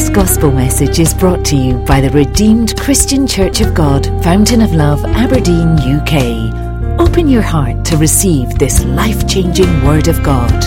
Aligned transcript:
This 0.00 0.08
gospel 0.08 0.50
message 0.50 0.98
is 0.98 1.12
brought 1.12 1.44
to 1.44 1.56
you 1.56 1.76
by 1.80 2.00
the 2.00 2.08
Redeemed 2.08 2.74
Christian 2.80 3.26
Church 3.26 3.60
of 3.60 3.74
God, 3.74 4.06
Fountain 4.24 4.62
of 4.62 4.72
Love, 4.72 5.04
Aberdeen, 5.04 5.78
UK. 5.78 6.98
Open 6.98 7.28
your 7.28 7.42
heart 7.42 7.84
to 7.84 7.98
receive 7.98 8.58
this 8.58 8.82
life 8.82 9.28
changing 9.28 9.68
Word 9.84 10.08
of 10.08 10.22
God. 10.22 10.58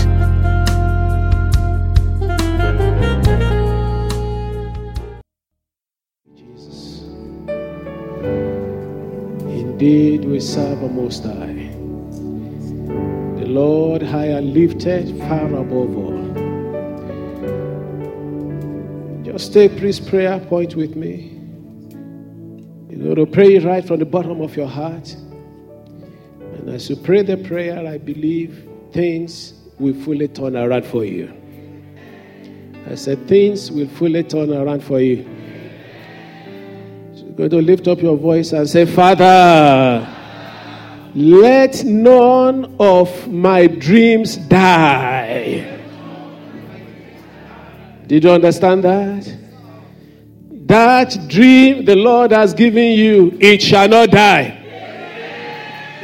Jesus. 6.36 7.02
Indeed, 9.50 10.26
we 10.26 10.40
serve 10.40 10.84
a 10.84 10.88
Most 10.88 11.24
High. 11.24 11.72
The 13.40 13.48
Lord 13.48 14.04
high 14.04 14.28
and 14.28 14.54
lifted 14.54 15.18
far 15.28 15.48
above 15.56 15.98
all. 15.98 16.13
Just 19.34 19.52
take 19.52 19.78
this 19.78 20.00
prayer 20.00 20.40
point 20.40 20.76
with 20.76 20.96
me. 20.96 21.32
You're 22.88 23.16
going 23.16 23.16
to 23.16 23.26
pray 23.26 23.58
right 23.58 23.84
from 23.84 23.98
the 23.98 24.06
bottom 24.06 24.42
of 24.42 24.56
your 24.56 24.68
heart. 24.68 25.12
And 26.40 26.70
as 26.70 26.88
you 26.88 26.96
pray 26.96 27.24
the 27.24 27.38
prayer, 27.38 27.84
I 27.88 27.98
believe 27.98 28.70
things 28.92 29.56
will 29.80 29.96
fully 29.96 30.28
turn 30.28 30.56
around 30.56 30.86
for 30.86 31.04
you. 31.04 31.34
I 32.88 32.94
said, 32.94 33.28
things 33.28 33.72
will 33.72 33.88
fully 33.88 34.22
turn 34.24 34.54
around 34.54 34.84
for 34.84 35.00
you. 35.02 35.24
So 37.16 37.24
you're 37.26 37.36
going 37.36 37.50
to 37.50 37.62
lift 37.64 37.88
up 37.88 38.04
your 38.04 38.18
voice 38.18 38.54
and 38.54 38.70
say, 38.70 38.86
Father, 38.86 40.08
let 41.16 41.84
none 41.84 42.76
of 42.80 43.28
my 43.30 43.66
dreams 43.66 44.38
die. 44.38 45.73
Did 48.14 48.26
you 48.26 48.30
understand 48.30 48.84
that? 48.84 49.38
That 50.68 51.18
dream 51.30 51.84
the 51.84 51.96
Lord 51.96 52.30
has 52.30 52.54
given 52.54 52.96
you, 52.96 53.36
it 53.42 53.60
shall 53.60 53.88
not 53.88 54.12
die. 54.12 54.54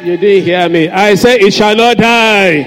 You 0.03 0.17
didn't 0.17 0.43
hear 0.43 0.67
me. 0.69 0.89
I 0.89 1.13
say 1.13 1.37
it 1.37 1.53
shall 1.53 1.75
not 1.75 1.97
die. 1.97 2.63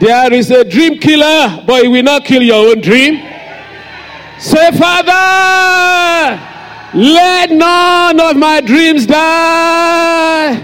There 0.00 0.32
is 0.32 0.50
a 0.50 0.64
dream 0.64 0.98
killer, 0.98 1.62
but 1.64 1.84
it 1.84 1.88
will 1.88 2.02
not 2.02 2.24
kill 2.24 2.42
your 2.42 2.70
own 2.70 2.80
dream. 2.80 3.14
Say, 4.40 4.72
Father, 4.72 6.42
let 6.94 7.52
none 7.52 8.18
of 8.18 8.36
my 8.36 8.60
dreams 8.60 9.06
die. 9.06 10.54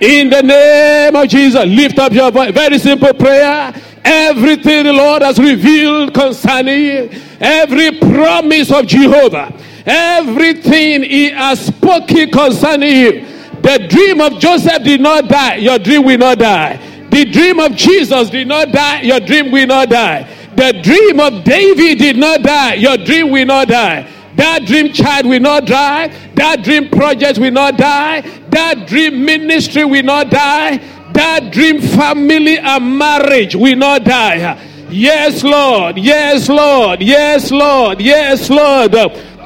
In 0.00 0.28
the 0.28 0.42
name 0.42 1.14
of 1.14 1.28
Jesus, 1.28 1.64
lift 1.66 2.00
up 2.00 2.12
your 2.12 2.32
voice. 2.32 2.50
Very 2.50 2.80
simple 2.80 3.14
prayer. 3.14 3.72
Everything 4.04 4.84
the 4.84 4.92
Lord 4.92 5.22
has 5.22 5.38
revealed 5.38 6.12
concerning 6.12 7.10
every 7.40 7.98
promise 7.98 8.72
of 8.72 8.86
Jehovah, 8.86 9.52
everything 9.86 11.02
He 11.04 11.30
has 11.30 11.66
spoken 11.66 12.30
concerning 12.30 12.96
you. 12.96 13.26
The 13.62 13.86
dream 13.88 14.20
of 14.20 14.40
Joseph 14.40 14.82
did 14.82 15.00
not 15.00 15.28
die, 15.28 15.56
your 15.56 15.78
dream 15.78 16.04
will 16.04 16.18
not 16.18 16.38
die. 16.38 16.80
The 17.10 17.26
dream 17.26 17.60
of 17.60 17.76
Jesus 17.76 18.30
did 18.30 18.48
not 18.48 18.72
die, 18.72 19.02
your 19.02 19.20
dream 19.20 19.52
will 19.52 19.66
not 19.66 19.88
die. 19.88 20.28
The 20.56 20.80
dream 20.82 21.20
of 21.20 21.44
David 21.44 21.98
did 21.98 22.16
not 22.16 22.42
die, 22.42 22.74
your 22.74 22.96
dream 22.96 23.30
will 23.30 23.46
not 23.46 23.68
die. 23.68 24.08
That 24.36 24.64
dream 24.66 24.92
child 24.92 25.26
will 25.26 25.40
not 25.40 25.66
die. 25.66 26.08
That 26.34 26.64
dream 26.64 26.88
project 26.88 27.38
will 27.38 27.50
not 27.50 27.76
die. 27.76 28.22
That 28.48 28.86
dream 28.86 29.24
ministry 29.24 29.84
will 29.84 30.02
not 30.02 30.30
die. 30.30 30.78
That 31.12 31.50
dream 31.52 31.80
family 31.80 32.58
and 32.58 32.98
marriage 32.98 33.54
will 33.54 33.76
not 33.76 34.04
die. 34.04 34.58
Yes, 34.90 35.42
Lord. 35.42 35.98
Yes, 35.98 36.48
Lord. 36.48 37.02
Yes, 37.02 37.50
Lord. 37.50 38.00
Yes, 38.00 38.50
Lord. 38.50 38.92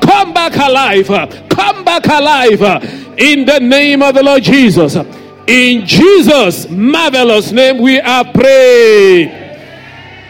Come 0.00 0.33
back 0.33 0.56
alive. 0.56 1.06
Come 1.49 1.84
back 1.84 2.06
alive. 2.06 2.62
In 3.19 3.44
the 3.47 3.59
name 3.60 4.03
of 4.03 4.15
the 4.15 4.22
Lord 4.22 4.43
Jesus. 4.43 4.97
In 5.47 5.87
Jesus' 5.87 6.69
marvelous 6.69 7.53
name, 7.53 7.78
we 7.78 8.00
are 8.00 8.25
praying. 8.25 9.31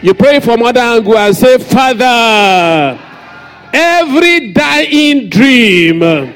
You 0.03 0.13
pray 0.13 0.39
from 0.39 0.61
other 0.61 0.79
angle 0.79 1.17
and 1.17 1.35
say, 1.35 1.57
Father, 1.57 2.99
every 3.73 4.53
dying 4.53 5.27
dream, 5.29 6.33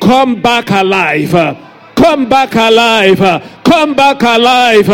come 0.00 0.40
back 0.40 0.70
alive. 0.70 1.65
Come 1.96 2.28
back 2.28 2.54
alive. 2.54 3.18
Come 3.64 3.94
back 3.94 4.22
alive. 4.22 4.88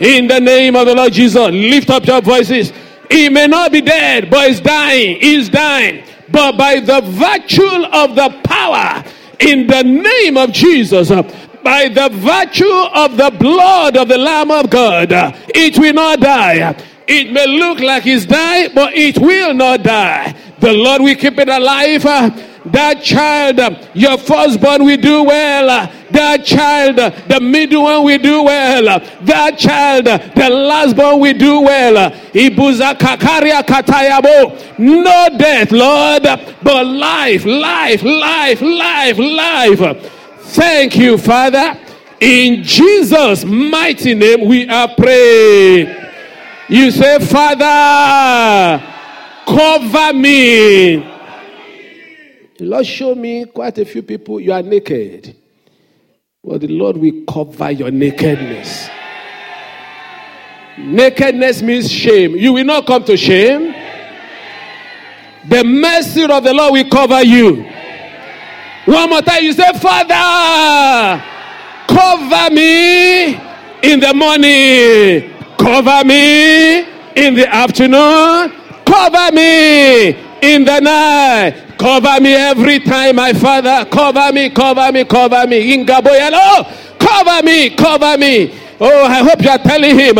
In 0.00 0.26
the 0.26 0.40
name 0.40 0.74
of 0.76 0.86
the 0.86 0.94
Lord 0.94 1.12
Jesus, 1.12 1.50
lift 1.50 1.90
up 1.90 2.06
your 2.06 2.20
voices. 2.20 2.72
He 3.10 3.28
may 3.28 3.46
not 3.46 3.70
be 3.70 3.80
dead, 3.80 4.28
but 4.30 4.48
he's 4.48 4.60
dying. 4.60 5.20
He's 5.20 5.48
dying. 5.48 6.04
But 6.28 6.56
by 6.56 6.80
the 6.80 7.00
virtue 7.02 7.84
of 7.92 8.16
the 8.16 8.40
power 8.42 9.04
in 9.38 9.66
the 9.66 9.82
name 9.82 10.36
of 10.36 10.50
Jesus, 10.50 11.08
by 11.62 11.88
the 11.88 12.08
virtue 12.12 12.64
of 12.94 13.16
the 13.16 13.30
blood 13.38 13.96
of 13.96 14.08
the 14.08 14.18
Lamb 14.18 14.50
of 14.50 14.68
God, 14.70 15.08
it 15.54 15.78
will 15.78 15.94
not 15.94 16.20
die. 16.20 16.76
It 17.06 17.32
may 17.32 17.46
look 17.46 17.78
like 17.78 18.02
he's 18.02 18.26
dying, 18.26 18.70
but 18.74 18.92
it 18.94 19.18
will 19.18 19.54
not 19.54 19.84
die. 19.84 20.34
The 20.58 20.72
Lord 20.72 21.02
will 21.02 21.14
keep 21.14 21.38
it 21.38 21.48
alive. 21.48 22.02
That 22.02 23.00
child, 23.02 23.60
your 23.94 24.18
firstborn 24.18 24.84
will 24.84 24.96
do 24.96 25.22
well. 25.22 25.92
That 26.16 26.46
child, 26.46 26.96
the 26.96 27.40
middle 27.42 27.82
one 27.82 28.02
will 28.04 28.18
do 28.18 28.42
well. 28.44 29.00
That 29.20 29.58
child, 29.58 30.06
the 30.06 30.48
lastborn 30.48 31.20
will 31.20 31.36
do 31.36 31.60
well. 31.60 32.10
Ibuza 32.32 32.94
kakaria 32.94 33.62
katayabo. 33.62 34.78
No 34.78 35.28
death, 35.36 35.72
Lord, 35.72 36.22
but 36.62 36.86
life, 36.86 37.44
life, 37.44 38.02
life, 38.02 38.62
life, 38.62 39.18
life. 39.18 40.12
Thank 40.54 40.96
you, 40.96 41.18
Father. 41.18 41.78
In 42.18 42.62
Jesus' 42.62 43.44
mighty 43.44 44.14
name, 44.14 44.46
we 44.46 44.66
are 44.70 44.88
praying. 44.96 45.94
You 46.70 46.92
say, 46.92 47.18
Father, 47.18 48.82
cover 49.46 50.14
me. 50.14 51.12
Lord 52.60 52.86
show 52.86 53.14
me 53.14 53.44
quite 53.44 53.76
a 53.76 53.84
few 53.84 54.02
people, 54.02 54.40
you 54.40 54.50
are 54.50 54.62
naked. 54.62 55.36
Well, 56.46 56.60
the 56.60 56.68
Lord 56.68 56.96
will 56.98 57.24
cover 57.28 57.72
your 57.72 57.90
nakedness. 57.90 58.88
Nakedness 60.78 61.60
means 61.60 61.90
shame. 61.90 62.36
You 62.36 62.52
will 62.52 62.64
not 62.64 62.86
come 62.86 63.02
to 63.02 63.16
shame. 63.16 63.74
The 65.48 65.64
mercy 65.64 66.22
of 66.22 66.44
the 66.44 66.54
Lord 66.54 66.74
will 66.74 66.88
cover 66.88 67.20
you. 67.24 67.64
One 68.84 69.10
more 69.10 69.22
time, 69.22 69.42
you 69.42 69.54
say, 69.54 69.72
Father, 69.72 71.20
cover 71.88 72.54
me 72.54 73.34
in 73.82 73.98
the 73.98 74.14
morning, 74.14 75.28
cover 75.58 76.04
me 76.04 76.78
in 77.16 77.34
the 77.34 77.48
afternoon, 77.52 78.52
cover 78.84 79.34
me 79.34 80.10
in 80.42 80.64
the 80.64 80.78
night. 80.78 81.65
Cover 81.86 82.20
me 82.20 82.34
every 82.34 82.80
time, 82.80 83.14
my 83.14 83.32
father. 83.32 83.88
Cover 83.88 84.32
me, 84.32 84.50
cover 84.50 84.90
me, 84.90 85.04
cover 85.04 85.46
me. 85.46 85.72
In 85.72 85.86
Gaboyalo, 85.86 86.98
cover 86.98 87.46
me, 87.46 87.70
cover 87.76 88.18
me. 88.18 88.58
Oh, 88.80 89.04
I 89.04 89.22
hope 89.22 89.40
you 89.40 89.50
are 89.50 89.58
telling 89.58 89.96
him. 89.96 90.16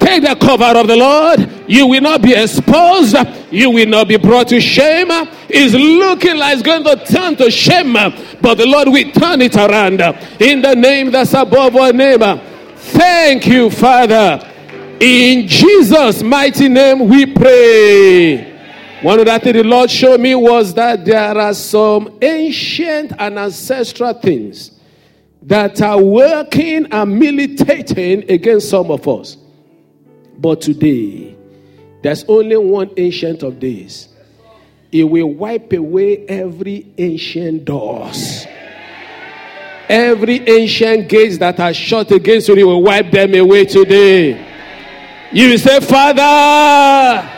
Take 0.00 0.24
the 0.24 0.34
cover 0.34 0.76
of 0.76 0.88
the 0.88 0.96
Lord. 0.96 1.48
You 1.68 1.86
will 1.86 2.00
not 2.00 2.22
be 2.22 2.34
exposed. 2.34 3.14
You 3.52 3.70
will 3.70 3.86
not 3.86 4.08
be 4.08 4.16
brought 4.16 4.48
to 4.48 4.60
shame. 4.60 5.06
It's 5.48 5.74
looking 5.74 6.38
like 6.38 6.54
it's 6.54 6.62
going 6.62 6.82
to 6.82 6.96
turn 7.04 7.36
to 7.36 7.52
shame, 7.52 7.92
but 7.92 8.56
the 8.56 8.66
Lord 8.66 8.88
will 8.88 9.12
turn 9.12 9.42
it 9.42 9.54
around 9.54 10.00
in 10.40 10.60
the 10.60 10.74
name 10.74 11.12
that's 11.12 11.34
above 11.34 11.76
our 11.76 11.92
name. 11.92 12.40
Thank 12.74 13.46
you, 13.46 13.70
Father. 13.70 14.40
In 14.98 15.46
Jesus' 15.46 16.24
mighty 16.24 16.68
name, 16.68 17.08
we 17.08 17.26
pray. 17.26 18.55
One 19.02 19.20
of 19.20 19.26
the 19.26 19.38
things 19.38 19.56
the 19.56 19.62
Lord 19.62 19.90
showed 19.90 20.20
me 20.20 20.34
was 20.34 20.72
that 20.74 21.04
there 21.04 21.38
are 21.38 21.52
some 21.52 22.18
ancient 22.22 23.12
and 23.18 23.38
ancestral 23.38 24.14
things 24.14 24.70
that 25.42 25.82
are 25.82 26.00
working 26.00 26.86
and 26.90 27.18
militating 27.18 28.30
against 28.30 28.70
some 28.70 28.90
of 28.90 29.06
us. 29.06 29.36
But 30.38 30.62
today, 30.62 31.36
there's 32.02 32.24
only 32.24 32.56
one 32.56 32.90
ancient 32.96 33.42
of 33.42 33.60
days. 33.60 34.08
It 34.90 35.04
will 35.04 35.28
wipe 35.28 35.72
away 35.74 36.24
every 36.26 36.86
ancient 36.96 37.66
doors. 37.66 38.46
Every 39.90 40.40
ancient 40.48 41.08
gates 41.08 41.36
that 41.38 41.60
are 41.60 41.74
shut 41.74 42.10
against 42.12 42.48
you, 42.48 42.54
He 42.54 42.64
will 42.64 42.82
wipe 42.82 43.10
them 43.10 43.34
away 43.34 43.66
today. 43.66 44.42
You 45.32 45.58
say, 45.58 45.80
Father, 45.80 47.35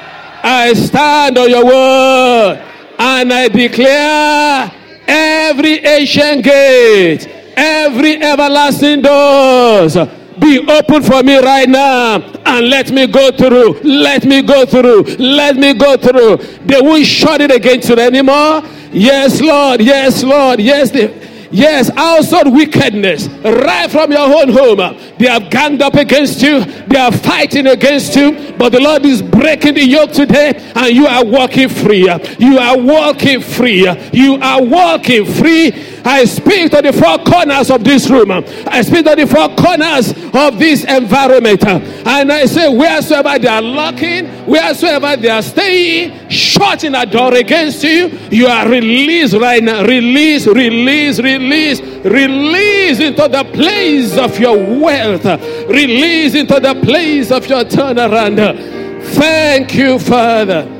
I 0.50 0.72
stand 0.72 1.36
on 1.36 1.50
your 1.50 1.66
word 1.66 2.64
and 2.98 3.30
I 3.30 3.48
declare 3.48 4.72
every 5.06 5.84
ancient 5.84 6.42
gate, 6.42 7.26
every 7.54 8.16
everlasting 8.22 9.02
doors 9.02 9.94
be 10.40 10.58
open 10.66 11.02
for 11.02 11.22
me 11.22 11.36
right 11.38 11.68
now 11.68 12.14
and 12.46 12.70
let 12.70 12.90
me 12.90 13.06
go 13.06 13.30
through. 13.30 13.80
Let 13.82 14.24
me 14.24 14.40
go 14.40 14.64
through. 14.64 15.02
Let 15.18 15.56
me 15.56 15.74
go 15.74 15.98
through. 15.98 16.38
They 16.64 16.80
won't 16.80 17.04
shut 17.04 17.42
it 17.42 17.50
against 17.50 17.90
you 17.90 17.96
anymore. 17.96 18.62
Yes, 18.90 19.42
Lord. 19.42 19.82
Yes, 19.82 20.22
Lord. 20.22 20.60
Yes, 20.60 20.90
they, 20.90 21.08
Yes, 21.50 21.88
household 21.88 22.52
wickedness 22.54 23.28
right 23.28 23.90
from 23.90 24.12
your 24.12 24.20
own 24.20 24.50
home. 24.50 24.78
They 25.18 25.26
have 25.26 25.50
ganged 25.50 25.82
up 25.82 25.94
against 25.94 26.42
you, 26.42 26.64
they 26.64 26.98
are 26.98 27.12
fighting 27.12 27.66
against 27.66 28.14
you, 28.16 28.54
but 28.58 28.70
the 28.70 28.80
Lord 28.80 29.04
is 29.06 29.22
breaking 29.22 29.74
the 29.74 29.84
yoke 29.86 30.12
today, 30.12 30.52
and 30.74 30.94
you 30.94 31.06
are 31.06 31.24
walking 31.24 31.68
free. 31.68 32.08
You 32.38 32.58
are 32.58 32.78
walking 32.78 33.40
free. 33.40 33.88
You 34.12 34.34
are 34.40 34.62
walking 34.62 35.24
free. 35.24 35.70
I 36.04 36.24
speak 36.24 36.70
to 36.72 36.82
the 36.82 36.92
four 36.92 37.18
corners 37.18 37.70
of 37.70 37.84
this 37.84 38.08
room. 38.08 38.30
I 38.30 38.82
speak 38.82 39.04
to 39.06 39.16
the 39.16 39.26
four 39.26 39.48
corners 39.56 40.12
of 40.34 40.58
this 40.58 40.84
environment. 40.84 41.64
And 41.64 42.32
I 42.32 42.46
say, 42.46 42.68
wheresoever 42.68 43.38
they 43.38 43.48
are 43.48 43.62
locking, 43.62 44.26
wheresoever 44.46 45.16
they 45.16 45.28
are 45.28 45.42
staying, 45.42 46.28
shutting 46.28 46.94
a 46.94 47.04
door 47.06 47.34
against 47.34 47.82
you, 47.82 48.08
you 48.30 48.46
are 48.46 48.68
released 48.68 49.34
right 49.34 49.62
now. 49.62 49.84
Release, 49.84 50.46
release, 50.46 51.18
release, 51.20 51.80
release 51.80 53.00
into 53.00 53.28
the 53.28 53.44
place 53.52 54.16
of 54.16 54.38
your 54.38 54.56
wealth. 54.56 55.24
Release 55.68 56.34
into 56.34 56.60
the 56.60 56.74
place 56.82 57.30
of 57.30 57.46
your 57.46 57.64
turnaround. 57.64 58.76
Thank 59.14 59.74
you, 59.74 59.98
Father. 59.98 60.77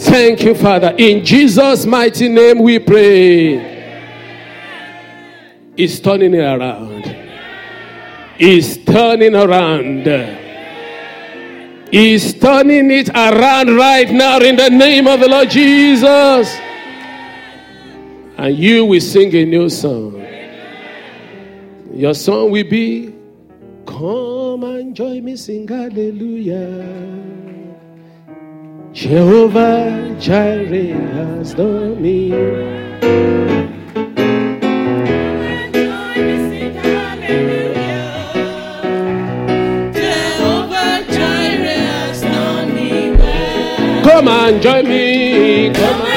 Thank 0.00 0.42
you, 0.42 0.54
Father. 0.54 0.94
In 0.96 1.24
Jesus' 1.24 1.84
mighty 1.84 2.28
name 2.28 2.60
we 2.60 2.78
pray. 2.78 3.78
It's 5.76 6.00
turning 6.00 6.34
it 6.34 6.38
around. 6.38 7.04
It's 8.38 8.76
turning 8.78 9.34
around. 9.34 10.06
He's 11.90 12.34
turning 12.34 12.90
it 12.90 13.08
around 13.10 13.76
right 13.76 14.10
now 14.10 14.38
in 14.38 14.56
the 14.56 14.70
name 14.70 15.06
of 15.06 15.20
the 15.20 15.28
Lord 15.28 15.50
Jesus. 15.50 16.54
And 18.36 18.56
you 18.56 18.84
will 18.84 19.00
sing 19.00 19.34
a 19.34 19.44
new 19.44 19.68
song. 19.68 20.24
Your 21.92 22.14
song 22.14 22.50
will 22.50 22.68
be 22.68 23.14
Come 23.86 24.64
and 24.64 24.94
join 24.94 25.24
me, 25.24 25.34
sing 25.34 25.66
hallelujah. 25.66 27.47
Jehovah 28.98 30.16
Jireh 30.18 30.90
has 31.14 31.54
done 31.54 32.02
me. 32.02 32.30
Come 44.02 44.26
and 44.26 44.60
join 44.60 44.88
me. 44.88 45.72
Come 45.72 46.07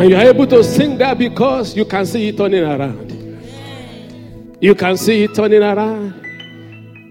well. 0.00 0.06
And 0.06 0.10
you're 0.10 0.34
able 0.34 0.46
to 0.46 0.64
sing 0.64 0.98
that 0.98 1.18
because 1.18 1.76
you 1.76 1.84
can 1.84 2.06
see 2.06 2.28
it 2.28 2.36
turning 2.36 2.64
around. 2.64 3.10
You 4.60 4.74
can 4.74 4.96
see 4.96 5.24
it 5.24 5.34
turning 5.34 5.62
around. 5.62 6.14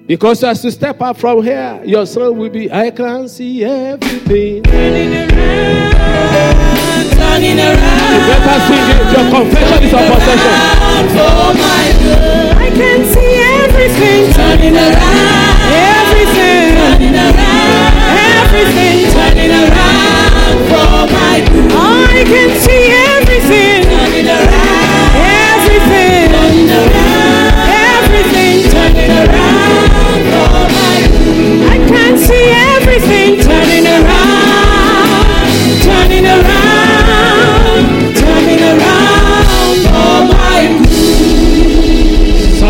Because 0.07 0.43
as 0.43 0.63
you 0.63 0.71
step 0.71 0.99
up 1.01 1.17
from 1.17 1.43
here, 1.43 1.81
your 1.85 2.05
song 2.05 2.37
will 2.37 2.49
be, 2.49 2.71
I 2.71 2.89
can 2.89 3.27
see 3.29 3.63
everything. 3.63 4.63
Turning 4.63 5.13
around, 5.13 5.91
turning 7.13 7.59
around. 7.59 8.09
You 8.09 8.19
better 8.25 8.59
sing 8.65 8.85
it. 8.89 9.05
Your 9.13 9.25
confession 9.29 9.83
is 9.83 9.93
a 9.93 10.01
possession. 10.09 10.49
around 10.49 11.09
for 11.09 11.53
my 11.61 11.93
good. 12.01 12.57
I 12.57 12.69
can 12.73 13.05
see 13.05 13.33
everything 13.61 14.33
turning 14.33 14.77
around. 14.77 15.61
Everything 15.77 16.73
turning 16.73 17.15
around. 17.15 17.93
Everything 18.17 19.11
turning 19.13 19.51
around 19.51 19.88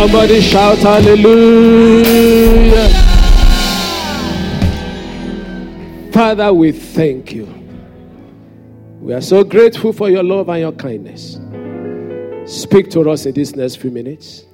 Somebody 0.09 0.41
shout 0.41 0.79
hallelujah. 0.79 2.09
Father, 6.11 6.53
we 6.53 6.71
thank 6.71 7.33
you. 7.33 7.68
We 9.09 9.15
are 9.15 9.21
so 9.21 9.43
grateful 9.43 9.91
for 9.91 10.07
your 10.07 10.21
love 10.21 10.49
and 10.49 10.59
your 10.59 10.71
kindness. 10.71 11.39
Speak 12.45 12.91
to 12.91 13.09
us 13.09 13.25
in 13.25 13.33
these 13.33 13.55
next 13.55 13.77
few 13.77 13.89
minutes. 13.89 14.45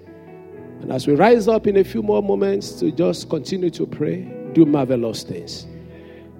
And 0.79 0.93
as 0.93 1.05
we 1.05 1.13
rise 1.13 1.49
up 1.49 1.67
in 1.67 1.75
a 1.75 1.83
few 1.83 2.01
more 2.01 2.23
moments 2.23 2.71
to 2.79 2.89
just 2.89 3.29
continue 3.29 3.69
to 3.71 3.85
pray, 3.85 4.21
do 4.53 4.65
marvelous 4.65 5.23
things. 5.23 5.67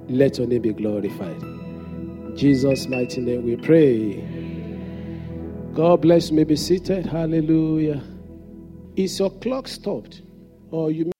Let 0.08 0.38
your 0.38 0.48
name 0.48 0.62
be 0.62 0.72
glorified. 0.72 1.42
In 1.42 2.38
Jesus' 2.38 2.88
mighty 2.88 3.20
name 3.20 3.44
we 3.44 3.58
pray. 3.58 4.22
God 5.74 6.02
bless 6.02 6.30
you. 6.30 6.38
May 6.38 6.46
be 6.46 6.56
seated. 6.56 7.06
Hallelujah. 7.08 8.02
Is 8.96 9.20
your 9.20 9.32
clock 9.42 9.68
stopped? 9.68 10.22
Or 10.72 10.90
you 10.90 11.12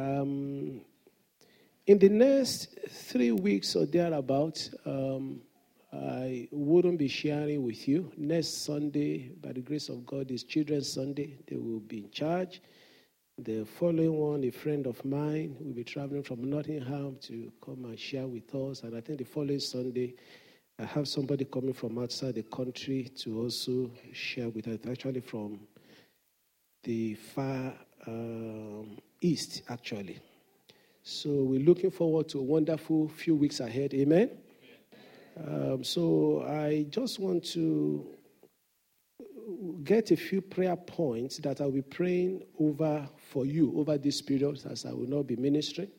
um, 0.00 0.80
in 1.86 1.98
the 1.98 2.08
next 2.08 2.78
three 2.88 3.32
weeks 3.32 3.76
or 3.76 3.86
thereabouts, 3.86 4.70
um, 4.86 5.42
I 5.92 6.48
wouldn't 6.52 6.98
be 6.98 7.08
sharing 7.08 7.64
with 7.64 7.88
you. 7.88 8.12
Next 8.16 8.64
Sunday, 8.64 9.32
by 9.42 9.52
the 9.52 9.60
grace 9.60 9.88
of 9.88 10.06
God, 10.06 10.30
is 10.30 10.44
Children's 10.44 10.92
Sunday. 10.92 11.38
They 11.48 11.56
will 11.56 11.80
be 11.80 12.04
in 12.04 12.10
charge. 12.10 12.62
The 13.38 13.64
following 13.64 14.14
one, 14.14 14.44
a 14.44 14.50
friend 14.50 14.86
of 14.86 15.04
mine, 15.04 15.56
will 15.58 15.72
be 15.72 15.84
traveling 15.84 16.22
from 16.22 16.44
Nottingham 16.44 17.16
to 17.22 17.50
come 17.64 17.84
and 17.86 17.98
share 17.98 18.26
with 18.26 18.54
us. 18.54 18.82
And 18.82 18.96
I 18.96 19.00
think 19.00 19.18
the 19.18 19.24
following 19.24 19.60
Sunday, 19.60 20.14
I 20.78 20.84
have 20.84 21.08
somebody 21.08 21.44
coming 21.44 21.74
from 21.74 21.98
outside 21.98 22.36
the 22.36 22.44
country 22.44 23.10
to 23.18 23.40
also 23.40 23.90
share 24.12 24.48
with 24.48 24.68
us, 24.68 24.78
actually 24.88 25.20
from 25.20 25.60
the 26.84 27.14
far 27.14 27.74
um, 28.06 28.98
east, 29.20 29.62
actually. 29.68 30.18
So 31.02 31.30
we're 31.30 31.64
looking 31.64 31.90
forward 31.90 32.28
to 32.30 32.38
a 32.38 32.42
wonderful 32.42 33.08
few 33.08 33.34
weeks 33.34 33.60
ahead. 33.60 33.94
Amen. 33.94 34.30
Um, 35.46 35.82
so 35.82 36.44
I 36.46 36.86
just 36.90 37.18
want 37.18 37.44
to 37.52 38.06
get 39.82 40.10
a 40.10 40.16
few 40.16 40.40
prayer 40.40 40.76
points 40.76 41.38
that 41.38 41.60
I'll 41.60 41.70
be 41.70 41.82
praying 41.82 42.42
over 42.58 43.08
for 43.30 43.46
you 43.46 43.72
over 43.78 43.96
this 43.96 44.20
period 44.20 44.60
as 44.70 44.84
I 44.84 44.92
will 44.92 45.08
not 45.08 45.26
be 45.26 45.36
ministering. 45.36 45.90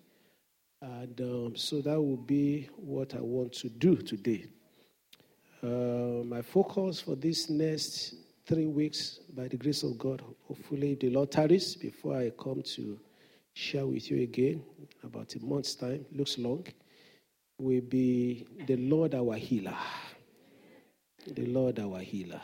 And 0.81 1.19
um, 1.21 1.55
so 1.55 1.81
that 1.81 2.01
will 2.01 2.17
be 2.17 2.69
what 2.75 3.15
I 3.15 3.21
want 3.21 3.53
to 3.53 3.69
do 3.69 3.95
today. 3.97 4.45
Uh, 5.63 6.23
my 6.25 6.41
focus 6.41 7.01
for 7.01 7.15
this 7.15 7.49
next 7.49 8.15
three 8.51 8.67
weeks, 8.67 9.21
by 9.33 9.47
the 9.47 9.55
grace 9.55 9.81
of 9.81 9.97
God, 9.97 10.21
hopefully 10.45 10.95
the 10.95 11.09
Lord 11.09 11.31
tarries 11.31 11.77
before 11.77 12.17
I 12.17 12.31
come 12.31 12.61
to 12.75 12.99
share 13.53 13.85
with 13.85 14.11
you 14.11 14.23
again 14.23 14.61
about 15.05 15.33
a 15.35 15.39
month's 15.39 15.73
time, 15.73 16.05
looks 16.11 16.37
long, 16.37 16.67
will 17.57 17.79
be 17.79 18.45
the 18.67 18.75
Lord 18.75 19.15
our 19.15 19.35
healer. 19.35 19.77
The 21.27 21.45
Lord 21.45 21.79
our 21.79 21.99
healer. 21.99 22.41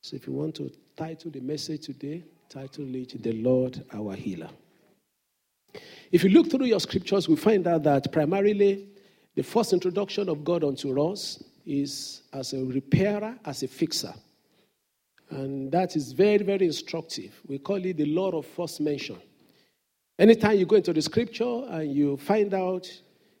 So 0.00 0.14
if 0.14 0.28
you 0.28 0.32
want 0.32 0.54
to 0.56 0.70
title 0.96 1.32
the 1.32 1.40
message 1.40 1.86
today, 1.86 2.22
title 2.48 2.94
it 2.94 3.20
The 3.20 3.32
Lord 3.32 3.84
our 3.92 4.14
healer. 4.14 4.50
If 6.12 6.22
you 6.22 6.30
look 6.30 6.52
through 6.52 6.66
your 6.66 6.78
scriptures, 6.78 7.28
we 7.28 7.34
find 7.34 7.66
out 7.66 7.82
that 7.82 8.12
primarily 8.12 8.90
the 9.34 9.42
first 9.42 9.72
introduction 9.72 10.28
of 10.28 10.44
God 10.44 10.62
unto 10.62 11.02
us 11.02 11.42
is 11.66 12.22
as 12.32 12.52
a 12.52 12.64
repairer, 12.64 13.36
as 13.44 13.64
a 13.64 13.66
fixer. 13.66 14.14
And 15.32 15.72
that 15.72 15.96
is 15.96 16.12
very, 16.12 16.42
very 16.44 16.66
instructive. 16.66 17.40
We 17.46 17.58
call 17.58 17.82
it 17.84 17.96
the 17.96 18.04
law 18.04 18.30
of 18.32 18.44
first 18.44 18.82
mention. 18.82 19.16
Anytime 20.18 20.58
you 20.58 20.66
go 20.66 20.76
into 20.76 20.92
the 20.92 21.00
scripture 21.00 21.64
and 21.70 21.90
you 21.90 22.18
find 22.18 22.52
out 22.52 22.86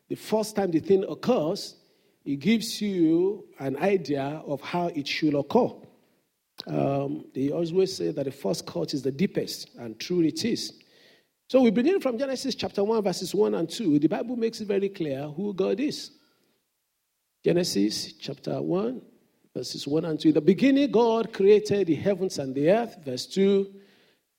the 0.08 0.14
first 0.14 0.56
time 0.56 0.70
the 0.70 0.80
thing 0.80 1.04
occurs, 1.06 1.76
it 2.24 2.36
gives 2.36 2.80
you 2.80 3.44
an 3.58 3.76
idea 3.76 4.42
of 4.46 4.62
how 4.62 4.86
it 4.86 5.06
should 5.06 5.34
occur. 5.34 5.68
Um, 6.66 7.26
they 7.34 7.50
always 7.50 7.94
say 7.94 8.10
that 8.10 8.24
the 8.24 8.32
first 8.32 8.66
cut 8.66 8.94
is 8.94 9.02
the 9.02 9.12
deepest, 9.12 9.70
and 9.78 9.98
true 10.00 10.22
it 10.22 10.44
is. 10.46 10.72
So 11.50 11.60
we 11.60 11.70
begin 11.70 12.00
from 12.00 12.16
Genesis 12.16 12.54
chapter 12.54 12.82
1, 12.82 13.02
verses 13.02 13.34
1 13.34 13.54
and 13.54 13.68
2. 13.68 13.98
The 13.98 14.08
Bible 14.08 14.36
makes 14.36 14.62
it 14.62 14.68
very 14.68 14.88
clear 14.88 15.24
who 15.24 15.52
God 15.52 15.78
is. 15.78 16.10
Genesis 17.44 18.14
chapter 18.14 18.62
1, 18.62 19.02
verses 19.54 19.86
1 19.86 20.04
and 20.04 20.18
2. 20.18 20.28
In 20.28 20.34
the 20.34 20.40
beginning, 20.40 20.90
God 20.90 21.32
created 21.32 21.86
the 21.86 21.94
heavens 21.94 22.38
and 22.38 22.54
the 22.54 22.70
earth. 22.70 22.96
Verse 23.04 23.26
2. 23.26 23.72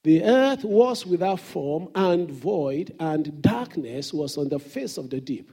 The 0.03 0.23
earth 0.23 0.65
was 0.65 1.05
without 1.05 1.39
form 1.39 1.87
and 1.95 2.29
void, 2.29 2.93
and 2.99 3.41
darkness 3.41 4.13
was 4.13 4.37
on 4.37 4.49
the 4.49 4.59
face 4.59 4.97
of 4.97 5.09
the 5.09 5.21
deep. 5.21 5.51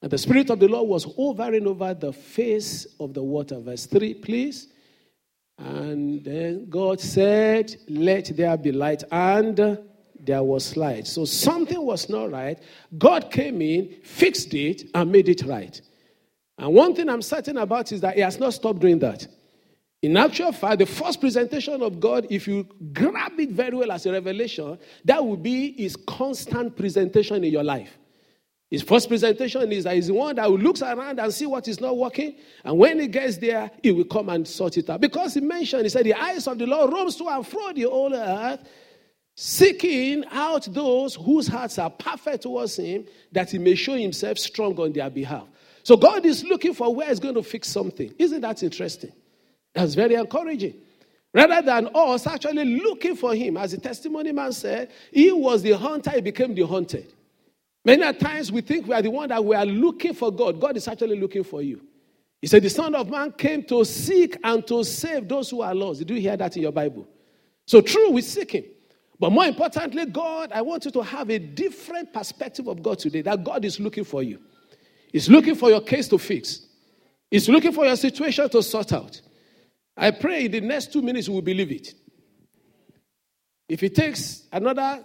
And 0.00 0.10
the 0.10 0.18
Spirit 0.18 0.50
of 0.50 0.58
the 0.58 0.68
Lord 0.68 0.88
was 0.88 1.04
hovering 1.04 1.66
over 1.66 1.92
the 1.94 2.12
face 2.12 2.86
of 2.98 3.12
the 3.12 3.22
water. 3.22 3.60
Verse 3.60 3.86
3, 3.86 4.14
please. 4.14 4.68
And 5.58 6.24
then 6.24 6.68
God 6.70 7.00
said, 7.00 7.76
Let 7.88 8.36
there 8.36 8.56
be 8.56 8.72
light. 8.72 9.04
And 9.12 9.78
there 10.18 10.42
was 10.42 10.76
light. 10.76 11.06
So 11.06 11.24
something 11.24 11.80
was 11.84 12.08
not 12.08 12.30
right. 12.30 12.58
God 12.98 13.30
came 13.30 13.60
in, 13.60 13.94
fixed 14.02 14.54
it, 14.54 14.84
and 14.94 15.12
made 15.12 15.28
it 15.28 15.42
right. 15.42 15.80
And 16.58 16.74
one 16.74 16.94
thing 16.94 17.08
I'm 17.08 17.22
certain 17.22 17.58
about 17.58 17.92
is 17.92 18.00
that 18.02 18.14
He 18.14 18.20
has 18.20 18.38
not 18.38 18.54
stopped 18.54 18.80
doing 18.80 18.98
that. 19.00 19.26
In 20.02 20.16
actual 20.16 20.52
fact, 20.52 20.80
the 20.80 20.86
first 20.86 21.20
presentation 21.20 21.80
of 21.80 22.00
God, 22.00 22.26
if 22.28 22.48
you 22.48 22.66
grab 22.92 23.38
it 23.38 23.50
very 23.50 23.76
well 23.76 23.92
as 23.92 24.04
a 24.06 24.12
revelation, 24.12 24.78
that 25.04 25.24
will 25.24 25.36
be 25.36 25.72
His 25.72 25.96
constant 25.96 26.76
presentation 26.76 27.44
in 27.44 27.52
your 27.52 27.64
life. 27.64 27.98
His 28.72 28.80
first 28.80 29.06
presentation 29.06 29.70
is 29.70 29.84
that 29.84 29.94
he's 29.94 30.06
the 30.06 30.14
one 30.14 30.34
that 30.36 30.50
looks 30.50 30.80
around 30.80 31.20
and 31.20 31.30
see 31.30 31.44
what 31.44 31.68
is 31.68 31.78
not 31.78 31.94
working. 31.94 32.36
And 32.64 32.78
when 32.78 32.98
he 33.00 33.06
gets 33.06 33.36
there, 33.36 33.70
he 33.82 33.92
will 33.92 34.06
come 34.06 34.30
and 34.30 34.48
sort 34.48 34.78
it 34.78 34.88
out. 34.88 34.98
Because 34.98 35.34
he 35.34 35.42
mentioned, 35.42 35.82
he 35.82 35.90
said, 35.90 36.06
the 36.06 36.14
eyes 36.14 36.48
of 36.48 36.56
the 36.56 36.64
Lord 36.64 36.90
roams 36.90 37.16
to 37.16 37.28
and 37.28 37.46
fro 37.46 37.74
the 37.74 37.82
whole 37.82 38.14
earth, 38.14 38.66
seeking 39.36 40.24
out 40.30 40.72
those 40.72 41.16
whose 41.16 41.48
hearts 41.48 41.78
are 41.78 41.90
perfect 41.90 42.44
towards 42.44 42.76
him, 42.76 43.04
that 43.30 43.50
he 43.50 43.58
may 43.58 43.74
show 43.74 43.92
himself 43.92 44.38
strong 44.38 44.74
on 44.80 44.94
their 44.94 45.10
behalf. 45.10 45.46
So 45.82 45.96
God 45.96 46.24
is 46.24 46.44
looking 46.44 46.74
for 46.74 46.94
where 46.94 47.08
he's 47.08 47.20
going 47.20 47.34
to 47.34 47.42
fix 47.42 47.68
something. 47.68 48.12
Isn't 48.18 48.40
that 48.40 48.62
interesting? 48.62 49.12
That's 49.74 49.94
very 49.94 50.14
encouraging. 50.14 50.74
Rather 51.34 51.62
than 51.62 51.88
us 51.94 52.26
actually 52.26 52.64
looking 52.64 53.16
for 53.16 53.34
him, 53.34 53.56
as 53.56 53.72
the 53.72 53.78
testimony 53.78 54.32
man 54.32 54.52
said, 54.52 54.90
he 55.10 55.32
was 55.32 55.62
the 55.62 55.72
hunter, 55.72 56.10
he 56.10 56.20
became 56.20 56.54
the 56.54 56.66
hunted. 56.66 57.12
Many 57.84 58.12
times 58.18 58.52
we 58.52 58.60
think 58.60 58.86
we 58.86 58.94
are 58.94 59.02
the 59.02 59.10
one 59.10 59.28
that 59.30 59.44
we 59.44 59.56
are 59.56 59.66
looking 59.66 60.14
for 60.14 60.30
God. 60.30 60.60
God 60.60 60.76
is 60.76 60.86
actually 60.86 61.18
looking 61.18 61.42
for 61.42 61.62
you. 61.62 61.80
He 62.40 62.46
said, 62.46 62.62
The 62.62 62.70
Son 62.70 62.94
of 62.94 63.08
Man 63.08 63.32
came 63.32 63.64
to 63.64 63.84
seek 63.84 64.36
and 64.44 64.66
to 64.66 64.84
save 64.84 65.28
those 65.28 65.50
who 65.50 65.62
are 65.62 65.74
lost. 65.74 66.00
Did 66.00 66.10
you 66.10 66.20
hear 66.20 66.36
that 66.36 66.56
in 66.56 66.62
your 66.62 66.72
Bible? 66.72 67.08
So, 67.66 67.80
true, 67.80 68.10
we 68.10 68.20
seek 68.20 68.52
Him. 68.52 68.64
But 69.18 69.30
more 69.30 69.44
importantly, 69.44 70.06
God, 70.06 70.52
I 70.52 70.62
want 70.62 70.84
you 70.84 70.90
to 70.92 71.02
have 71.02 71.30
a 71.30 71.38
different 71.38 72.12
perspective 72.12 72.66
of 72.66 72.82
God 72.82 72.98
today 72.98 73.22
that 73.22 73.42
God 73.42 73.64
is 73.64 73.80
looking 73.80 74.04
for 74.04 74.22
you. 74.22 74.40
He's 75.12 75.28
looking 75.28 75.54
for 75.54 75.70
your 75.70 75.82
case 75.82 76.08
to 76.08 76.18
fix, 76.18 76.66
He's 77.30 77.48
looking 77.48 77.72
for 77.72 77.84
your 77.84 77.96
situation 77.96 78.48
to 78.50 78.62
sort 78.62 78.92
out. 78.92 79.20
I 79.96 80.10
pray 80.10 80.46
in 80.46 80.52
the 80.52 80.60
next 80.60 80.92
two 80.92 81.02
minutes 81.02 81.28
you 81.28 81.34
will 81.34 81.42
believe 81.42 81.70
it. 81.70 81.94
If 83.68 83.82
it 83.82 83.94
takes 83.94 84.46
another 84.50 85.04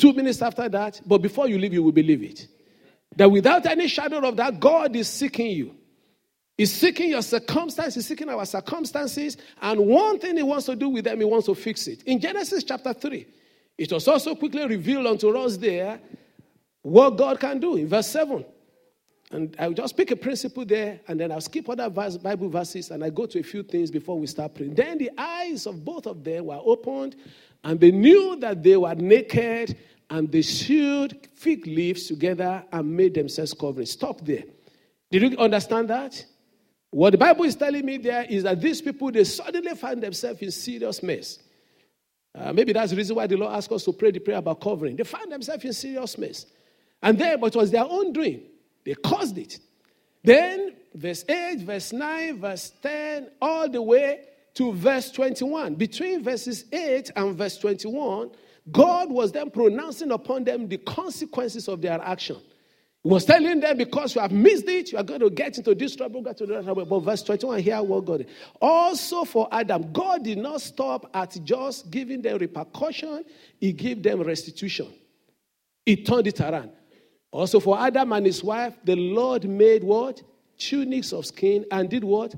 Two 0.00 0.14
minutes 0.14 0.40
after 0.40 0.66
that, 0.66 0.98
but 1.04 1.18
before 1.18 1.46
you 1.46 1.58
leave, 1.58 1.74
you 1.74 1.82
will 1.82 1.92
believe 1.92 2.22
it. 2.22 2.48
That 3.16 3.30
without 3.30 3.66
any 3.66 3.86
shadow 3.86 4.26
of 4.26 4.34
that, 4.38 4.58
God 4.58 4.96
is 4.96 5.08
seeking 5.08 5.48
you. 5.48 5.74
He's 6.56 6.72
seeking 6.72 7.10
your 7.10 7.20
circumstances, 7.20 7.96
he's 7.96 8.06
seeking 8.06 8.30
our 8.30 8.46
circumstances, 8.46 9.36
and 9.60 9.78
one 9.86 10.18
thing 10.18 10.38
he 10.38 10.42
wants 10.42 10.64
to 10.66 10.74
do 10.74 10.88
with 10.88 11.04
them, 11.04 11.18
he 11.18 11.26
wants 11.26 11.44
to 11.46 11.54
fix 11.54 11.86
it. 11.86 12.02
In 12.04 12.18
Genesis 12.18 12.64
chapter 12.64 12.94
3, 12.94 13.26
it 13.76 13.92
was 13.92 14.08
also 14.08 14.34
quickly 14.34 14.66
revealed 14.66 15.06
unto 15.06 15.36
us 15.36 15.58
there 15.58 16.00
what 16.80 17.18
God 17.18 17.38
can 17.38 17.60
do 17.60 17.76
in 17.76 17.86
verse 17.86 18.06
7. 18.06 18.42
And 19.32 19.54
I'll 19.60 19.72
just 19.72 19.96
pick 19.96 20.10
a 20.10 20.16
principle 20.16 20.64
there, 20.64 21.00
and 21.06 21.20
then 21.20 21.30
I'll 21.30 21.40
skip 21.40 21.68
other 21.68 21.88
verse, 21.88 22.16
Bible 22.16 22.48
verses, 22.48 22.90
and 22.90 23.04
I 23.04 23.10
go 23.10 23.26
to 23.26 23.38
a 23.38 23.42
few 23.42 23.62
things 23.62 23.90
before 23.90 24.18
we 24.18 24.26
start 24.26 24.54
praying. 24.56 24.74
Then 24.74 24.98
the 24.98 25.10
eyes 25.16 25.66
of 25.66 25.84
both 25.84 26.06
of 26.06 26.24
them 26.24 26.46
were 26.46 26.60
opened, 26.60 27.14
and 27.62 27.78
they 27.78 27.92
knew 27.92 28.36
that 28.40 28.62
they 28.62 28.76
were 28.76 28.94
naked, 28.94 29.76
and 30.08 30.32
they 30.32 30.42
sewed 30.42 31.28
fig 31.34 31.64
leaves 31.66 32.08
together 32.08 32.64
and 32.72 32.96
made 32.96 33.14
themselves 33.14 33.54
coverings. 33.54 33.92
Stop 33.92 34.20
there. 34.22 34.42
Did 35.12 35.22
you 35.22 35.38
understand 35.38 35.90
that? 35.90 36.24
What 36.90 37.10
the 37.10 37.18
Bible 37.18 37.44
is 37.44 37.54
telling 37.54 37.86
me 37.86 37.98
there 37.98 38.24
is 38.24 38.42
that 38.42 38.60
these 38.60 38.82
people, 38.82 39.12
they 39.12 39.22
suddenly 39.22 39.76
find 39.76 40.02
themselves 40.02 40.42
in 40.42 40.50
serious 40.50 41.02
mess. 41.04 41.38
Uh, 42.34 42.52
maybe 42.52 42.72
that's 42.72 42.90
the 42.90 42.96
reason 42.96 43.14
why 43.14 43.28
the 43.28 43.36
Lord 43.36 43.52
asked 43.54 43.70
us 43.70 43.84
to 43.84 43.92
pray 43.92 44.10
the 44.10 44.18
prayer 44.18 44.38
about 44.38 44.60
covering. 44.60 44.96
They 44.96 45.04
find 45.04 45.30
themselves 45.30 45.64
in 45.64 45.72
serious 45.72 46.18
mess. 46.18 46.46
And 47.00 47.16
then, 47.16 47.38
but 47.38 47.54
it 47.54 47.58
was 47.58 47.70
their 47.70 47.84
own 47.84 48.12
doing. 48.12 48.42
They 48.84 48.94
caused 48.94 49.38
it. 49.38 49.58
Then, 50.22 50.76
verse 50.94 51.24
8, 51.28 51.60
verse 51.60 51.92
9, 51.92 52.40
verse 52.40 52.72
10, 52.82 53.30
all 53.40 53.68
the 53.68 53.82
way 53.82 54.24
to 54.54 54.72
verse 54.72 55.10
21. 55.10 55.74
Between 55.76 56.22
verses 56.22 56.64
8 56.72 57.10
and 57.16 57.36
verse 57.36 57.58
21, 57.58 58.30
God 58.70 59.10
was 59.10 59.32
then 59.32 59.50
pronouncing 59.50 60.10
upon 60.10 60.44
them 60.44 60.68
the 60.68 60.78
consequences 60.78 61.68
of 61.68 61.80
their 61.80 62.00
action. 62.00 62.36
He 63.02 63.08
was 63.08 63.24
telling 63.24 63.60
them 63.60 63.78
because 63.78 64.14
you 64.14 64.20
have 64.20 64.32
missed 64.32 64.68
it, 64.68 64.92
you 64.92 64.98
are 64.98 65.04
going 65.04 65.20
to 65.20 65.30
get 65.30 65.56
into 65.56 65.74
this 65.74 65.96
trouble, 65.96 66.20
get 66.22 66.36
to 66.36 66.46
that 66.46 66.64
trouble. 66.64 66.84
But 66.84 67.00
verse 67.00 67.22
21, 67.22 67.60
hear 67.60 67.82
what 67.82 68.04
God. 68.04 68.26
Also 68.60 69.24
for 69.24 69.48
Adam, 69.50 69.90
God 69.90 70.24
did 70.24 70.36
not 70.36 70.60
stop 70.60 71.10
at 71.14 71.38
just 71.42 71.90
giving 71.90 72.20
them 72.20 72.36
repercussion, 72.36 73.24
He 73.58 73.72
gave 73.72 74.02
them 74.02 74.22
restitution. 74.22 74.88
He 75.86 76.04
turned 76.04 76.26
it 76.26 76.40
around. 76.40 76.72
Also 77.32 77.60
for 77.60 77.78
Adam 77.78 78.12
and 78.12 78.26
his 78.26 78.42
wife, 78.42 78.74
the 78.84 78.96
Lord 78.96 79.48
made 79.48 79.84
what? 79.84 80.22
Tunics 80.58 81.12
of 81.12 81.26
skin 81.26 81.64
and 81.70 81.88
did 81.88 82.04
what? 82.04 82.34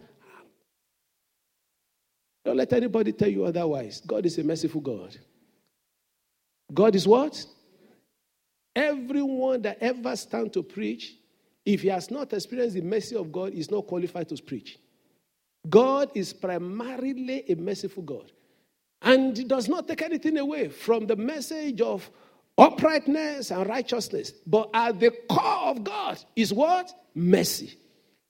Don't 2.44 2.56
let 2.56 2.72
anybody 2.72 3.12
tell 3.12 3.28
you 3.28 3.44
otherwise. 3.44 4.02
God 4.06 4.26
is 4.26 4.38
a 4.38 4.44
merciful 4.44 4.80
God. 4.80 5.16
God 6.72 6.94
is 6.94 7.06
what? 7.06 7.44
Everyone 8.74 9.62
that 9.62 9.78
ever 9.80 10.16
stand 10.16 10.52
to 10.54 10.62
preach, 10.62 11.14
if 11.64 11.82
he 11.82 11.88
has 11.88 12.10
not 12.10 12.32
experienced 12.32 12.74
the 12.74 12.82
mercy 12.82 13.16
of 13.16 13.30
God, 13.30 13.52
is 13.52 13.70
not 13.70 13.86
qualified 13.86 14.28
to 14.30 14.42
preach. 14.42 14.78
God 15.68 16.10
is 16.14 16.32
primarily 16.32 17.44
a 17.48 17.54
merciful 17.54 18.02
God. 18.02 18.32
And 19.00 19.38
it 19.38 19.48
does 19.48 19.68
not 19.68 19.86
take 19.86 20.02
anything 20.02 20.38
away 20.38 20.68
from 20.68 21.06
the 21.06 21.16
message 21.16 21.80
of 21.80 22.10
uprightness 22.58 23.50
and 23.50 23.66
righteousness. 23.68 24.32
But 24.46 24.70
at 24.74 25.00
the 25.00 25.10
core 25.28 25.70
of 25.70 25.84
God 25.84 26.18
is 26.36 26.52
what? 26.52 26.92
Mercy. 27.14 27.76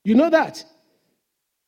You 0.03 0.15
know 0.15 0.29
that? 0.29 0.63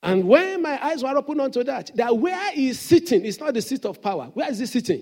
And 0.04 0.28
when 0.28 0.62
my 0.62 0.84
eyes 0.86 1.04
were 1.04 1.18
opened 1.18 1.42
onto 1.42 1.64
that, 1.64 1.92
that 1.96 2.16
where 2.16 2.52
he 2.52 2.70
is 2.70 2.80
sitting 2.80 3.26
is 3.26 3.40
not 3.40 3.54
the 3.54 3.62
seat 3.62 3.86
of 3.86 4.02
power. 4.02 4.26
Where 4.34 4.50
is 4.50 4.60
he 4.60 4.66
sitting? 4.68 5.02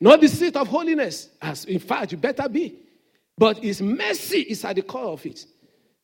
Not 0.00 0.20
the 0.20 0.28
seat 0.28 0.56
of 0.56 0.68
holiness, 0.68 1.30
as 1.40 1.64
in 1.64 1.78
fact 1.78 2.12
you 2.12 2.18
better 2.18 2.48
be. 2.48 2.76
But 3.36 3.58
his 3.58 3.80
mercy 3.80 4.40
is 4.40 4.64
at 4.64 4.76
the 4.76 4.82
core 4.82 5.12
of 5.12 5.24
it. 5.24 5.44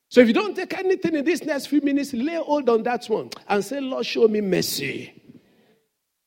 So 0.09 0.21
if 0.21 0.27
you 0.27 0.33
don't 0.33 0.55
take 0.55 0.77
anything 0.77 1.15
in 1.15 1.25
these 1.25 1.43
next 1.43 1.67
few 1.67 1.81
minutes, 1.81 2.13
lay 2.13 2.35
hold 2.35 2.69
on 2.69 2.83
that 2.83 3.05
one 3.05 3.29
and 3.47 3.63
say, 3.63 3.79
Lord, 3.79 4.05
show 4.05 4.27
me 4.27 4.41
mercy. 4.41 5.14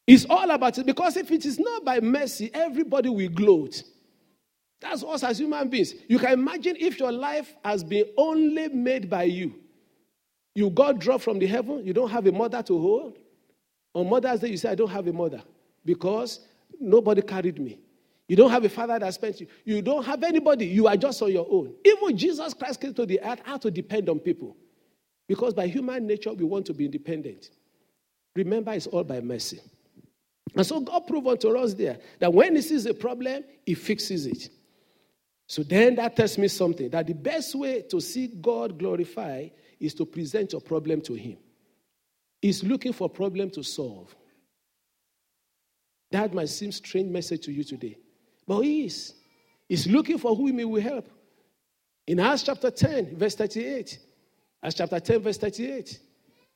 It's 0.08 0.24
all 0.28 0.50
about 0.50 0.78
it. 0.78 0.86
Because 0.86 1.18
if 1.18 1.30
it 1.30 1.44
is 1.44 1.58
not 1.58 1.84
by 1.84 2.00
mercy, 2.00 2.50
everybody 2.54 3.10
will 3.10 3.28
gloat. 3.28 3.82
That's 4.80 5.04
us 5.04 5.22
as 5.22 5.38
human 5.38 5.68
beings. 5.68 5.92
You 6.08 6.18
can 6.18 6.32
imagine 6.32 6.76
if 6.80 6.98
your 6.98 7.12
life 7.12 7.54
has 7.62 7.84
been 7.84 8.06
only 8.16 8.68
made 8.68 9.10
by 9.10 9.24
you. 9.24 9.54
You 10.54 10.70
got 10.70 10.98
dropped 10.98 11.24
from 11.24 11.38
the 11.38 11.46
heaven, 11.46 11.84
you 11.84 11.92
don't 11.92 12.10
have 12.10 12.26
a 12.26 12.32
mother 12.32 12.62
to 12.62 12.80
hold. 12.80 13.18
On 13.94 14.08
Mother's 14.08 14.40
Day, 14.40 14.48
you 14.48 14.56
say, 14.56 14.70
I 14.70 14.74
don't 14.74 14.90
have 14.90 15.06
a 15.06 15.12
mother 15.12 15.42
because 15.84 16.40
nobody 16.80 17.20
carried 17.20 17.58
me. 17.60 17.78
You 18.28 18.36
don't 18.36 18.50
have 18.50 18.64
a 18.64 18.68
father 18.68 18.98
that 18.98 19.12
spent 19.12 19.40
you. 19.40 19.46
You 19.64 19.82
don't 19.82 20.04
have 20.04 20.22
anybody. 20.22 20.66
You 20.66 20.86
are 20.86 20.96
just 20.96 21.20
on 21.20 21.32
your 21.32 21.46
own. 21.50 21.74
Even 21.84 22.16
Jesus 22.16 22.54
Christ 22.54 22.80
came 22.80 22.94
to 22.94 23.04
the 23.04 23.20
earth 23.22 23.40
had 23.44 23.60
to 23.62 23.70
depend 23.70 24.08
on 24.08 24.20
people. 24.20 24.56
Because 25.26 25.52
by 25.52 25.66
human 25.66 26.06
nature, 26.06 26.32
we 26.32 26.44
want 26.44 26.64
to 26.66 26.74
be 26.74 26.86
independent. 26.86 27.50
Remember, 28.34 28.72
it's 28.72 28.86
all 28.86 29.04
by 29.04 29.20
mercy. 29.20 29.60
And 30.54 30.66
so 30.66 30.80
God 30.80 31.06
proved 31.06 31.26
unto 31.26 31.56
us 31.56 31.74
there 31.74 31.98
that 32.18 32.32
when 32.32 32.56
He 32.56 32.62
sees 32.62 32.86
a 32.86 32.94
problem, 32.94 33.44
He 33.64 33.74
fixes 33.74 34.26
it. 34.26 34.50
So 35.46 35.62
then 35.62 35.94
that 35.96 36.16
tells 36.16 36.36
me 36.36 36.48
something 36.48 36.90
that 36.90 37.06
the 37.06 37.14
best 37.14 37.54
way 37.54 37.82
to 37.90 38.00
see 38.00 38.26
God 38.26 38.78
glorify 38.78 39.48
is 39.80 39.94
to 39.94 40.04
present 40.04 40.52
your 40.52 40.60
problem 40.60 41.00
to 41.02 41.14
Him. 41.14 41.38
He's 42.40 42.62
looking 42.62 42.92
for 42.92 43.06
a 43.06 43.10
problem 43.10 43.50
to 43.50 43.62
solve. 43.62 44.14
That 46.10 46.32
might 46.32 46.48
seem 46.48 46.72
strange 46.72 47.10
message 47.10 47.44
to 47.44 47.52
you 47.52 47.64
today. 47.64 47.98
But 48.46 48.60
he 48.60 48.86
is. 48.86 49.14
He's 49.68 49.86
looking 49.86 50.18
for 50.18 50.34
whom 50.34 50.58
he 50.58 50.64
will 50.64 50.80
help. 50.80 51.08
In 52.06 52.20
Acts 52.20 52.44
chapter 52.44 52.70
10, 52.70 53.16
verse 53.16 53.34
38, 53.34 53.98
Acts 54.62 54.74
chapter 54.76 54.98
10, 54.98 55.20
verse 55.20 55.36
38, 55.36 56.00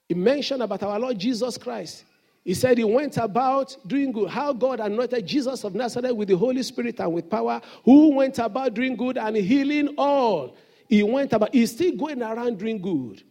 he 0.08 0.14
mentioned 0.14 0.62
about 0.62 0.82
our 0.82 0.98
Lord 0.98 1.18
Jesus 1.18 1.58
Christ. 1.58 2.04
He 2.44 2.54
said 2.54 2.76
he 2.76 2.84
went 2.84 3.16
about 3.18 3.76
doing 3.86 4.10
good. 4.10 4.28
How 4.28 4.52
God 4.52 4.80
anointed 4.80 5.26
Jesus 5.26 5.62
of 5.64 5.74
Nazareth 5.74 6.16
with 6.16 6.28
the 6.28 6.36
Holy 6.36 6.62
Spirit 6.62 6.98
and 6.98 7.12
with 7.12 7.30
power, 7.30 7.60
who 7.84 8.16
went 8.16 8.38
about 8.38 8.74
doing 8.74 8.96
good 8.96 9.16
and 9.16 9.36
healing 9.36 9.94
all. 9.96 10.56
He 10.88 11.02
went 11.02 11.32
about, 11.32 11.54
he's 11.54 11.72
still 11.72 11.96
going 11.96 12.22
around 12.22 12.58
doing 12.58 12.82
good. 12.82 13.22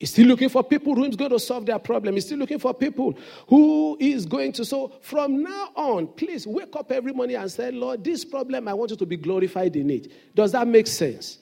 He's 0.00 0.10
still 0.10 0.26
looking 0.26 0.48
for 0.48 0.64
people 0.64 0.96
who 0.96 1.04
is 1.04 1.14
going 1.14 1.30
to 1.30 1.38
solve 1.38 1.66
their 1.66 1.78
problem. 1.78 2.14
He's 2.14 2.26
still 2.26 2.38
looking 2.38 2.58
for 2.58 2.74
people 2.74 3.16
who 3.48 3.96
is 4.00 4.26
going 4.26 4.52
to. 4.54 4.64
So 4.64 4.94
from 5.00 5.44
now 5.44 5.68
on, 5.76 6.08
please 6.08 6.44
wake 6.44 6.74
up 6.74 6.90
every 6.90 7.12
morning 7.12 7.36
and 7.36 7.48
say, 7.52 7.70
Lord, 7.70 8.02
this 8.02 8.24
problem, 8.24 8.66
I 8.66 8.74
want 8.74 8.90
you 8.90 8.96
to 8.96 9.06
be 9.06 9.16
glorified 9.16 9.76
in 9.76 9.90
it. 9.90 10.34
Does 10.34 10.50
that 10.52 10.66
make 10.66 10.88
sense? 10.88 11.38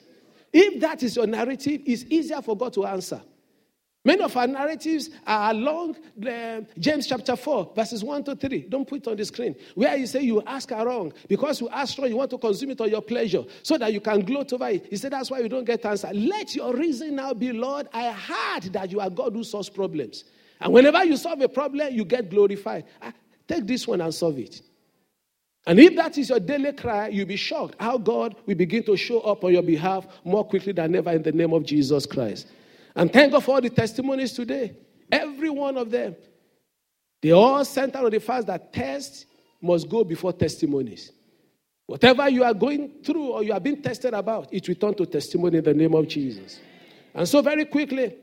If 0.53 0.79
that 0.81 1.01
is 1.01 1.15
your 1.15 1.25
narrative, 1.25 1.81
it's 1.85 2.03
easier 2.03 2.41
for 2.41 2.55
God 2.55 2.73
to 2.73 2.85
answer. 2.85 3.23
Many 4.03 4.23
of 4.23 4.35
our 4.35 4.47
narratives 4.47 5.11
are 5.27 5.51
along 5.51 5.95
uh, 6.27 6.61
James 6.79 7.05
chapter 7.05 7.35
4, 7.35 7.73
verses 7.75 8.03
1 8.03 8.23
to 8.23 8.35
3. 8.35 8.61
Don't 8.61 8.87
put 8.87 9.01
it 9.01 9.07
on 9.07 9.15
the 9.15 9.23
screen. 9.23 9.55
Where 9.75 9.95
you 9.95 10.07
say 10.07 10.21
you 10.21 10.41
ask 10.41 10.71
are 10.71 10.87
wrong. 10.87 11.13
Because 11.27 11.61
you 11.61 11.69
ask 11.69 11.99
wrong, 11.99 12.09
you 12.09 12.17
want 12.17 12.31
to 12.31 12.39
consume 12.39 12.71
it 12.71 12.81
on 12.81 12.89
your 12.89 13.03
pleasure 13.03 13.43
so 13.61 13.77
that 13.77 13.93
you 13.93 14.01
can 14.01 14.21
gloat 14.21 14.53
over 14.53 14.69
it. 14.69 14.87
He 14.89 14.97
said 14.97 15.13
that's 15.13 15.29
why 15.29 15.39
you 15.39 15.49
don't 15.49 15.65
get 15.65 15.85
answer. 15.85 16.09
Let 16.13 16.55
your 16.55 16.75
reason 16.75 17.15
now 17.15 17.35
be, 17.35 17.51
Lord, 17.51 17.89
I 17.93 18.11
heard 18.11 18.73
that 18.73 18.91
you 18.91 18.99
are 18.99 19.09
God 19.09 19.33
who 19.33 19.43
solves 19.43 19.69
problems. 19.69 20.23
And 20.59 20.73
whenever 20.73 21.05
you 21.05 21.15
solve 21.15 21.41
a 21.41 21.49
problem, 21.49 21.93
you 21.93 22.03
get 22.03 22.31
glorified. 22.31 22.85
Ah, 23.03 23.13
take 23.47 23.67
this 23.67 23.87
one 23.87 24.01
and 24.01 24.13
solve 24.13 24.39
it. 24.39 24.61
And 25.67 25.79
if 25.79 25.95
that 25.95 26.17
is 26.17 26.29
your 26.29 26.39
daily 26.39 26.73
cry, 26.73 27.09
you'll 27.09 27.27
be 27.27 27.35
shocked 27.35 27.75
how 27.79 27.99
God 27.99 28.35
will 28.47 28.55
begin 28.55 28.83
to 28.85 28.97
show 28.97 29.19
up 29.19 29.43
on 29.43 29.53
your 29.53 29.61
behalf 29.61 30.07
more 30.23 30.43
quickly 30.43 30.73
than 30.73 30.95
ever 30.95 31.11
in 31.11 31.21
the 31.21 31.31
name 31.31 31.53
of 31.53 31.63
Jesus 31.65 32.07
Christ. 32.07 32.47
And 32.95 33.11
thank 33.11 33.31
God 33.31 33.43
for 33.43 33.55
all 33.55 33.61
the 33.61 33.69
testimonies 33.69 34.33
today. 34.33 34.75
Every 35.11 35.49
one 35.49 35.77
of 35.77 35.91
them. 35.91 36.15
They 37.21 37.31
all 37.31 37.63
center 37.63 37.99
on 37.99 38.09
the 38.09 38.19
fact 38.19 38.47
that 38.47 38.73
tests 38.73 39.25
must 39.61 39.87
go 39.87 40.03
before 40.03 40.33
testimonies. 40.33 41.11
Whatever 41.85 42.29
you 42.29 42.43
are 42.43 42.53
going 42.53 43.03
through 43.03 43.31
or 43.31 43.43
you 43.43 43.53
are 43.53 43.59
being 43.59 43.81
tested 43.81 44.13
about, 44.13 44.51
it 44.53 44.67
will 44.67 44.75
turn 44.75 44.93
to 44.95 45.05
testimony 45.05 45.57
in 45.57 45.63
the 45.63 45.73
name 45.73 45.93
of 45.93 46.07
Jesus. 46.07 46.59
And 47.13 47.27
so, 47.27 47.41
very 47.41 47.65
quickly, 47.65 48.15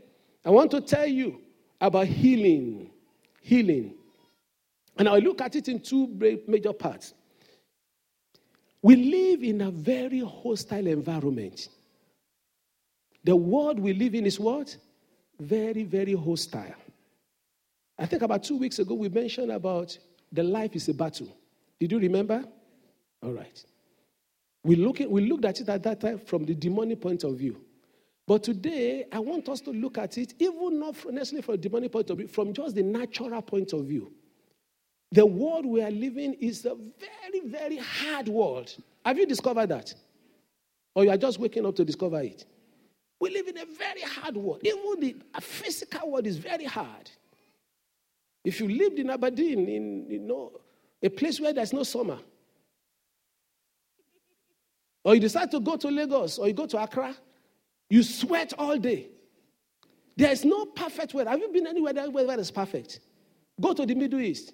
I 0.45 0.51
want 0.51 0.71
to 0.71 0.81
tell 0.81 1.07
you 1.07 1.41
about 1.81 2.07
healing. 2.07 2.91
Healing. 3.43 3.95
And 4.97 5.09
I'll 5.09 5.21
look 5.21 5.41
at 5.43 5.55
it 5.55 5.69
in 5.69 5.81
two 5.81 6.09
major 6.47 6.73
parts. 6.73 7.15
We 8.83 8.97
live 8.97 9.43
in 9.43 9.61
a 9.61 9.71
very 9.71 10.21
hostile 10.21 10.87
environment. 10.87 11.69
The 13.25 13.37
world 13.37 13.79
we 13.79 13.93
live 13.93 14.15
in 14.15 14.27
is 14.27 14.39
what? 14.39 14.77
Very, 15.39 15.85
very 15.85 16.15
hostile. 16.15 16.75
I 17.99 18.07
think 18.07 18.23
about 18.23 18.45
two 18.45 18.57
weeks 18.57 18.79
ago 18.79 18.95
we 18.95 19.09
mentioned 19.09 19.51
about 19.51 19.97
the 20.33 20.43
life 20.43 20.77
is 20.77 20.89
a 20.89 20.95
battle. 20.95 21.29
Did 21.81 21.93
you 21.93 21.99
remember? 21.99 22.45
All 23.23 23.33
right. 23.33 23.65
We, 24.65 24.77
look 24.77 25.01
at, 25.01 25.11
we 25.11 25.29
looked 25.29 25.45
at 25.45 25.61
it 25.61 25.69
at 25.69 25.83
that 25.85 26.01
time 26.01 26.19
from 26.19 26.45
the 26.45 26.55
demonic 26.55 27.01
point 27.01 27.25
of 27.25 27.37
view. 27.37 27.61
But 28.27 28.43
today, 28.43 29.07
I 29.11 29.21
want 29.21 29.49
us 29.49 29.61
to 29.63 29.71
look 29.71 29.97
at 29.97 30.19
it, 30.19 30.35
even 30.39 30.79
not 30.79 30.95
necessarily 31.11 31.43
from 31.43 31.55
a 31.55 31.59
demonic 31.59 31.93
point 31.93 32.11
of 32.11 32.19
view, 32.19 32.29
from 32.29 32.53
just 32.53 32.75
the 32.75 32.83
natural 32.83 33.41
point 33.41 33.73
of 33.73 33.87
view. 33.87 34.13
The 35.13 35.25
world 35.25 35.65
we 35.65 35.81
are 35.81 35.91
living 35.91 36.35
is 36.35 36.67
a 36.67 36.75
very, 36.75 37.47
very 37.47 37.79
hard 37.79 38.29
world. 38.29 38.75
Have 39.05 39.17
you 39.17 39.27
discovered 39.27 39.69
that? 39.69 39.95
Or 40.95 41.05
you 41.05 41.11
are 41.11 41.17
just 41.17 41.39
waking 41.39 41.65
up 41.65 41.75
to 41.77 41.85
discover 41.85 42.21
it? 42.21 42.45
We 43.21 43.31
live 43.31 43.49
in 43.49 43.59
a 43.59 43.65
very 43.65 44.03
hard 44.03 44.37
world. 44.37 44.61
Even 44.65 45.01
the 45.01 45.41
physical 45.41 46.13
world 46.13 46.27
is 46.27 46.37
very 46.37 46.65
hard. 46.65 47.11
If 48.45 48.61
you 48.61 48.69
lived 48.69 48.99
in 48.99 49.11
Aberdeen, 49.11 49.69
in 49.69 50.07
you 50.09 50.21
know, 50.21 50.52
a 51.02 51.09
place 51.09 51.41
where 51.41 51.52
there's 51.52 51.73
no 51.73 51.83
summer, 51.83 52.19
or 55.04 55.15
you 55.15 55.21
decide 55.21 55.50
to 55.50 55.61
go 55.61 55.76
to 55.76 55.89
Lagos 55.89 56.39
or 56.39 56.49
you 56.49 56.54
go 56.54 56.67
to 56.67 56.83
Accra, 56.83 57.15
you 57.91 58.02
sweat 58.02 58.52
all 58.59 58.76
day. 58.78 59.09
There 60.17 60.31
is 60.31 60.45
no 60.45 60.67
perfect 60.67 61.15
weather. 61.15 61.31
Have 61.31 61.41
you 61.41 61.49
been 61.49 61.67
anywhere 61.67 61.93
that 61.93 62.13
weather 62.13 62.39
is 62.39 62.50
perfect? 62.50 63.00
Go 63.61 63.73
to 63.73 63.87
the 63.87 63.95
Middle 63.95 64.21
East. 64.21 64.52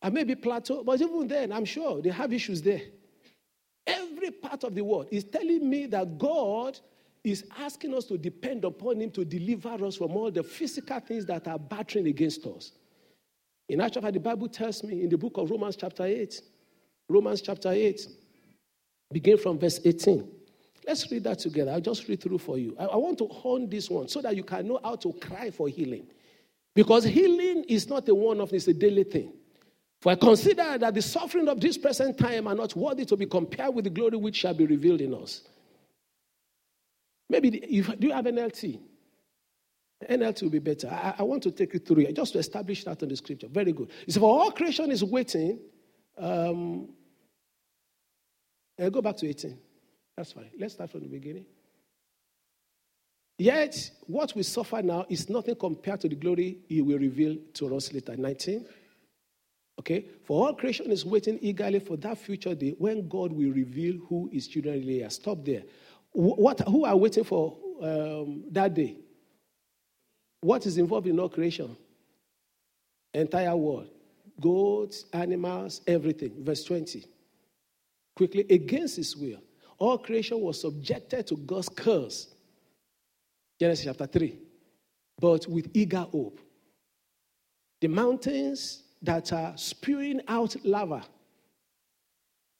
And 0.00 0.14
maybe 0.14 0.34
Plateau, 0.34 0.82
but 0.82 1.00
even 1.00 1.28
then, 1.28 1.52
I'm 1.52 1.64
sure 1.64 2.02
they 2.02 2.10
have 2.10 2.32
issues 2.32 2.60
there. 2.60 2.80
Every 3.86 4.30
part 4.30 4.64
of 4.64 4.74
the 4.74 4.82
world 4.82 5.08
is 5.10 5.24
telling 5.24 5.68
me 5.68 5.86
that 5.86 6.18
God 6.18 6.78
is 7.24 7.44
asking 7.58 7.94
us 7.94 8.04
to 8.06 8.18
depend 8.18 8.64
upon 8.64 9.00
Him 9.00 9.10
to 9.12 9.24
deliver 9.24 9.84
us 9.84 9.96
from 9.96 10.16
all 10.16 10.30
the 10.30 10.42
physical 10.42 10.98
things 11.00 11.24
that 11.26 11.46
are 11.46 11.58
battering 11.58 12.06
against 12.06 12.44
us. 12.46 12.72
In 13.68 13.80
actual 13.80 14.02
fact, 14.02 14.14
the 14.14 14.20
Bible 14.20 14.48
tells 14.48 14.82
me 14.82 15.02
in 15.02 15.08
the 15.08 15.16
book 15.16 15.36
of 15.36 15.50
Romans, 15.50 15.76
chapter 15.76 16.04
8, 16.04 16.42
Romans 17.08 17.40
chapter 17.40 17.70
8, 17.70 18.06
begin 19.12 19.38
from 19.38 19.58
verse 19.58 19.80
18. 19.84 20.28
Let's 20.86 21.10
read 21.12 21.24
that 21.24 21.38
together. 21.38 21.70
I'll 21.70 21.80
just 21.80 22.08
read 22.08 22.20
through 22.20 22.38
for 22.38 22.58
you. 22.58 22.74
I, 22.78 22.86
I 22.86 22.96
want 22.96 23.18
to 23.18 23.26
hone 23.28 23.68
this 23.68 23.88
one 23.88 24.08
so 24.08 24.20
that 24.20 24.34
you 24.34 24.42
can 24.42 24.66
know 24.66 24.80
how 24.82 24.96
to 24.96 25.12
cry 25.12 25.50
for 25.50 25.68
healing. 25.68 26.06
Because 26.74 27.04
healing 27.04 27.64
is 27.68 27.88
not 27.88 28.08
a 28.08 28.14
one 28.14 28.40
off, 28.40 28.52
it's 28.52 28.66
a 28.66 28.74
daily 28.74 29.04
thing. 29.04 29.32
For 30.00 30.10
I 30.10 30.16
consider 30.16 30.78
that 30.78 30.94
the 30.94 31.02
suffering 31.02 31.48
of 31.48 31.60
this 31.60 31.78
present 31.78 32.18
time 32.18 32.48
are 32.48 32.54
not 32.56 32.74
worthy 32.74 33.04
to 33.04 33.16
be 33.16 33.26
compared 33.26 33.72
with 33.72 33.84
the 33.84 33.90
glory 33.90 34.16
which 34.16 34.34
shall 34.34 34.54
be 34.54 34.66
revealed 34.66 35.00
in 35.00 35.14
us. 35.14 35.42
Maybe 37.32 37.48
the, 37.48 37.60
do 37.98 38.08
you 38.08 38.12
have 38.12 38.26
NLT? 38.26 38.78
NLT 40.06 40.42
will 40.42 40.50
be 40.50 40.58
better. 40.58 40.88
I, 40.88 41.14
I, 41.20 41.22
want 41.22 41.42
to 41.44 41.50
take 41.50 41.72
you 41.72 41.80
through 41.80 42.02
it 42.02 42.14
just 42.14 42.34
to 42.34 42.38
establish 42.38 42.84
that 42.84 43.02
in 43.02 43.08
the 43.08 43.16
scripture. 43.16 43.48
Very 43.48 43.72
good. 43.72 43.90
It's 44.06 44.18
for 44.18 44.28
all 44.28 44.50
creation 44.50 44.90
is 44.90 45.02
waiting. 45.02 45.58
Um, 46.18 46.90
I'll 48.78 48.90
go 48.90 49.00
back 49.00 49.16
to 49.18 49.26
18. 49.26 49.58
That's 50.14 50.32
fine. 50.32 50.50
Let's 50.58 50.74
start 50.74 50.90
from 50.90 51.00
the 51.00 51.06
beginning. 51.06 51.46
Yet, 53.38 53.90
what 54.06 54.34
we 54.36 54.42
suffer 54.42 54.82
now 54.82 55.06
is 55.08 55.30
nothing 55.30 55.54
compared 55.54 56.02
to 56.02 56.08
the 56.10 56.16
glory 56.16 56.58
he 56.68 56.82
will 56.82 56.98
reveal 56.98 57.38
to 57.54 57.74
us 57.74 57.94
later. 57.94 58.14
19. 58.14 58.66
Okay? 59.78 60.04
For 60.24 60.48
all 60.48 60.54
creation 60.54 60.90
is 60.90 61.06
waiting 61.06 61.38
eagerly 61.40 61.78
for 61.78 61.96
that 61.96 62.18
future 62.18 62.54
day 62.54 62.74
when 62.76 63.08
God 63.08 63.32
will 63.32 63.52
reveal 63.52 63.96
who 64.06 64.28
his 64.30 64.48
children 64.48 64.80
really 64.80 65.02
are. 65.02 65.08
Stop 65.08 65.46
there. 65.46 65.62
What, 66.12 66.60
who 66.60 66.84
are 66.84 66.96
waiting 66.96 67.24
for 67.24 67.56
um, 67.80 68.44
that 68.50 68.74
day? 68.74 68.96
What 70.40 70.66
is 70.66 70.76
involved 70.76 71.06
in 71.06 71.18
all 71.18 71.28
creation? 71.28 71.76
Entire 73.14 73.56
world. 73.56 73.88
Goats, 74.40 75.06
animals, 75.12 75.80
everything. 75.86 76.44
Verse 76.44 76.64
20. 76.64 77.04
Quickly, 78.16 78.46
against 78.50 78.96
his 78.96 79.16
will, 79.16 79.40
all 79.78 79.98
creation 79.98 80.40
was 80.40 80.60
subjected 80.60 81.26
to 81.28 81.36
God's 81.36 81.68
curse. 81.68 82.28
Genesis 83.58 83.86
chapter 83.86 84.06
3. 84.06 84.38
But 85.18 85.46
with 85.46 85.70
eager 85.74 85.98
hope. 85.98 86.40
The 87.80 87.88
mountains 87.88 88.82
that 89.02 89.32
are 89.32 89.56
spewing 89.56 90.20
out 90.28 90.56
lava, 90.64 91.04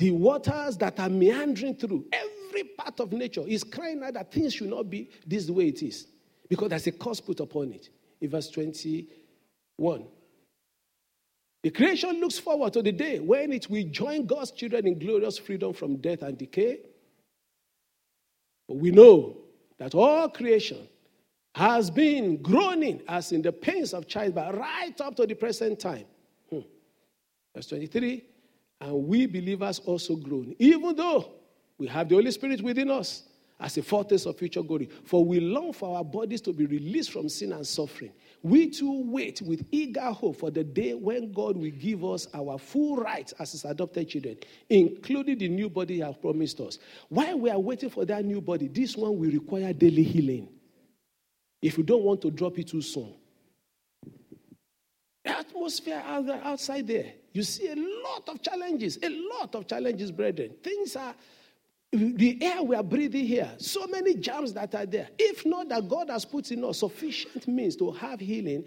the 0.02 0.10
waters 0.10 0.76
that 0.78 0.98
are 0.98 1.08
meandering 1.08 1.76
through, 1.76 2.04
every 2.12 2.64
part 2.76 2.98
of 2.98 3.12
nature 3.12 3.44
is 3.46 3.62
crying 3.62 4.02
out 4.02 4.14
that 4.14 4.32
things 4.32 4.52
should 4.52 4.68
not 4.68 4.90
be 4.90 5.08
this 5.24 5.48
way 5.48 5.68
it 5.68 5.80
is 5.80 6.08
because 6.48 6.70
there's 6.70 6.88
a 6.88 6.90
curse 6.90 7.20
put 7.20 7.38
upon 7.38 7.72
it. 7.72 7.88
In 8.20 8.28
verse 8.28 8.50
21. 8.50 10.04
The 11.62 11.70
creation 11.70 12.18
looks 12.18 12.36
forward 12.36 12.72
to 12.72 12.82
the 12.82 12.90
day 12.90 13.20
when 13.20 13.52
it 13.52 13.70
will 13.70 13.84
join 13.92 14.26
God's 14.26 14.50
children 14.50 14.88
in 14.88 14.98
glorious 14.98 15.38
freedom 15.38 15.72
from 15.72 15.98
death 15.98 16.22
and 16.22 16.36
decay. 16.36 16.80
But 18.66 18.78
we 18.78 18.90
know 18.90 19.36
that 19.78 19.94
all 19.94 20.28
creation 20.28 20.88
has 21.54 21.92
been 21.92 22.42
groaning 22.42 23.02
as 23.06 23.30
in 23.30 23.40
the 23.40 23.52
pains 23.52 23.94
of 23.94 24.08
childbirth 24.08 24.56
right 24.56 25.00
up 25.00 25.14
to 25.14 25.28
the 25.28 25.34
present 25.34 25.78
time. 25.78 26.06
Hmm. 26.50 26.62
Verse 27.54 27.68
23 27.68 28.31
And 28.82 29.06
we 29.06 29.26
believers 29.26 29.78
also 29.78 30.16
groan, 30.16 30.56
even 30.58 30.96
though 30.96 31.30
we 31.78 31.86
have 31.86 32.08
the 32.08 32.16
Holy 32.16 32.32
Spirit 32.32 32.60
within 32.62 32.90
us 32.90 33.22
as 33.60 33.78
a 33.78 33.82
foretaste 33.82 34.26
of 34.26 34.36
future 34.36 34.60
glory. 34.60 34.88
For 35.04 35.24
we 35.24 35.38
long 35.38 35.72
for 35.72 35.96
our 35.96 36.04
bodies 36.04 36.40
to 36.40 36.52
be 36.52 36.66
released 36.66 37.12
from 37.12 37.28
sin 37.28 37.52
and 37.52 37.64
suffering. 37.64 38.10
We 38.42 38.70
too 38.70 39.04
wait 39.08 39.40
with 39.40 39.64
eager 39.70 40.10
hope 40.10 40.38
for 40.38 40.50
the 40.50 40.64
day 40.64 40.94
when 40.94 41.32
God 41.32 41.56
will 41.56 41.70
give 41.70 42.04
us 42.04 42.26
our 42.34 42.58
full 42.58 42.96
rights 42.96 43.32
as 43.38 43.52
his 43.52 43.64
adopted 43.64 44.08
children, 44.08 44.38
including 44.68 45.38
the 45.38 45.48
new 45.48 45.70
body 45.70 45.94
he 45.94 46.00
has 46.00 46.16
promised 46.16 46.58
us. 46.58 46.80
While 47.08 47.38
we 47.38 47.50
are 47.50 47.60
waiting 47.60 47.90
for 47.90 48.04
that 48.06 48.24
new 48.24 48.40
body, 48.40 48.66
this 48.66 48.96
one 48.96 49.16
will 49.16 49.30
require 49.30 49.72
daily 49.72 50.02
healing. 50.02 50.48
If 51.62 51.78
you 51.78 51.84
don't 51.84 52.02
want 52.02 52.20
to 52.22 52.32
drop 52.32 52.58
it 52.58 52.66
too 52.66 52.82
soon. 52.82 53.14
The 55.24 55.38
atmosphere 55.38 56.02
outside 56.04 56.88
there 56.88 57.12
You 57.32 57.42
see 57.42 57.68
a 57.68 57.76
lot 57.76 58.28
of 58.28 58.42
challenges, 58.42 58.98
a 59.02 59.08
lot 59.08 59.54
of 59.54 59.66
challenges, 59.66 60.10
brethren. 60.10 60.54
Things 60.62 60.96
are, 60.96 61.14
the 61.92 62.38
air 62.42 62.62
we 62.62 62.76
are 62.76 62.82
breathing 62.82 63.26
here, 63.26 63.50
so 63.58 63.86
many 63.86 64.14
germs 64.14 64.52
that 64.54 64.74
are 64.74 64.86
there. 64.86 65.08
If 65.18 65.46
not 65.46 65.68
that 65.70 65.88
God 65.88 66.10
has 66.10 66.24
put 66.24 66.50
in 66.50 66.64
us 66.64 66.80
sufficient 66.80 67.48
means 67.48 67.76
to 67.76 67.90
have 67.92 68.20
healing, 68.20 68.64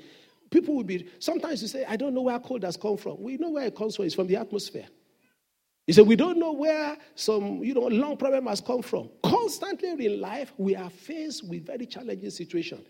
people 0.50 0.76
will 0.76 0.84
be, 0.84 1.08
sometimes 1.20 1.62
you 1.62 1.68
say, 1.68 1.86
I 1.86 1.96
don't 1.96 2.14
know 2.14 2.24
where 2.24 2.40
cold 2.40 2.64
has 2.64 2.78
come 2.78 2.98
from. 2.98 3.22
We 3.22 3.38
know 3.38 3.52
where 3.52 3.66
it 3.66 3.76
comes 3.76 3.96
from, 3.96 4.06
it's 4.06 4.16
from 4.16 4.28
the 4.28 4.38
atmosphere. 4.38 4.88
He 5.88 5.94
said, 5.94 6.08
We 6.08 6.16
don't 6.16 6.40
know 6.40 6.54
where 6.54 6.98
some, 7.14 7.64
you 7.64 7.74
know, 7.74 7.82
long 7.82 8.18
problem 8.18 8.48
has 8.48 8.62
come 8.62 8.82
from. 8.82 9.10
Constantly 9.24 10.06
in 10.06 10.20
life, 10.20 10.52
we 10.58 10.76
are 10.76 10.90
faced 10.90 11.48
with 11.48 11.66
very 11.66 11.86
challenging 11.86 12.32
situations. 12.32 12.86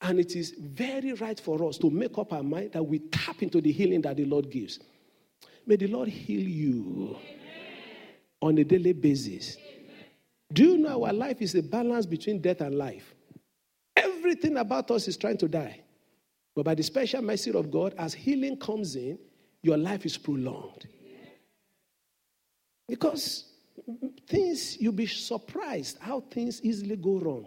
And 0.00 0.18
it 0.18 0.34
is 0.34 0.54
very 0.58 1.12
right 1.14 1.38
for 1.38 1.68
us 1.68 1.78
to 1.78 1.90
make 1.90 2.18
up 2.18 2.32
our 2.32 2.42
mind 2.42 2.72
that 2.72 2.82
we 2.82 2.98
tap 2.98 3.42
into 3.42 3.60
the 3.60 3.70
healing 3.70 4.02
that 4.02 4.16
the 4.16 4.24
Lord 4.24 4.50
gives. 4.50 4.80
May 5.66 5.76
the 5.76 5.86
Lord 5.86 6.08
heal 6.08 6.40
you 6.40 7.16
Amen. 7.16 8.16
on 8.40 8.58
a 8.58 8.64
daily 8.64 8.92
basis. 8.92 9.56
Amen. 9.56 10.04
Do 10.52 10.64
you 10.64 10.78
know 10.78 11.04
our 11.04 11.12
life 11.12 11.40
is 11.40 11.54
a 11.54 11.62
balance 11.62 12.06
between 12.06 12.40
death 12.40 12.60
and 12.60 12.76
life? 12.76 13.14
Everything 13.96 14.56
about 14.56 14.90
us 14.90 15.08
is 15.08 15.16
trying 15.16 15.38
to 15.38 15.48
die. 15.48 15.80
But 16.54 16.64
by 16.64 16.74
the 16.74 16.82
special 16.82 17.22
mercy 17.22 17.52
of 17.52 17.70
God, 17.70 17.94
as 17.96 18.12
healing 18.12 18.58
comes 18.58 18.96
in, 18.96 19.18
your 19.62 19.78
life 19.78 20.04
is 20.04 20.18
prolonged. 20.18 20.86
Because 22.88 23.44
things, 24.28 24.80
you'll 24.80 24.92
be 24.92 25.06
surprised 25.06 25.98
how 26.00 26.20
things 26.20 26.60
easily 26.62 26.96
go 26.96 27.18
wrong. 27.18 27.46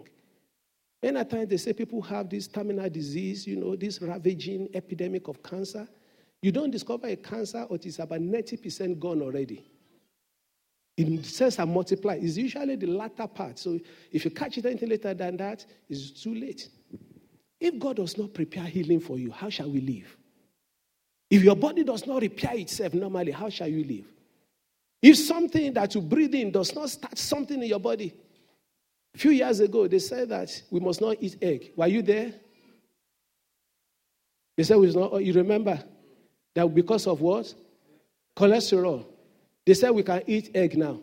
Many 1.02 1.24
times 1.24 1.48
they 1.48 1.56
say 1.56 1.72
people 1.72 2.02
have 2.02 2.28
this 2.28 2.48
terminal 2.48 2.88
disease, 2.90 3.46
you 3.46 3.56
know, 3.56 3.76
this 3.76 4.00
ravaging 4.00 4.68
epidemic 4.74 5.28
of 5.28 5.42
cancer. 5.42 5.86
You 6.42 6.52
don't 6.52 6.70
discover 6.70 7.08
a 7.08 7.16
cancer 7.16 7.66
or 7.68 7.76
it's 7.76 7.98
about 7.98 8.20
90% 8.20 8.98
gone 8.98 9.22
already. 9.22 9.64
In 10.96 11.22
cells 11.24 11.58
are 11.58 11.66
multiply. 11.66 12.14
It's 12.14 12.36
usually 12.36 12.76
the 12.76 12.86
latter 12.86 13.26
part. 13.26 13.58
So 13.58 13.78
if 14.12 14.24
you 14.24 14.30
catch 14.30 14.56
it 14.56 14.66
anything 14.66 14.88
later 14.88 15.12
than 15.12 15.36
that, 15.38 15.66
it's 15.88 16.10
too 16.10 16.34
late. 16.34 16.68
If 17.60 17.78
God 17.78 17.96
does 17.96 18.16
not 18.16 18.32
prepare 18.32 18.64
healing 18.64 19.00
for 19.00 19.18
you, 19.18 19.30
how 19.30 19.50
shall 19.50 19.70
we 19.70 19.80
live? 19.80 20.16
If 21.30 21.42
your 21.42 21.56
body 21.56 21.84
does 21.84 22.06
not 22.06 22.22
repair 22.22 22.56
itself 22.56 22.94
normally, 22.94 23.32
how 23.32 23.48
shall 23.48 23.68
you 23.68 23.84
live? 23.84 24.06
If 25.02 25.18
something 25.18 25.72
that 25.74 25.94
you 25.94 26.00
breathe 26.00 26.34
in 26.34 26.50
does 26.50 26.74
not 26.74 26.90
start 26.90 27.18
something 27.18 27.62
in 27.62 27.68
your 27.68 27.80
body, 27.80 28.14
a 29.14 29.18
few 29.18 29.30
years 29.30 29.60
ago, 29.60 29.86
they 29.88 29.98
said 29.98 30.28
that 30.28 30.62
we 30.70 30.80
must 30.80 31.00
not 31.00 31.16
eat 31.20 31.36
egg. 31.40 31.72
Were 31.76 31.86
you 31.86 32.02
there? 32.02 32.32
They 34.56 34.62
said 34.62 34.76
we 34.76 34.86
must 34.86 34.98
not. 34.98 35.24
You 35.24 35.32
remember 35.32 35.82
that 36.56 36.74
because 36.74 37.06
of 37.06 37.20
what? 37.20 37.54
Cholesterol. 38.34 39.04
They 39.64 39.74
said 39.74 39.90
we 39.90 40.02
can 40.02 40.22
eat 40.26 40.50
egg 40.54 40.76
now. 40.76 40.98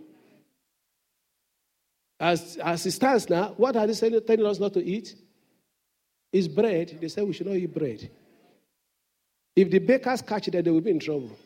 As, 2.20 2.58
as 2.58 2.86
it 2.86 2.92
stands 2.92 3.30
now, 3.30 3.54
what 3.58 3.76
are 3.76 3.86
they 3.86 3.94
saying, 3.94 4.20
telling 4.26 4.46
us 4.46 4.60
not 4.60 4.74
to 4.74 4.84
eat? 4.84 5.16
Is 6.32 6.48
bread. 6.48 6.98
They 7.00 7.08
said 7.08 7.26
we 7.26 7.34
should 7.34 7.46
not 7.46 7.56
eat 7.56 7.72
bread. 7.72 8.10
If 9.56 9.70
the 9.70 9.78
bakers 9.78 10.24
catch 10.24 10.48
that, 10.48 10.66
they 10.66 10.72
will 10.72 10.82
be 10.82 10.90
in 10.90 11.00
trouble. 11.00 11.38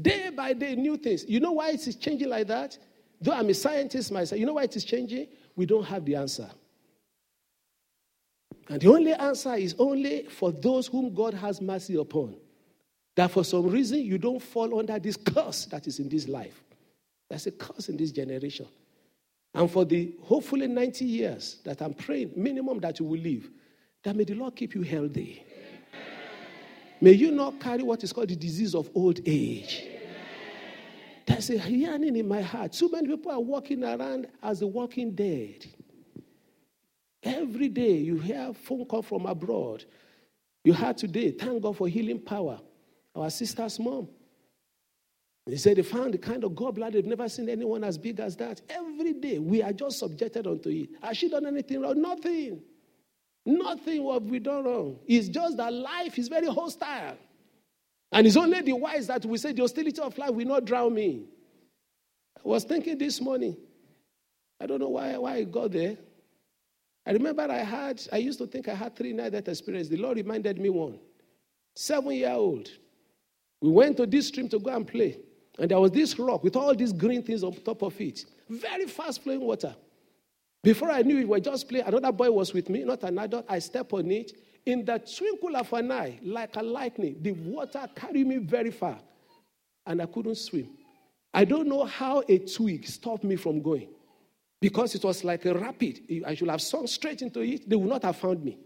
Day 0.00 0.30
by 0.30 0.54
day, 0.54 0.74
new 0.74 0.96
things. 0.96 1.26
You 1.28 1.40
know 1.40 1.52
why 1.52 1.70
it 1.72 1.86
is 1.86 1.96
changing 1.96 2.30
like 2.30 2.46
that? 2.46 2.78
Though 3.20 3.32
I'm 3.32 3.50
a 3.50 3.54
scientist 3.54 4.10
myself, 4.10 4.40
you 4.40 4.46
know 4.46 4.54
why 4.54 4.62
it 4.62 4.74
is 4.74 4.84
changing? 4.84 5.26
We 5.54 5.66
don't 5.66 5.84
have 5.84 6.06
the 6.06 6.14
answer. 6.14 6.48
And 8.68 8.80
the 8.80 8.88
only 8.88 9.12
answer 9.12 9.54
is 9.54 9.74
only 9.78 10.24
for 10.24 10.52
those 10.52 10.86
whom 10.86 11.14
God 11.14 11.34
has 11.34 11.60
mercy 11.60 11.96
upon. 11.96 12.36
That 13.16 13.30
for 13.30 13.44
some 13.44 13.66
reason 13.68 14.00
you 14.00 14.18
don't 14.18 14.42
fall 14.42 14.78
under 14.78 14.98
this 14.98 15.16
curse 15.16 15.64
that 15.66 15.86
is 15.86 15.98
in 15.98 16.08
this 16.08 16.28
life. 16.28 16.62
There's 17.28 17.46
a 17.46 17.50
curse 17.50 17.88
in 17.88 17.96
this 17.96 18.12
generation. 18.12 18.66
And 19.54 19.70
for 19.70 19.84
the 19.84 20.14
hopefully 20.22 20.66
90 20.66 21.04
years 21.04 21.58
that 21.64 21.80
I'm 21.80 21.94
praying, 21.94 22.32
minimum 22.36 22.78
that 22.80 23.00
you 23.00 23.06
will 23.06 23.20
live, 23.20 23.50
that 24.04 24.14
may 24.14 24.24
the 24.24 24.34
Lord 24.34 24.54
keep 24.54 24.74
you 24.74 24.82
healthy. 24.82 25.44
May 27.00 27.12
you 27.12 27.30
not 27.30 27.60
carry 27.60 27.82
what 27.82 28.04
is 28.04 28.12
called 28.12 28.28
the 28.28 28.36
disease 28.36 28.74
of 28.74 28.90
old 28.94 29.20
age. 29.26 29.84
There's 31.26 31.50
a 31.50 31.58
yearning 31.70 32.16
in 32.16 32.26
my 32.26 32.40
heart. 32.40 32.72
Too 32.72 32.90
many 32.90 33.08
people 33.08 33.30
are 33.32 33.40
walking 33.40 33.84
around 33.84 34.28
as 34.42 34.60
the 34.60 34.66
walking 34.66 35.14
dead. 35.14 35.66
Every 37.22 37.68
day 37.68 37.96
you 37.96 38.18
hear 38.18 38.52
phone 38.54 38.84
call 38.84 39.02
from 39.02 39.26
abroad. 39.26 39.84
You 40.64 40.72
heard 40.72 40.98
today, 40.98 41.32
thank 41.32 41.62
God 41.62 41.76
for 41.76 41.88
healing 41.88 42.20
power. 42.20 42.60
Our 43.14 43.30
sister's 43.30 43.78
mom. 43.80 44.08
They 45.46 45.56
said 45.56 45.78
they 45.78 45.82
found 45.82 46.12
the 46.12 46.18
kind 46.18 46.44
of 46.44 46.52
gallbladder 46.52 46.92
they've 46.92 47.06
never 47.06 47.28
seen 47.28 47.48
anyone 47.48 47.82
as 47.82 47.96
big 47.96 48.20
as 48.20 48.36
that. 48.36 48.60
Every 48.68 49.14
day 49.14 49.38
we 49.38 49.62
are 49.62 49.72
just 49.72 49.98
subjected 49.98 50.46
unto 50.46 50.68
it. 50.68 50.90
Has 51.02 51.16
she 51.16 51.28
done 51.28 51.46
anything 51.46 51.80
wrong? 51.80 52.00
Nothing. 52.00 52.60
Nothing 53.46 54.04
what 54.04 54.22
we 54.24 54.40
done 54.40 54.64
wrong. 54.64 54.98
It's 55.06 55.28
just 55.28 55.56
that 55.56 55.72
life 55.72 56.18
is 56.18 56.28
very 56.28 56.48
hostile. 56.48 57.16
And 58.12 58.26
it's 58.26 58.36
only 58.36 58.60
the 58.60 58.74
wise 58.74 59.06
that 59.06 59.24
we 59.24 59.38
say 59.38 59.52
the 59.52 59.62
hostility 59.62 60.00
of 60.02 60.16
life 60.18 60.30
will 60.30 60.46
not 60.46 60.66
drown 60.66 60.94
me. 60.94 61.24
I 62.36 62.40
was 62.48 62.64
thinking 62.64 62.98
this 62.98 63.20
morning. 63.20 63.56
I 64.60 64.66
don't 64.66 64.80
know 64.80 64.90
why, 64.90 65.16
why 65.16 65.36
I 65.36 65.44
got 65.44 65.72
there. 65.72 65.96
I 67.08 67.12
remember 67.12 67.50
I 67.50 67.64
had, 67.64 68.02
I 68.12 68.18
used 68.18 68.38
to 68.38 68.46
think 68.46 68.68
I 68.68 68.74
had 68.74 68.94
three 68.94 69.14
night 69.14 69.32
that 69.32 69.48
experience. 69.48 69.88
The 69.88 69.96
Lord 69.96 70.18
reminded 70.18 70.58
me 70.58 70.68
one. 70.68 70.98
Seven 71.74 72.12
year 72.12 72.32
old. 72.32 72.68
We 73.62 73.70
went 73.70 73.96
to 73.96 74.04
this 74.04 74.28
stream 74.28 74.46
to 74.50 74.58
go 74.58 74.76
and 74.76 74.86
play. 74.86 75.18
And 75.58 75.70
there 75.70 75.80
was 75.80 75.90
this 75.90 76.18
rock 76.18 76.44
with 76.44 76.54
all 76.54 76.74
these 76.74 76.92
green 76.92 77.22
things 77.22 77.42
on 77.42 77.54
top 77.54 77.82
of 77.82 77.98
it. 77.98 78.26
Very 78.50 78.86
fast 78.86 79.22
flowing 79.22 79.40
water. 79.40 79.74
Before 80.62 80.90
I 80.90 81.00
knew 81.00 81.16
it, 81.16 81.20
we 81.20 81.30
were 81.30 81.40
just 81.40 81.66
playing. 81.66 81.86
Another 81.86 82.12
boy 82.12 82.30
was 82.30 82.52
with 82.52 82.68
me, 82.68 82.84
not 82.84 83.02
an 83.04 83.18
adult. 83.18 83.46
I 83.48 83.58
step 83.60 83.94
on 83.94 84.10
it. 84.10 84.32
In 84.66 84.84
the 84.84 84.98
twinkle 84.98 85.56
of 85.56 85.72
an 85.72 85.90
eye, 85.90 86.20
like 86.22 86.56
a 86.56 86.62
lightning, 86.62 87.16
the 87.22 87.32
water 87.32 87.88
carried 87.96 88.26
me 88.26 88.36
very 88.36 88.70
far. 88.70 88.98
And 89.86 90.02
I 90.02 90.06
couldn't 90.06 90.36
swim. 90.36 90.68
I 91.32 91.46
don't 91.46 91.68
know 91.68 91.86
how 91.86 92.22
a 92.28 92.38
twig 92.38 92.86
stopped 92.86 93.24
me 93.24 93.36
from 93.36 93.62
going. 93.62 93.88
Because 94.60 94.94
it 94.94 95.04
was 95.04 95.22
like 95.22 95.44
a 95.44 95.54
rapid. 95.54 96.22
I 96.26 96.34
should 96.34 96.48
have 96.48 96.60
sunk 96.60 96.88
straight 96.88 97.22
into 97.22 97.40
it. 97.40 97.68
They 97.68 97.76
would 97.76 97.88
not 97.88 98.02
have 98.02 98.16
found 98.16 98.44
me. 98.44 98.58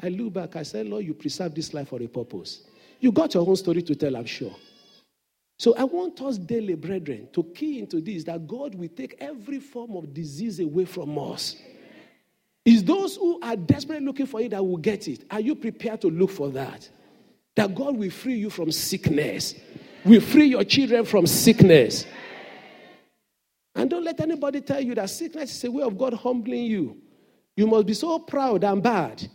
I 0.00 0.08
look 0.08 0.34
back. 0.34 0.56
I 0.56 0.62
said, 0.62 0.86
Lord, 0.86 1.04
you 1.04 1.14
preserve 1.14 1.54
this 1.54 1.74
life 1.74 1.88
for 1.88 2.00
a 2.00 2.06
purpose. 2.06 2.62
You 3.00 3.12
got 3.12 3.34
your 3.34 3.46
own 3.48 3.56
story 3.56 3.82
to 3.82 3.94
tell, 3.94 4.16
I'm 4.16 4.26
sure. 4.26 4.54
So 5.58 5.74
I 5.74 5.84
want 5.84 6.20
us 6.20 6.36
daily, 6.38 6.74
brethren, 6.74 7.28
to 7.32 7.42
key 7.42 7.78
into 7.78 8.00
this 8.00 8.24
that 8.24 8.46
God 8.46 8.74
will 8.74 8.88
take 8.88 9.16
every 9.18 9.58
form 9.58 9.96
of 9.96 10.12
disease 10.12 10.60
away 10.60 10.84
from 10.84 11.18
us. 11.18 11.56
It's 12.64 12.82
those 12.82 13.16
who 13.16 13.40
are 13.40 13.56
desperately 13.56 14.04
looking 14.04 14.26
for 14.26 14.40
it 14.40 14.50
that 14.50 14.64
will 14.64 14.76
get 14.76 15.08
it. 15.08 15.24
Are 15.30 15.40
you 15.40 15.54
prepared 15.54 16.00
to 16.02 16.08
look 16.10 16.30
for 16.30 16.50
that? 16.50 16.88
That 17.54 17.74
God 17.74 17.96
will 17.96 18.10
free 18.10 18.34
you 18.34 18.50
from 18.50 18.70
sickness, 18.70 19.54
will 20.04 20.20
free 20.20 20.46
your 20.46 20.64
children 20.64 21.04
from 21.06 21.26
sickness. 21.26 22.04
And 23.76 23.90
don't 23.90 24.04
let 24.04 24.18
anybody 24.20 24.62
tell 24.62 24.80
you 24.80 24.94
that 24.94 25.10
sickness 25.10 25.54
is 25.54 25.64
a 25.64 25.70
way 25.70 25.82
of 25.82 25.98
God 25.98 26.14
humbling 26.14 26.64
you. 26.64 26.96
You 27.56 27.66
must 27.66 27.86
be 27.86 27.92
so 27.92 28.18
proud 28.18 28.64
and 28.64 28.82
bad. 28.82 29.28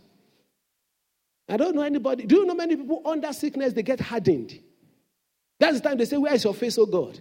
I 1.47 1.57
don't 1.57 1.75
know 1.75 1.83
anybody. 1.83 2.25
Do 2.25 2.37
you 2.37 2.45
know 2.45 2.55
many 2.55 2.75
people 2.75 3.03
under 3.05 3.31
sickness 3.33 3.73
they 3.73 3.83
get 3.83 3.99
hardened? 3.99 4.59
That's 5.59 5.79
the 5.79 5.87
time 5.87 5.97
they 5.99 6.05
say, 6.05 6.17
Where 6.17 6.33
is 6.33 6.43
your 6.43 6.55
face, 6.55 6.77
oh 6.79 6.87
God? 6.87 7.19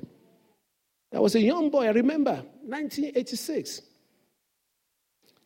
I 1.13 1.19
was 1.19 1.35
a 1.35 1.41
young 1.41 1.69
boy, 1.69 1.87
I 1.87 1.91
remember, 1.91 2.43
1986. 2.63 3.79
It 3.79 3.85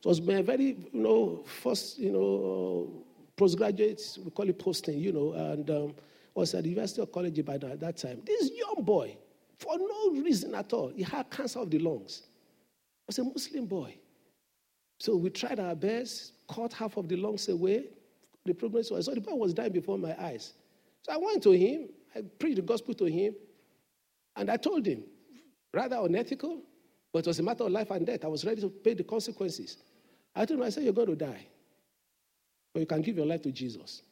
was 0.04 0.20
my 0.20 0.42
very, 0.42 0.76
you 0.92 1.00
know, 1.00 1.42
first, 1.62 1.98
you 1.98 2.12
know, 2.12 3.04
postgraduate, 3.36 4.00
we 4.24 4.30
call 4.30 4.48
it 4.48 4.58
posting, 4.58 4.98
you 4.98 5.12
know, 5.12 5.32
and 5.32 5.68
um, 5.70 5.94
was 6.34 6.54
at 6.54 6.62
the 6.64 6.68
University 6.68 7.00
of 7.00 7.10
College 7.10 7.38
Ibadan 7.38 7.72
at 7.72 7.80
that 7.80 7.96
time. 7.96 8.20
This 8.24 8.50
young 8.52 8.84
boy, 8.84 9.16
for 9.58 9.78
no 9.78 10.20
reason 10.20 10.54
at 10.54 10.72
all, 10.72 10.88
he 10.88 11.02
had 11.02 11.30
cancer 11.30 11.60
of 11.60 11.70
the 11.70 11.78
lungs. 11.78 12.22
I 12.26 13.04
was 13.08 13.18
a 13.18 13.24
Muslim 13.24 13.66
boy. 13.66 13.96
So 14.98 15.16
we 15.16 15.30
tried 15.30 15.60
our 15.60 15.74
best, 15.74 16.32
cut 16.48 16.72
half 16.72 16.96
of 16.96 17.08
the 17.08 17.16
lungs 17.16 17.48
away. 17.48 17.84
The 18.44 18.54
progress 18.54 18.90
was, 18.90 19.06
so 19.06 19.14
the 19.14 19.20
boy 19.20 19.34
was 19.34 19.54
dying 19.54 19.72
before 19.72 19.98
my 19.98 20.14
eyes. 20.20 20.54
So 21.02 21.12
I 21.12 21.16
went 21.16 21.42
to 21.42 21.52
him, 21.52 21.88
I 22.14 22.22
preached 22.38 22.56
the 22.56 22.62
gospel 22.62 22.94
to 22.94 23.04
him, 23.04 23.34
and 24.36 24.50
I 24.50 24.56
told 24.56 24.86
him, 24.86 25.04
rather 25.72 25.96
unethical, 25.96 26.60
but 27.12 27.20
it 27.20 27.26
was 27.26 27.38
a 27.38 27.42
matter 27.42 27.64
of 27.64 27.70
life 27.70 27.90
and 27.90 28.06
death. 28.06 28.24
I 28.24 28.28
was 28.28 28.44
ready 28.44 28.60
to 28.60 28.68
pay 28.68 28.94
the 28.94 29.04
consequences. 29.04 29.76
I 30.34 30.44
told 30.44 30.60
him, 30.60 30.66
I 30.66 30.70
said, 30.70 30.84
You're 30.84 30.92
going 30.92 31.08
to 31.08 31.16
die. 31.16 31.46
But 32.72 32.80
you 32.80 32.86
can 32.86 33.02
give 33.02 33.16
your 33.16 33.26
life 33.26 33.42
to 33.42 33.52
Jesus. 33.52 34.02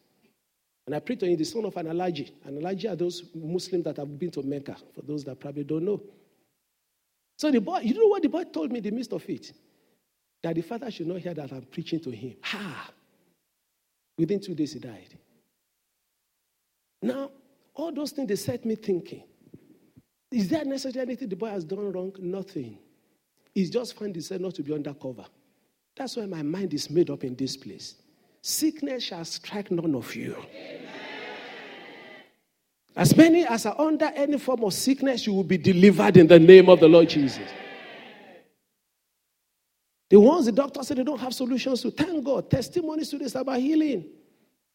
And 0.92 0.98
I 0.98 1.00
preached 1.00 1.20
to 1.20 1.26
him 1.26 1.38
the 1.38 1.44
son 1.44 1.64
of 1.64 1.74
an 1.78 1.86
Alhaji. 1.86 2.30
An 2.44 2.60
Alhaji 2.60 2.90
are 2.92 2.96
those 2.96 3.24
Muslims 3.34 3.82
that 3.84 3.96
have 3.96 4.18
been 4.18 4.30
to 4.32 4.42
Mecca, 4.42 4.76
for 4.94 5.00
those 5.00 5.24
that 5.24 5.40
probably 5.40 5.64
don't 5.64 5.86
know. 5.86 6.02
So 7.38 7.50
the 7.50 7.62
boy, 7.62 7.78
you 7.78 7.94
know 7.94 8.08
what 8.08 8.20
the 8.22 8.28
boy 8.28 8.44
told 8.44 8.70
me 8.70 8.76
in 8.76 8.84
the 8.84 8.90
midst 8.90 9.10
of 9.14 9.26
it? 9.26 9.54
That 10.42 10.54
the 10.54 10.60
father 10.60 10.90
should 10.90 11.06
not 11.06 11.20
hear 11.20 11.32
that 11.32 11.50
I'm 11.50 11.62
preaching 11.62 11.98
to 12.00 12.10
him. 12.10 12.34
Ha! 12.42 12.90
Within 14.18 14.38
two 14.38 14.54
days, 14.54 14.74
he 14.74 14.80
died. 14.80 15.16
Now, 17.00 17.30
All 17.74 17.90
those 17.90 18.10
things, 18.10 18.28
they 18.28 18.36
set 18.36 18.66
me 18.66 18.74
thinking. 18.74 19.22
Is 20.30 20.48
there 20.48 20.66
necessarily 20.66 21.12
anything 21.12 21.30
the 21.30 21.36
boy 21.36 21.48
has 21.48 21.64
done 21.64 21.90
wrong? 21.90 22.14
Nothing. 22.18 22.76
He's 23.54 23.70
just 23.70 23.98
found 23.98 24.14
himself 24.14 24.42
not 24.42 24.54
to 24.56 24.62
be 24.62 24.74
undercover. 24.74 25.24
That's 25.96 26.18
why 26.18 26.26
my 26.26 26.42
mind 26.42 26.74
is 26.74 26.90
made 26.90 27.08
up 27.08 27.24
in 27.24 27.34
this 27.34 27.56
place. 27.56 27.94
Sickness 28.42 29.04
shall 29.04 29.24
strike 29.24 29.70
none 29.70 29.94
of 29.94 30.14
you. 30.16 30.36
As 32.94 33.16
many 33.16 33.46
as 33.46 33.64
are 33.64 33.80
under 33.80 34.06
any 34.16 34.36
form 34.38 34.64
of 34.64 34.74
sickness, 34.74 35.26
you 35.26 35.32
will 35.32 35.44
be 35.44 35.56
delivered 35.56 36.16
in 36.16 36.26
the 36.26 36.38
name 36.38 36.68
of 36.68 36.80
the 36.80 36.88
Lord 36.88 37.08
Jesus. 37.08 37.48
The 40.10 40.20
ones 40.20 40.44
the 40.44 40.52
doctor 40.52 40.82
said 40.82 40.98
they 40.98 41.04
don't 41.04 41.20
have 41.20 41.32
solutions 41.32 41.80
to, 41.82 41.90
thank 41.90 42.22
God. 42.22 42.50
Testimonies 42.50 43.08
to 43.10 43.18
this 43.18 43.34
about 43.34 43.60
healing, 43.60 44.04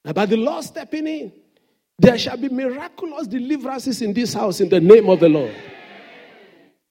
about 0.03 0.30
the 0.30 0.38
Lord 0.38 0.63
stepping 0.63 1.06
in. 1.06 1.32
There 1.99 2.17
shall 2.17 2.38
be 2.38 2.49
miraculous 2.49 3.27
deliverances 3.27 4.01
in 4.01 4.13
this 4.13 4.34
house 4.34 4.62
in 4.62 4.69
the 4.69 4.80
name 4.80 5.10
of 5.10 5.19
the 5.19 5.30
Lord. 5.30 5.53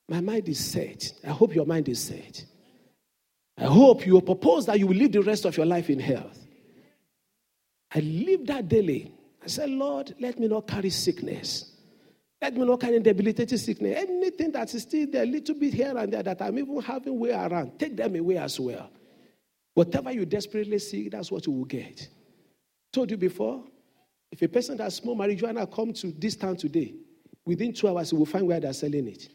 My 0.08 0.20
mind 0.20 0.48
is 0.48 0.64
set. 0.64 1.12
I 1.24 1.30
hope 1.30 1.54
your 1.54 1.66
mind 1.66 1.88
is 1.88 2.00
set. 2.00 2.44
I 3.58 3.64
hope 3.64 4.06
you 4.06 4.12
will 4.12 4.22
propose 4.22 4.66
that 4.66 4.78
you 4.78 4.86
will 4.86 4.96
live 4.96 5.12
the 5.12 5.22
rest 5.22 5.44
of 5.44 5.56
your 5.56 5.66
life 5.66 5.90
in 5.90 5.98
health. 5.98 6.45
I 7.94 8.00
live 8.00 8.46
that 8.46 8.68
daily. 8.68 9.12
I 9.42 9.46
said, 9.46 9.70
Lord, 9.70 10.14
let 10.20 10.38
me 10.38 10.48
not 10.48 10.66
carry 10.66 10.90
sickness. 10.90 11.72
Let 12.42 12.54
me 12.54 12.66
not 12.66 12.80
carry 12.80 12.98
debilitating 13.00 13.58
sickness. 13.58 13.96
Anything 13.96 14.52
that 14.52 14.74
is 14.74 14.82
still 14.82 15.06
there, 15.10 15.22
a 15.22 15.26
little 15.26 15.54
bit 15.54 15.72
here 15.72 15.96
and 15.96 16.12
there 16.12 16.22
that 16.22 16.42
I'm 16.42 16.58
even 16.58 16.80
having 16.82 17.18
way 17.18 17.30
around, 17.30 17.78
take 17.78 17.96
them 17.96 18.16
away 18.16 18.38
as 18.38 18.60
well. 18.60 18.90
Whatever 19.74 20.12
you 20.12 20.26
desperately 20.26 20.78
seek, 20.78 21.10
that's 21.10 21.30
what 21.30 21.46
you 21.46 21.52
will 21.52 21.64
get. 21.64 22.08
Told 22.92 23.10
you 23.10 23.16
before, 23.16 23.62
if 24.32 24.42
a 24.42 24.48
person 24.48 24.76
that 24.78 24.92
small 24.92 25.16
marijuana 25.16 25.70
come 25.72 25.92
to 25.94 26.12
this 26.12 26.36
town 26.36 26.56
today, 26.56 26.94
within 27.44 27.72
two 27.72 27.88
hours, 27.88 28.12
you 28.12 28.18
will 28.18 28.26
find 28.26 28.46
where 28.46 28.60
they're 28.60 28.72
selling 28.72 29.06
it. 29.06 29.28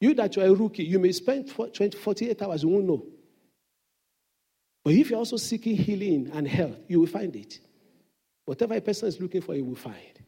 You 0.00 0.14
that 0.14 0.36
you're 0.36 0.46
a 0.46 0.54
rookie, 0.54 0.84
you 0.84 0.98
may 0.98 1.12
spend 1.12 1.50
20, 1.54 1.96
48 1.96 2.42
hours, 2.42 2.62
you 2.62 2.68
won't 2.68 2.86
know. 2.86 3.04
But 4.82 4.94
if 4.94 5.10
you're 5.10 5.18
also 5.18 5.36
seeking 5.36 5.76
healing 5.76 6.30
and 6.32 6.48
health, 6.48 6.78
you 6.88 7.00
will 7.00 7.06
find 7.06 7.34
it. 7.36 7.58
Whatever 8.50 8.74
a 8.74 8.80
person 8.80 9.06
is 9.06 9.20
looking 9.20 9.42
for, 9.42 9.54
he 9.54 9.62
will 9.62 9.76
find. 9.76 10.18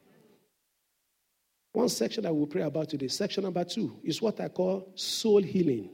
One 1.72 1.88
section 1.88 2.24
I 2.24 2.30
will 2.30 2.46
pray 2.46 2.62
about 2.62 2.88
today, 2.88 3.08
section 3.08 3.42
number 3.42 3.64
two, 3.64 3.98
is 4.04 4.22
what 4.22 4.38
I 4.38 4.46
call 4.46 4.92
soul 4.94 5.42
healing. 5.42 5.90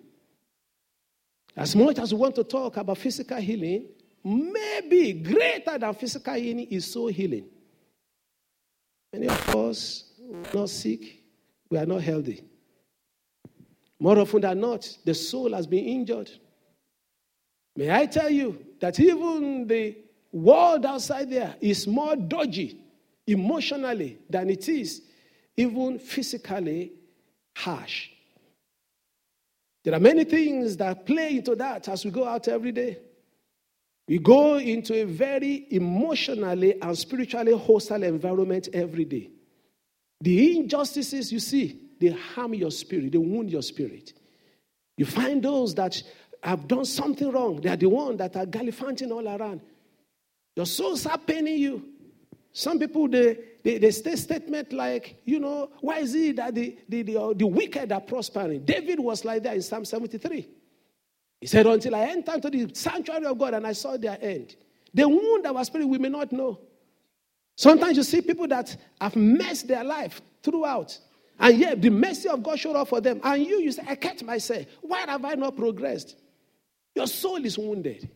As 1.57 1.75
much 1.75 1.99
as 1.99 2.12
we 2.12 2.21
want 2.21 2.35
to 2.35 2.45
talk 2.45 2.77
about 2.77 2.99
physical 2.99 3.38
healing, 3.38 3.87
maybe 4.23 5.14
greater 5.14 5.79
than 5.79 5.95
physical 5.95 6.35
healing 6.35 6.67
is 6.71 6.93
soul 6.93 7.07
healing. 7.07 7.47
Many 9.11 9.29
of 9.29 9.57
us 9.57 10.12
are 10.31 10.59
not 10.59 10.69
sick, 10.69 11.23
we 11.71 11.79
are 11.79 11.87
not 11.87 12.03
healthy. 12.03 12.43
More 13.99 14.19
often 14.19 14.43
than 14.43 14.61
not, 14.61 14.99
the 15.03 15.14
soul 15.14 15.55
has 15.55 15.67
been 15.67 15.87
injured. 15.87 16.31
May 17.75 17.91
I 17.91 18.05
tell 18.05 18.29
you 18.29 18.67
that 18.81 19.01
even 19.01 19.67
the 19.67 19.97
world 20.33 20.85
outside 20.85 21.31
there 21.31 21.55
is 21.61 21.87
more 21.87 22.17
dodgy 22.17 22.81
emotionally 23.27 24.19
than 24.29 24.51
it 24.51 24.69
is 24.69 25.03
even 25.57 25.99
physically 25.99 26.93
harsh. 27.57 28.09
There 29.85 29.95
are 29.95 30.01
many 30.01 30.25
things 30.25 30.77
that 30.77 31.07
play 31.07 31.37
into 31.37 31.55
that 31.57 31.88
as 31.88 32.05
we 32.05 32.11
go 32.11 32.27
out 32.27 32.47
every 32.49 32.73
day. 32.73 32.99
We 34.07 34.19
go 34.19 34.57
into 34.57 34.95
a 34.95 35.05
very 35.05 35.67
emotionally 35.71 36.81
and 36.81 36.97
spiritually 36.97 37.59
hostile 37.59 38.03
environment 38.03 38.69
every 38.73 39.05
day. 39.05 39.31
The 40.21 40.57
injustices 40.57 41.31
you 41.33 41.41
see, 41.41 41.79
they 42.01 42.09
harm 42.09 42.55
your 42.55 42.71
spirit, 42.71 43.12
they 43.12 43.19
wound 43.19 43.51
your 43.51 43.62
spirit. 43.62 44.14
You 44.97 45.05
find 45.05 45.43
those 45.43 45.75
that 45.75 46.03
have 46.43 46.67
done 46.67 46.85
something 46.85 47.31
wrong, 47.31 47.61
they 47.61 47.69
are 47.69 47.77
the 47.77 47.88
ones 47.88 48.19
that 48.19 48.37
are 48.37 48.47
gallivanting 48.47 49.12
all 49.12 49.29
around. 49.29 49.61
Your 50.59 50.66
souls 50.66 51.07
are 51.07 51.18
paining 51.18 51.57
you. 51.59 51.85
Some 52.53 52.81
people, 52.81 53.07
they, 53.07 53.38
they, 53.62 53.79
they 53.79 53.92
say 53.92 54.16
statement 54.16 54.73
like, 54.73 55.23
you 55.25 55.38
know, 55.38 55.71
why 55.81 55.99
is 56.01 56.16
it 56.16 56.35
that 56.35 56.53
the, 56.53 56.77
the, 56.88 57.03
the, 57.03 57.16
uh, 57.16 57.33
the 57.33 57.47
wicked 57.47 57.92
are 57.92 58.01
prospering? 58.01 58.64
David 58.64 58.99
was 58.99 59.25
like 59.25 59.44
that 59.44 59.55
in 59.55 59.62
Psalm 59.62 59.85
73. 59.85 60.49
He 61.40 61.47
said, 61.47 61.64
until 61.68 61.94
I 61.94 62.07
entered 62.07 62.44
into 62.44 62.66
the 62.66 62.75
sanctuary 62.75 63.27
of 63.27 63.38
God 63.38 63.55
and 63.55 63.68
I 63.68 63.71
saw 63.71 63.97
their 63.97 64.18
end. 64.21 64.57
The 64.92 65.09
wound 65.09 65.44
that 65.44 65.55
was 65.55 65.68
spirit, 65.68 65.87
we 65.87 65.97
may 65.97 66.09
not 66.09 66.33
know. 66.33 66.59
Sometimes 67.55 67.97
you 67.97 68.03
see 68.03 68.21
people 68.21 68.49
that 68.49 68.77
have 69.01 69.14
messed 69.14 69.68
their 69.68 69.85
life 69.85 70.21
throughout. 70.42 70.99
And 71.38 71.57
yet 71.57 71.81
the 71.81 71.90
mercy 71.90 72.29
of 72.29 72.42
God 72.42 72.59
showed 72.59 72.75
up 72.75 72.88
for 72.88 73.01
them. 73.01 73.21
And 73.23 73.47
you, 73.47 73.61
you 73.61 73.71
say, 73.71 73.85
I 73.87 73.94
catch 73.94 74.25
myself. 74.25 74.66
Why 74.81 75.05
have 75.07 75.25
I 75.25 75.35
not 75.35 75.57
progressed? 75.57 76.16
Your 76.97 77.07
soul 77.07 77.44
is 77.44 77.57
wounded. 77.57 78.11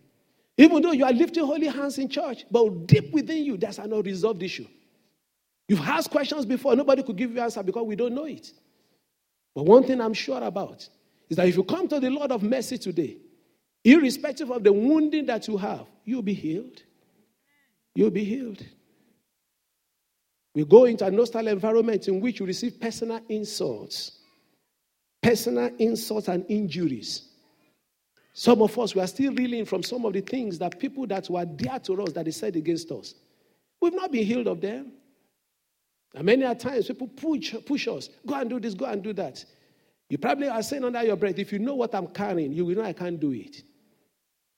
Even 0.58 0.82
though 0.82 0.92
you 0.92 1.04
are 1.04 1.12
lifting 1.12 1.44
holy 1.44 1.66
hands 1.66 1.98
in 1.98 2.08
church, 2.08 2.44
but 2.50 2.86
deep 2.86 3.12
within 3.12 3.44
you, 3.44 3.56
there's 3.56 3.78
an 3.78 3.92
unresolved 3.92 4.42
issue. 4.42 4.66
You've 5.68 5.80
asked 5.80 6.10
questions 6.10 6.44
before, 6.44 6.76
nobody 6.76 7.02
could 7.02 7.16
give 7.16 7.32
you 7.32 7.40
answer 7.40 7.62
because 7.62 7.86
we 7.86 7.96
don't 7.96 8.14
know 8.14 8.26
it. 8.26 8.52
But 9.54 9.64
one 9.64 9.84
thing 9.84 10.00
I'm 10.00 10.14
sure 10.14 10.42
about 10.42 10.86
is 11.28 11.36
that 11.36 11.48
if 11.48 11.56
you 11.56 11.64
come 11.64 11.88
to 11.88 11.98
the 11.98 12.10
Lord 12.10 12.32
of 12.32 12.42
mercy 12.42 12.76
today, 12.76 13.16
irrespective 13.84 14.50
of 14.50 14.62
the 14.62 14.72
wounding 14.72 15.26
that 15.26 15.48
you 15.48 15.56
have, 15.56 15.86
you'll 16.04 16.22
be 16.22 16.34
healed. 16.34 16.82
You'll 17.94 18.10
be 18.10 18.24
healed. 18.24 18.62
We 20.54 20.64
go 20.64 20.84
into 20.84 21.06
a 21.06 21.10
hostile 21.10 21.48
environment 21.48 22.08
in 22.08 22.20
which 22.20 22.40
you 22.40 22.46
receive 22.46 22.78
personal 22.78 23.20
insults, 23.28 24.18
personal 25.22 25.70
insults 25.78 26.28
and 26.28 26.44
injuries. 26.48 27.31
Some 28.32 28.62
of 28.62 28.78
us, 28.78 28.94
we 28.94 29.02
are 29.02 29.06
still 29.06 29.34
reeling 29.34 29.66
from 29.66 29.82
some 29.82 30.04
of 30.04 30.14
the 30.14 30.22
things 30.22 30.58
that 30.58 30.78
people 30.78 31.06
that 31.06 31.28
were 31.28 31.44
dear 31.44 31.78
to 31.80 32.02
us 32.02 32.12
that 32.12 32.24
they 32.24 32.30
said 32.30 32.56
against 32.56 32.90
us. 32.90 33.14
We've 33.80 33.94
not 33.94 34.10
been 34.10 34.24
healed 34.24 34.46
of 34.46 34.60
them. 34.60 34.92
And 36.14 36.24
many 36.24 36.44
a 36.44 36.54
times 36.54 36.86
people 36.86 37.08
push, 37.08 37.54
push 37.66 37.88
us, 37.88 38.08
go 38.26 38.34
and 38.34 38.48
do 38.48 38.60
this, 38.60 38.74
go 38.74 38.86
and 38.86 39.02
do 39.02 39.12
that. 39.14 39.44
You 40.08 40.18
probably 40.18 40.48
are 40.48 40.62
saying 40.62 40.84
under 40.84 41.02
your 41.02 41.16
breath, 41.16 41.38
if 41.38 41.52
you 41.52 41.58
know 41.58 41.74
what 41.74 41.94
I'm 41.94 42.06
carrying, 42.08 42.52
you 42.52 42.66
will 42.66 42.76
know 42.76 42.82
I 42.82 42.92
can't 42.92 43.18
do 43.18 43.32
it. 43.32 43.62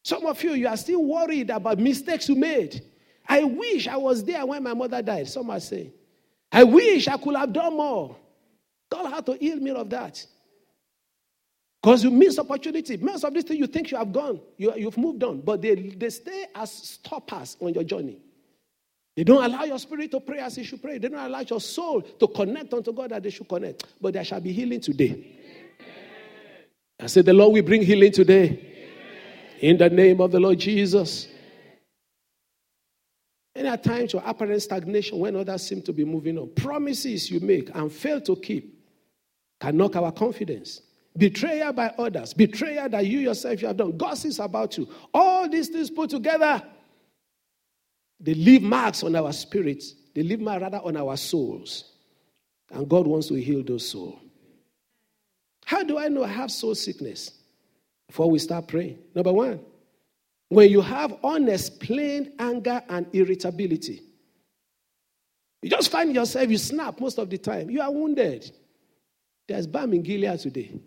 Some 0.03 0.27
of 0.27 0.43
you, 0.43 0.53
you 0.55 0.69
are 0.69 0.77
still 0.77 1.05
worried 1.05 1.51
about 1.51 1.79
mistakes 1.79 2.29
you 2.29 2.35
made. 2.35 2.83
I 3.27 3.45
wish 3.45 3.89
I 3.89 3.97
was 3.97 4.23
there 4.25 4.45
when 4.45 4.63
my 4.63 4.75
mother 4.75 5.01
died. 5.01 5.29
Some 5.29 5.51
are 5.51 5.61
saying, 5.61 5.93
I 6.53 6.65
wish 6.65 7.09
I 7.09 7.17
could 7.17 7.37
have 7.37 7.53
done 7.53 7.77
more. 7.77 8.17
God 8.91 9.11
had 9.11 9.27
to 9.27 9.35
heal 9.35 9.57
me 9.57 9.71
of 9.71 9.89
that. 9.91 10.25
Because 11.85 12.03
you 12.03 12.11
miss 12.11 12.39
opportunity. 12.39 12.97
Most 12.97 13.25
of 13.25 13.35
these 13.35 13.45
things 13.45 13.61
you 13.61 13.67
think 13.67 13.91
you 13.91 13.99
have 13.99 14.11
gone, 14.11 14.41
you, 14.57 14.73
you've 14.75 14.97
moved 14.97 15.23
on, 15.23 15.43
but 15.43 15.61
they, 15.61 15.75
they 15.75 16.09
stay 16.09 16.47
as 16.55 16.73
stoppers 16.73 17.59
on 17.61 17.75
your 17.75 17.85
journey. 17.85 18.17
They 19.15 19.23
don't 19.23 19.45
allow 19.45 19.65
your 19.65 19.79
spirit 19.79 20.11
to 20.13 20.21
pray 20.21 20.39
as 20.39 20.57
you 20.57 20.65
should 20.65 20.81
pray. 20.81 20.97
They 20.97 21.11
don't 21.11 21.21
allow 21.21 21.41
your 21.41 21.61
soul 21.61 22.01
to 22.01 22.27
connect 22.27 22.73
unto 22.73 22.91
God 22.91 23.11
that 23.11 23.23
they 23.23 23.29
should 23.29 23.47
connect. 23.47 23.85
But 24.01 24.15
there 24.15 24.25
shall 24.25 24.41
be 24.41 24.51
healing 24.51 24.81
today. 24.81 25.37
I 26.99 27.07
said, 27.07 27.27
The 27.27 27.35
Lord 27.35 27.53
will 27.53 27.63
bring 27.63 27.83
healing 27.83 28.13
today. 28.13 28.67
In 29.61 29.77
the 29.77 29.91
name 29.91 30.23
of 30.23 30.33
the 30.33 30.41
Lord 30.41 30.59
Jesus. 30.61 31.29
And 33.55 33.67
at 33.67 33.85
times, 33.85 34.15
your 34.15 34.23
apparent 34.25 34.63
stagnation 34.63 35.19
when 35.19 35.37
others 35.37 35.69
seem 35.69 35.83
to 35.83 35.93
be 35.93 36.07
moving 36.07 36.39
on, 36.39 36.49
promises 36.55 37.31
you 37.31 37.41
make 37.41 37.69
and 37.75 37.93
fail 37.93 38.23
to 38.23 38.37
keep 38.37 38.75
can 39.61 39.77
knock 39.77 39.97
our 39.97 40.13
confidence 40.13 40.81
betrayal 41.17 41.73
by 41.73 41.89
others, 41.99 42.35
betrayal 42.35 42.89
that 42.89 43.07
you 43.07 43.21
yourself 43.21 43.61
you 43.63 43.69
have 43.69 43.77
done, 43.77 43.97
gossips 43.97 44.39
about 44.39 44.77
you. 44.77 44.89
All 45.13 45.49
these 45.49 45.69
things 45.69 45.91
put 45.91 46.11
together, 46.11 46.63
they 48.21 48.35
leave 48.35 48.63
marks 48.63 49.03
on 49.03 49.15
our 49.17 49.33
spirits. 49.33 49.95
They 50.15 50.23
leave 50.23 50.41
marks 50.41 50.63
rather 50.63 50.79
on 50.79 50.97
our 50.97 51.17
souls. 51.17 51.93
And 52.71 52.89
God 52.89 53.07
wants 53.07 53.29
to 53.29 53.35
heal 53.35 53.63
those 53.63 53.89
souls. 53.89 54.19
How 55.65 55.83
do 55.83 55.99
I 55.99 56.09
know 56.09 56.25
I 56.25 56.29
have 56.29 56.51
soul 56.51 56.75
sickness? 56.75 57.33
Before 58.07 58.31
we 58.31 58.39
start 58.39 58.69
praying. 58.69 58.99
Number 59.15 59.33
one, 59.33 59.61
when 60.49 60.71
you 60.71 60.83
have 60.83 61.17
unexplained 61.25 62.33
anger 62.39 62.83
and 62.89 63.07
irritability, 63.13 64.03
you 65.63 65.71
just 65.71 65.91
find 65.91 66.15
yourself, 66.15 66.51
you 66.51 66.59
snap 66.59 67.01
most 67.01 67.19
of 67.19 67.31
the 67.31 67.39
time. 67.39 67.71
You 67.71 67.81
are 67.81 67.91
wounded. 67.91 68.51
There's 69.49 69.67
balm 69.67 69.95
in 69.95 70.03
Gilead 70.03 70.39
today. 70.39 70.79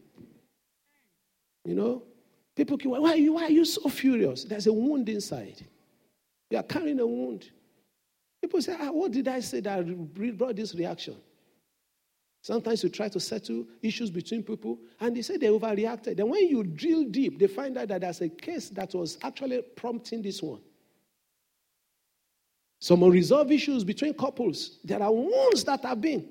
You 1.68 1.76
know, 1.76 2.04
people 2.56 2.78
keep, 2.78 2.90
why 2.90 3.12
are 3.12 3.18
you, 3.18 3.34
why 3.34 3.44
are 3.44 3.52
you 3.52 3.66
so 3.66 3.90
furious? 3.90 4.46
There's 4.46 4.68
a 4.68 4.74
wound 4.74 5.10
inside. 5.10 5.68
You 6.50 6.60
are 6.60 6.64
carrying 6.64 7.02
a 7.02 7.06
wound. 7.06 7.52
People 8.42 8.62
say, 8.62 8.78
ah, 8.80 8.90
what 8.90 9.12
did 9.12 9.28
I 9.28 9.42
say 9.42 9.60
that 9.60 9.86
brought 10.38 10.56
this 10.56 10.74
reaction? 10.74 11.18
Sometimes 12.42 12.84
you 12.84 12.90
try 12.90 13.10
to 13.10 13.20
settle 13.20 13.66
issues 13.82 14.10
between 14.10 14.44
people 14.44 14.80
and 15.02 15.14
they 15.14 15.22
say 15.22 15.36
they 15.36 15.48
overreacted. 15.48 16.16
Then 16.16 16.30
when 16.30 16.48
you 16.48 16.64
drill 16.64 17.04
deep, 17.04 17.38
they 17.38 17.48
find 17.48 17.78
out 17.78 17.90
that 17.90 18.00
there's 18.00 18.22
a 18.22 18.30
case 18.30 18.70
that 18.70 18.94
was 18.94 19.18
actually 19.22 19.62
prompting 19.76 20.22
this 20.22 20.42
one. 20.42 20.62
Some 22.80 23.04
unresolved 23.04 23.52
issues 23.52 23.84
between 23.84 24.14
couples. 24.14 24.80
There 24.86 25.04
are 25.04 25.12
wounds 25.12 25.66
that 25.66 25.84
have 25.84 26.00
been. 26.00 26.30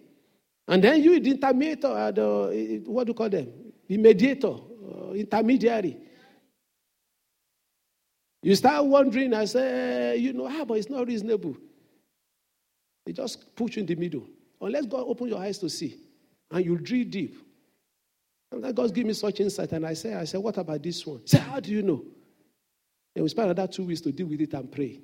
And 0.67 0.83
then 0.83 1.03
you, 1.03 1.21
the 1.21 1.35
intermediator, 1.35 1.85
uh, 1.85 2.11
the, 2.11 2.83
what 2.87 3.05
do 3.07 3.11
you 3.11 3.15
call 3.15 3.29
them? 3.29 3.53
The 3.87 3.99
mediator, 3.99 4.49
uh, 4.49 4.66
intermediary. 5.21 5.99
You 8.43 8.55
start 8.55 8.85
wondering, 8.85 9.35
I 9.35 9.45
say, 9.45 10.17
you 10.19 10.33
know, 10.33 10.47
ah, 10.49 10.65
but 10.65 10.79
it's 10.79 10.91
not 10.91 11.07
reasonable. 11.07 11.57
They 13.05 13.13
just 13.13 13.55
put 13.57 13.77
you 13.77 13.81
in 13.81 13.87
the 13.87 13.95
middle. 13.97 14.27
Unless 14.61 14.87
God 14.87 15.05
open 15.07 15.29
your 15.29 15.39
eyes 15.39 15.59
to 15.59 15.69
see, 15.69 15.97
and 16.51 16.65
you 16.65 16.79
drill 16.79 17.05
deep. 17.05 17.37
And 18.53 18.75
God 18.75 18.95
give 18.95 19.07
me 19.07 19.13
such 19.13 19.41
insight, 19.41 19.73
and 19.73 19.85
I 19.85 19.95
say, 19.95 20.15
I 20.15 20.25
say, 20.25 20.39
what 20.39 20.57
about 20.59 20.83
this 20.83 21.05
one? 21.07 21.27
Say, 21.27 21.39
how 21.39 21.61
do 21.61 21.71
you 21.71 21.83
know? 21.83 22.05
And 23.15 23.23
we 23.23 23.29
spend 23.29 23.51
another 23.51 23.71
two 23.71 23.85
weeks 23.85 24.01
to 24.03 24.13
deal 24.13 24.27
with 24.27 24.41
it 24.41 24.55
and 24.55 24.71
pray. 24.71 25.01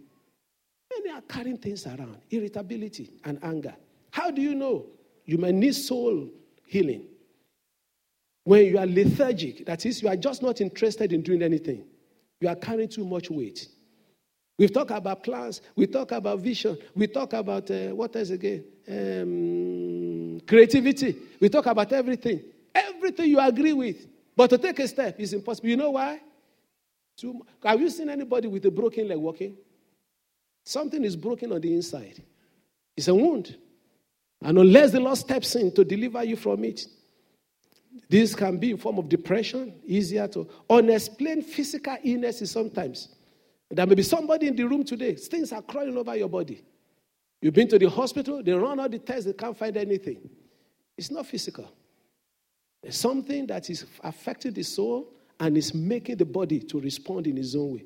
Many 0.95 1.11
are 1.11 1.23
carrying 1.23 1.57
things 1.57 1.87
around, 1.87 2.19
irritability 2.31 3.11
and 3.25 3.43
anger. 3.43 3.75
How 4.11 4.31
do 4.31 4.43
you 4.43 4.55
know? 4.55 4.87
You 5.25 5.39
may 5.39 5.53
need 5.53 5.75
soul 5.75 6.29
healing. 6.67 7.07
When 8.45 8.67
you 8.67 8.79
are 8.79 8.87
lethargic, 8.87 9.67
that 9.67 9.87
is, 9.87 10.03
you 10.03 10.09
are 10.09 10.17
just 10.17 10.43
not 10.43 10.61
interested 10.61 11.13
in 11.13 11.23
doing 11.23 11.43
anything. 11.43 11.85
You 12.41 12.49
are 12.49 12.57
carrying 12.57 12.89
too 12.89 13.05
much 13.05 13.31
weight. 13.31 13.69
We 14.59 14.69
talk 14.69 14.91
about 14.91 15.23
plans. 15.23 15.63
We 15.77 15.87
talk 15.87 16.13
about 16.13 16.41
vision. 16.41 16.77
We 16.95 17.07
talk 17.07 17.33
about 17.33 17.71
uh, 17.71 17.89
what 17.89 18.15
else 18.17 18.31
again? 18.31 18.65
Um, 18.89 20.41
creativity. 20.47 21.17
We 21.41 21.49
talk 21.49 21.67
about 21.67 21.93
everything. 21.93 22.43
Everything 22.75 23.31
you 23.31 23.41
agree 23.41 23.73
with. 23.73 24.07
But 24.37 24.51
to 24.51 24.59
take 24.59 24.79
a 24.81 24.89
step 24.89 25.19
is 25.21 25.33
impossible. 25.33 25.69
You 25.69 25.77
know 25.77 25.91
why? 25.91 26.21
Too, 27.17 27.45
have 27.63 27.81
you 27.81 27.91
seen 27.91 28.09
anybody 28.09 28.49
with 28.49 28.65
a 28.67 28.71
broken 28.71 29.09
leg 29.09 29.19
walking? 29.19 29.57
Something 30.65 31.05
is 31.05 31.17
broken 31.17 31.53
on 31.53 31.61
the 31.61 31.73
inside. 31.75 32.23
It's 32.97 33.09
a 33.09 33.15
wound. 33.15 33.57
And 34.41 34.59
unless 34.59 34.93
the 34.93 35.01
Lord 35.01 35.19
steps 35.19 35.55
in 35.55 35.73
to 35.73 35.85
deliver 35.85 36.25
you 36.25 36.37
from 36.37 36.65
it, 36.65 36.87
this 38.09 38.35
can 38.35 38.59
be 38.59 38.71
in 38.71 38.77
form 38.77 38.99
of 38.99 39.09
depression, 39.09 39.81
easier 39.85 40.29
to 40.29 40.49
unexplained 40.69 41.45
physical 41.45 41.97
illnesses 42.03 42.51
sometimes. 42.51 43.09
There 43.71 43.87
may 43.87 43.95
be 43.95 44.03
somebody 44.03 44.49
in 44.49 44.57
the 44.57 44.65
room 44.65 44.85
today, 44.85 45.15
things 45.15 45.53
are 45.53 45.63
crawling 45.63 45.97
over 45.97 46.15
your 46.17 46.29
body. 46.29 46.63
You've 47.41 47.55
been 47.55 47.69
to 47.69 47.79
the 47.79 47.89
hospital, 47.89 48.43
they 48.43 48.53
run 48.53 48.79
all 48.79 48.89
the 48.89 48.99
tests, 48.99 49.25
they 49.25 49.33
can't 49.33 49.57
find 49.57 49.77
anything. 49.77 50.29
It's 50.97 51.11
not 51.11 51.27
physical. 51.27 51.71
It's 52.83 52.99
something 52.99 53.47
that 53.47 53.71
is 53.71 53.87
affecting 54.03 54.53
the 54.53 54.63
soul 54.63 55.09
and 55.41 55.57
is 55.57 55.75
making 55.75 56.17
the 56.17 56.25
body 56.25 56.61
to 56.61 56.81
respond 56.81 57.27
in 57.27 57.39
its 57.39 57.55
own 57.55 57.75
way. 57.75 57.85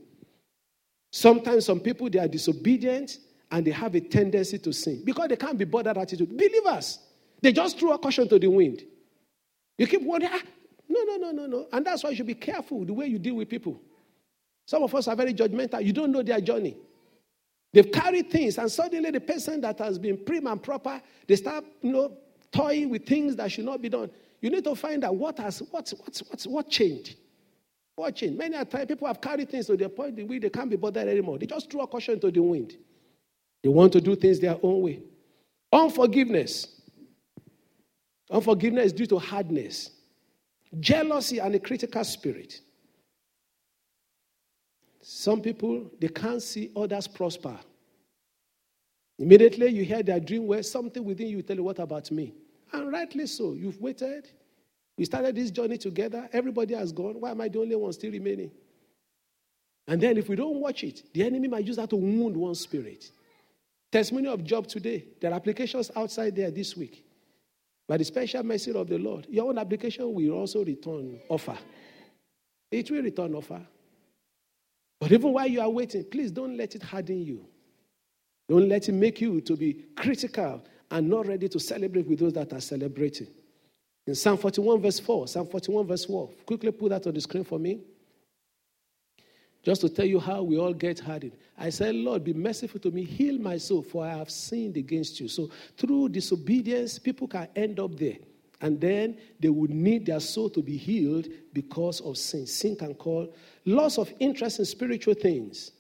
Sometimes 1.11 1.67
some 1.67 1.81
people 1.81 2.11
they 2.11 2.19
are 2.19 2.29
disobedient 2.29 3.19
and 3.51 3.67
they 3.67 3.71
have 3.71 3.95
a 3.95 4.01
tendency 4.01 4.59
to 4.59 4.73
sin 4.73 5.03
because 5.05 5.29
they 5.29 5.37
can't 5.37 5.57
be 5.57 5.65
bothered 5.65 5.97
attitude. 5.97 6.37
Believers, 6.37 6.99
they 7.41 7.53
just 7.53 7.79
threw 7.79 7.93
a 7.93 7.99
caution 7.99 8.29
to 8.29 8.39
the 8.39 8.49
wind. 8.49 8.83
You 9.79 9.87
keep 9.87 10.03
wondering, 10.03 10.33
ah, 10.35 10.43
no, 10.89 11.03
no, 11.05 11.17
no, 11.17 11.31
no, 11.33 11.47
no. 11.47 11.67
And 11.73 11.85
that's 11.85 12.05
why 12.05 12.11
you 12.11 12.17
should 12.17 12.27
be 12.27 12.35
careful 12.35 12.85
the 12.85 12.93
way 12.93 13.07
you 13.07 13.19
deal 13.19 13.35
with 13.35 13.49
people. 13.49 13.81
Some 14.67 14.83
of 14.83 14.95
us 14.95 15.09
are 15.09 15.17
very 15.17 15.35
judgmental. 15.35 15.85
You 15.85 15.93
don't 15.93 16.11
know 16.11 16.23
their 16.23 16.41
journey. 16.41 16.77
They've 17.73 17.91
carried 17.91 18.31
things, 18.31 18.59
and 18.59 18.71
suddenly 18.71 19.11
the 19.11 19.21
person 19.21 19.61
that 19.61 19.79
has 19.81 19.99
been 19.99 20.17
prim 20.25 20.47
and 20.47 20.63
proper, 20.63 21.01
they 21.27 21.37
start, 21.37 21.65
you 21.83 21.93
know, 21.93 22.17
toying 22.51 22.89
with 22.91 23.07
things 23.07 23.37
that 23.37 23.53
should 23.53 23.67
not 23.67 23.83
be 23.83 23.89
done. 23.89 24.11
You 24.41 24.51
need 24.51 24.65
to 24.65 24.75
find 24.75 25.05
out 25.05 25.17
what 25.17 25.39
has 25.39 25.61
what 25.71 25.93
what 25.99 26.23
what 26.29 26.43
what 26.45 26.71
changed. 26.71 27.17
What 27.97 28.15
changed? 28.15 28.39
Many 28.39 28.57
a 28.57 28.65
time 28.65 28.87
people 28.87 29.07
have 29.07 29.21
carried 29.21 29.51
things 29.51 29.67
to 29.67 29.77
the 29.77 29.89
point 29.89 30.17
where 30.27 30.41
they 30.41 30.51
can't 30.51 30.71
be 30.71 30.77
bothered 30.77 31.09
anymore. 31.09 31.39
They 31.39 31.47
just 31.47 31.71
throw 31.71 31.83
a 31.83 31.87
caution 31.87 32.21
to 32.21 32.31
the 32.31 32.41
wind. 32.41 32.77
They 33.63 33.69
want 33.69 33.93
to 33.95 34.01
do 34.01 34.15
things 34.17 34.39
their 34.39 34.59
own 34.63 34.83
way. 34.83 35.03
Unforgiveness. 35.73 36.76
Unforgiveness 38.31 38.87
is 38.87 38.93
due 38.93 39.07
to 39.07 39.19
hardness, 39.19 39.91
jealousy, 40.81 41.39
and 41.39 41.55
a 41.55 41.61
critical 41.61 42.03
spirit. 42.05 42.61
Some 45.01 45.41
people, 45.41 45.91
they 46.01 46.09
can't 46.09 46.43
see 46.43 46.73
others 46.75 47.07
prosper. 47.07 47.57
Immediately 49.19 49.69
you 49.69 49.85
hear 49.85 50.03
their 50.03 50.21
dream 50.21 50.47
where 50.47 50.63
something 50.63 51.05
within 51.05 51.29
you 51.29 51.43
tell 51.43 51.57
you, 51.57 51.63
What 51.63 51.79
about 51.79 52.11
me? 52.11 52.35
And 52.73 52.91
rightly 52.91 53.27
so. 53.27 53.53
You've 53.53 53.81
waited. 53.81 54.29
We 54.99 55.05
started 55.05 55.37
this 55.37 55.51
journey 55.51 55.79
together. 55.79 56.29
Everybody 56.33 56.75
has 56.75 56.91
gone. 56.91 57.21
Why 57.21 57.31
am 57.31 57.41
I 57.41 57.49
the 57.49 57.61
only 57.61 57.77
one 57.77 57.93
still 57.93 58.11
remaining? 58.11 58.51
And 59.87 60.01
then 60.01 60.17
if 60.17 60.29
we 60.29 60.35
don't 60.35 60.57
watch 60.57 60.83
it, 60.83 61.05
the 61.15 61.23
enemy 61.23 61.47
might 61.47 61.65
use 61.65 61.77
that 61.77 61.91
to 61.91 61.97
wound 61.97 62.37
one 62.37 62.57
spirit. 62.57 63.11
Testimony 63.93 64.27
of 64.29 64.43
Job 64.43 64.67
today. 64.67 65.05
There 65.21 65.31
are 65.31 65.35
applications 65.35 65.93
outside 65.95 66.35
there 66.35 66.51
this 66.51 66.77
week. 66.77 67.06
By 67.89 67.97
the 67.99 68.05
special 68.05 68.43
mercy 68.43 68.73
of 68.73 68.89
the 68.89 68.99
Lord, 68.99 69.27
your 69.29 69.49
own 69.49 69.59
application 69.59 70.13
will 70.13 70.33
also 70.33 70.65
return 70.65 71.21
offer. 71.29 71.57
It 72.71 72.91
will 72.91 73.03
return 73.03 73.35
offer. 73.35 73.65
But 75.01 75.13
even 75.13 75.33
while 75.33 75.47
you 75.47 75.61
are 75.61 75.71
waiting, 75.71 76.05
please 76.11 76.31
don't 76.31 76.57
let 76.57 76.75
it 76.75 76.83
harden 76.83 77.23
you. 77.23 77.47
Don't 78.49 78.69
let 78.69 78.89
it 78.89 78.93
make 78.93 79.21
you 79.21 79.41
to 79.43 79.57
be 79.57 79.85
critical 79.97 80.65
and 80.91 81.09
not 81.09 81.27
ready 81.27 81.49
to 81.49 81.61
celebrate 81.61 82.07
with 82.09 82.19
those 82.19 82.33
that 82.33 82.53
are 82.53 82.61
celebrating. 82.61 83.29
In 84.07 84.15
Psalm 84.15 84.39
41, 84.39 84.81
verse 84.81 85.01
4, 85.01 85.29
Psalm 85.29 85.47
41, 85.49 85.87
verse 85.87 86.05
4, 86.05 86.29
quickly 86.47 86.71
put 86.71 86.91
that 86.91 87.07
on 87.07 87.15
the 87.15 87.21
screen 87.21 87.45
for 87.45 87.59
me. 87.59 87.81
Just 89.67 89.81
to 89.81 89.89
tell 89.89 90.07
you 90.07 90.21
how 90.21 90.45
we 90.45 90.57
all 90.59 90.73
get 90.73 91.01
hardened. 91.01 91.33
I 91.59 91.71
said, 91.71 91.97
Lord, 91.97 92.23
be 92.23 92.33
merciful 92.33 92.79
to 92.79 92.93
me, 92.93 93.03
heal 93.03 93.37
my 93.37 93.59
soul, 93.59 93.83
for 93.83 94.07
I 94.07 94.17
have 94.17 94.31
sinned 94.31 94.77
against 94.77 95.19
you. 95.19 95.27
So 95.27 95.51
through 95.77 96.11
disobedience, 96.11 97.01
people 97.01 97.27
can 97.27 97.49
end 97.57 97.81
up 97.81 97.99
there. 97.99 98.19
And 98.61 98.81
then 98.81 99.19
they 99.41 99.49
would 99.49 99.71
need 99.71 100.07
their 100.07 100.21
soul 100.21 100.51
to 100.51 100.63
be 100.63 100.77
healed 100.77 101.27
because 101.53 102.01
of 102.01 102.17
sin. 102.17 102.47
Sin 102.47 102.77
can 102.77 102.95
call 102.95 103.35
loss 103.65 103.99
of 103.99 104.13
interest 104.21 104.61
in 104.61 104.67
spiritual 104.67 105.15
things. 105.15 105.73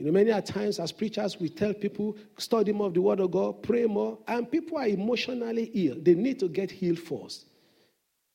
You 0.00 0.06
know, 0.06 0.12
many 0.12 0.42
times 0.42 0.80
as 0.80 0.90
preachers, 0.90 1.38
we 1.38 1.48
tell 1.48 1.72
people, 1.72 2.16
study 2.38 2.72
more 2.72 2.88
of 2.88 2.94
the 2.94 3.02
Word 3.02 3.20
of 3.20 3.30
God, 3.30 3.62
pray 3.62 3.86
more, 3.86 4.18
and 4.26 4.50
people 4.50 4.78
are 4.78 4.88
emotionally 4.88 5.70
ill. 5.74 5.94
They 6.02 6.14
need 6.14 6.40
to 6.40 6.48
get 6.48 6.72
healed 6.72 6.98
first. 6.98 7.46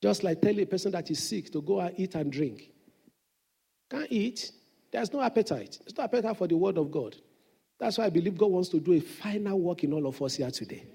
Just 0.01 0.23
like 0.23 0.41
telling 0.41 0.61
a 0.61 0.65
person 0.65 0.93
that 0.93 1.11
is 1.11 1.21
sick 1.21 1.51
to 1.51 1.61
go 1.61 1.81
and 1.81 1.93
eat 1.99 2.15
and 2.15 2.31
drink. 2.31 2.71
Can't 3.89 4.11
eat. 4.11 4.51
There's 4.91 5.11
no 5.11 5.21
appetite. 5.21 5.79
There's 5.81 5.97
no 5.97 6.03
appetite 6.03 6.37
for 6.37 6.47
the 6.47 6.57
Word 6.57 6.77
of 6.77 6.91
God. 6.91 7.15
That's 7.79 7.97
why 7.97 8.05
I 8.05 8.09
believe 8.09 8.37
God 8.37 8.51
wants 8.51 8.69
to 8.69 8.79
do 8.79 8.93
a 8.93 8.99
final 8.99 9.59
work 9.59 9.83
in 9.83 9.93
all 9.93 10.07
of 10.07 10.21
us 10.21 10.35
here 10.35 10.49
today. 10.49 10.85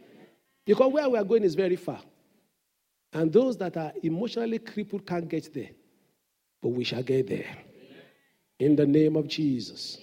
Because 0.65 0.93
where 0.93 1.09
we 1.09 1.19
are 1.19 1.25
going 1.25 1.45
is 1.45 1.55
very 1.55 1.77
far. 1.77 2.01
And 3.13 3.33
those 3.33 3.57
that 3.59 3.77
are 3.77 3.93
emotionally 4.03 4.59
crippled 4.59 5.07
can't 5.07 5.29
get 5.29 5.53
there. 5.53 5.71
But 6.61 6.71
we 6.71 6.85
shall 6.85 7.03
get 7.03 7.29
there. 7.29 7.57
In 8.59 8.77
the 8.77 8.87
name 8.87 9.17
of 9.17 9.29
Jesus 9.29 9.99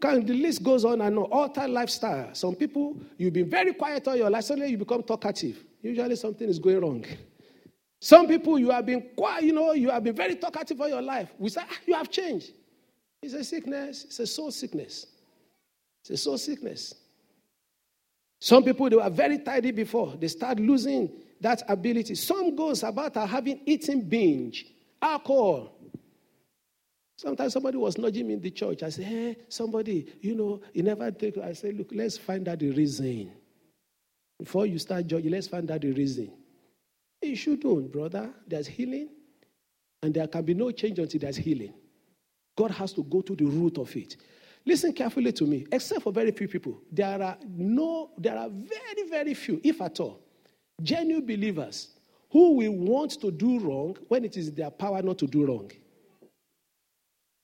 can, 0.00 0.24
the 0.24 0.34
list 0.34 0.62
goes 0.62 0.84
on 0.84 1.00
and 1.00 1.18
on. 1.18 1.24
Alter 1.24 1.68
lifestyle. 1.68 2.34
Some 2.34 2.54
people, 2.54 2.96
you've 3.16 3.32
been 3.32 3.50
very 3.50 3.74
quiet 3.74 4.06
all 4.08 4.16
your 4.16 4.30
life, 4.30 4.44
suddenly 4.44 4.70
you 4.70 4.78
become 4.78 5.02
talkative. 5.02 5.64
Usually 5.82 6.16
something 6.16 6.48
is 6.48 6.58
going 6.58 6.80
wrong. 6.80 7.04
Some 8.00 8.28
people, 8.28 8.58
you 8.58 8.70
have 8.70 8.86
been 8.86 9.10
quiet, 9.16 9.44
you 9.44 9.52
know, 9.52 9.72
you 9.72 9.90
have 9.90 10.04
been 10.04 10.14
very 10.14 10.36
talkative 10.36 10.80
all 10.80 10.88
your 10.88 11.02
life. 11.02 11.30
We 11.38 11.50
say, 11.50 11.62
ah, 11.64 11.76
you 11.86 11.94
have 11.94 12.10
changed. 12.10 12.52
It's 13.22 13.34
a 13.34 13.42
sickness, 13.42 14.04
it's 14.04 14.20
a 14.20 14.26
soul 14.26 14.50
sickness. 14.50 15.06
It's 16.02 16.10
a 16.10 16.16
soul 16.16 16.38
sickness. 16.38 16.94
Some 18.40 18.62
people, 18.62 18.88
they 18.88 18.96
were 18.96 19.10
very 19.10 19.38
tidy 19.38 19.72
before. 19.72 20.14
They 20.16 20.28
start 20.28 20.60
losing 20.60 21.10
that 21.40 21.62
ability. 21.68 22.14
Some 22.14 22.54
goes 22.54 22.84
about 22.84 23.16
having 23.16 23.60
eating 23.66 24.08
binge, 24.08 24.66
alcohol, 25.02 25.78
Sometimes 27.18 27.52
somebody 27.52 27.76
was 27.76 27.98
nudging 27.98 28.28
me 28.28 28.34
in 28.34 28.40
the 28.40 28.50
church. 28.52 28.84
I 28.84 28.90
said, 28.90 29.06
Hey, 29.06 29.36
somebody, 29.48 30.06
you 30.20 30.36
know, 30.36 30.60
you 30.72 30.84
never 30.84 31.10
take. 31.10 31.36
I 31.36 31.52
said, 31.52 31.76
Look, 31.76 31.88
let's 31.92 32.16
find 32.16 32.46
out 32.48 32.60
the 32.60 32.70
reason. 32.70 33.32
Before 34.38 34.66
you 34.66 34.78
start 34.78 35.08
judging, 35.08 35.32
let's 35.32 35.48
find 35.48 35.68
out 35.68 35.80
the 35.80 35.90
reason. 35.90 36.30
You 37.22 37.36
shouldn't, 37.36 37.92
brother. 37.92 38.30
There's 38.46 38.66
healing, 38.66 39.08
and 40.02 40.14
there 40.14 40.26
can 40.26 40.44
be 40.44 40.54
no 40.54 40.70
change 40.70 40.98
until 40.98 41.20
there's 41.20 41.36
healing. 41.36 41.74
God 42.56 42.70
has 42.72 42.92
to 42.94 43.02
go 43.02 43.20
to 43.22 43.34
the 43.34 43.44
root 43.44 43.78
of 43.78 43.94
it. 43.96 44.16
Listen 44.64 44.92
carefully 44.92 45.32
to 45.32 45.44
me. 45.44 45.66
Except 45.72 46.02
for 46.02 46.12
very 46.12 46.30
few 46.30 46.48
people, 46.48 46.80
there 46.90 47.22
are 47.22 47.38
no, 47.48 48.10
there 48.18 48.36
are 48.36 48.48
very, 48.48 49.08
very 49.08 49.34
few, 49.34 49.60
if 49.64 49.80
at 49.80 50.00
all, 50.00 50.20
genuine 50.82 51.24
believers 51.24 51.88
who 52.30 52.56
will 52.56 52.72
want 52.72 53.12
to 53.20 53.30
do 53.30 53.58
wrong 53.60 53.96
when 54.08 54.24
it 54.24 54.36
is 54.36 54.52
their 54.52 54.70
power 54.70 55.00
not 55.02 55.18
to 55.18 55.26
do 55.26 55.46
wrong. 55.46 55.70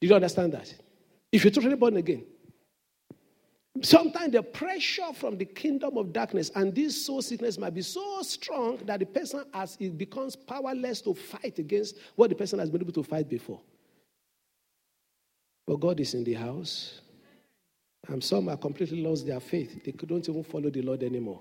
Did 0.00 0.10
you 0.10 0.14
understand 0.14 0.52
that? 0.52 0.72
If 1.32 1.44
you're 1.44 1.50
totally 1.50 1.76
born 1.76 1.96
again, 1.96 2.24
sometimes 3.82 4.32
the 4.32 4.42
pressure 4.42 5.12
from 5.14 5.36
the 5.36 5.44
kingdom 5.44 5.96
of 5.96 6.12
darkness 6.12 6.50
and 6.54 6.74
this 6.74 7.04
soul 7.04 7.22
sickness 7.22 7.58
might 7.58 7.74
be 7.74 7.82
so 7.82 8.22
strong 8.22 8.78
that 8.84 9.00
the 9.00 9.06
person, 9.06 9.44
as 9.52 9.76
it 9.80 9.98
becomes 9.98 10.36
powerless 10.36 11.00
to 11.02 11.14
fight 11.14 11.58
against 11.58 11.96
what 12.16 12.30
the 12.30 12.36
person 12.36 12.58
has 12.58 12.70
been 12.70 12.82
able 12.82 12.92
to 12.92 13.02
fight 13.02 13.28
before. 13.28 13.60
But 15.66 15.80
God 15.80 16.00
is 16.00 16.14
in 16.14 16.24
the 16.24 16.34
house. 16.34 17.00
And 18.08 18.22
some 18.22 18.48
are 18.48 18.56
completely 18.56 19.02
lost 19.02 19.26
their 19.26 19.40
faith. 19.40 19.82
They 19.82 19.92
couldn't 19.92 20.28
even 20.28 20.44
follow 20.44 20.70
the 20.70 20.82
Lord 20.82 21.02
anymore. 21.02 21.40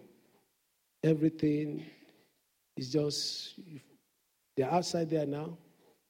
Everything 1.04 1.86
is 2.78 2.92
just, 2.92 3.60
they're 4.56 4.72
outside 4.72 5.10
there 5.10 5.26
now. 5.26 5.58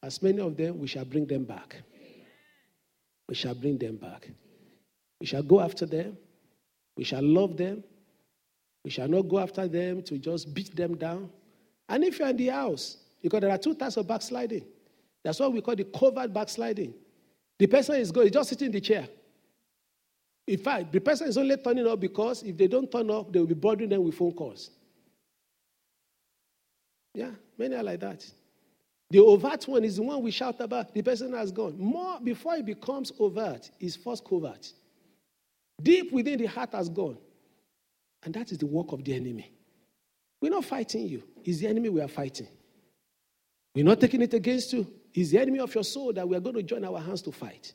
As 0.03 0.21
many 0.21 0.39
of 0.39 0.55
them, 0.55 0.77
we 0.77 0.87
shall 0.87 1.05
bring 1.05 1.25
them 1.25 1.45
back. 1.45 1.77
We 3.27 3.35
shall 3.35 3.55
bring 3.55 3.79
them 3.79 3.95
back. 3.95 4.29
We 5.23 5.27
shall 5.27 5.41
go 5.41 5.61
after 5.61 5.85
them. 5.85 6.17
We 6.97 7.05
shall 7.05 7.23
love 7.23 7.55
them. 7.55 7.81
We 8.83 8.91
shall 8.91 9.07
not 9.07 9.21
go 9.21 9.39
after 9.39 9.69
them 9.69 10.01
to 10.03 10.17
just 10.17 10.53
beat 10.53 10.75
them 10.75 10.97
down. 10.97 11.29
And 11.87 12.03
if 12.03 12.19
you're 12.19 12.27
in 12.27 12.35
the 12.35 12.47
house, 12.47 12.97
because 13.21 13.39
there 13.39 13.49
are 13.49 13.57
two 13.57 13.73
types 13.73 13.95
of 13.95 14.05
backsliding. 14.05 14.65
That's 15.23 15.39
what 15.39 15.53
we 15.53 15.61
call 15.61 15.77
the 15.77 15.85
covert 15.85 16.33
backsliding. 16.33 16.93
The 17.57 17.67
person 17.67 17.95
is 17.95 18.11
going, 18.11 18.33
just 18.33 18.49
sitting 18.49 18.65
in 18.65 18.71
the 18.73 18.81
chair. 18.81 19.07
In 20.45 20.57
fact, 20.57 20.91
the 20.91 20.99
person 20.99 21.29
is 21.29 21.37
only 21.37 21.55
turning 21.55 21.87
up 21.87 22.01
because 22.01 22.43
if 22.43 22.57
they 22.57 22.67
don't 22.67 22.91
turn 22.91 23.09
up, 23.09 23.31
they 23.31 23.39
will 23.39 23.47
be 23.47 23.53
bothering 23.53 23.91
them 23.91 24.03
with 24.03 24.15
phone 24.15 24.33
calls. 24.33 24.71
Yeah, 27.13 27.31
many 27.57 27.75
are 27.77 27.83
like 27.83 28.01
that. 28.01 28.29
The 29.09 29.19
overt 29.19 29.69
one 29.69 29.85
is 29.85 29.95
the 29.95 30.03
one 30.03 30.21
we 30.21 30.31
shout 30.31 30.59
about. 30.59 30.93
The 30.93 31.01
person 31.01 31.31
has 31.31 31.49
gone. 31.53 31.79
More 31.79 32.19
before 32.19 32.55
it 32.55 32.65
becomes 32.65 33.13
overt, 33.17 33.71
is 33.79 33.95
first 33.95 34.25
covert. 34.25 34.73
Deep 35.83 36.11
within 36.11 36.39
the 36.39 36.45
heart 36.45 36.73
has 36.73 36.89
gone. 36.89 37.17
And 38.23 38.33
that 38.33 38.51
is 38.51 38.57
the 38.57 38.65
work 38.65 38.93
of 38.93 39.03
the 39.03 39.13
enemy. 39.13 39.51
We're 40.41 40.51
not 40.51 40.65
fighting 40.65 41.07
you, 41.07 41.23
it's 41.43 41.59
the 41.59 41.67
enemy 41.67 41.89
we 41.89 42.01
are 42.01 42.07
fighting. 42.07 42.47
We're 43.75 43.85
not 43.85 43.99
taking 43.99 44.21
it 44.21 44.33
against 44.33 44.71
you. 44.73 44.87
It's 45.13 45.31
the 45.31 45.39
enemy 45.39 45.59
of 45.59 45.73
your 45.73 45.83
soul 45.83 46.13
that 46.13 46.27
we 46.27 46.35
are 46.35 46.39
going 46.39 46.55
to 46.55 46.63
join 46.63 46.85
our 46.85 46.99
hands 46.99 47.21
to 47.23 47.31
fight. 47.31 47.73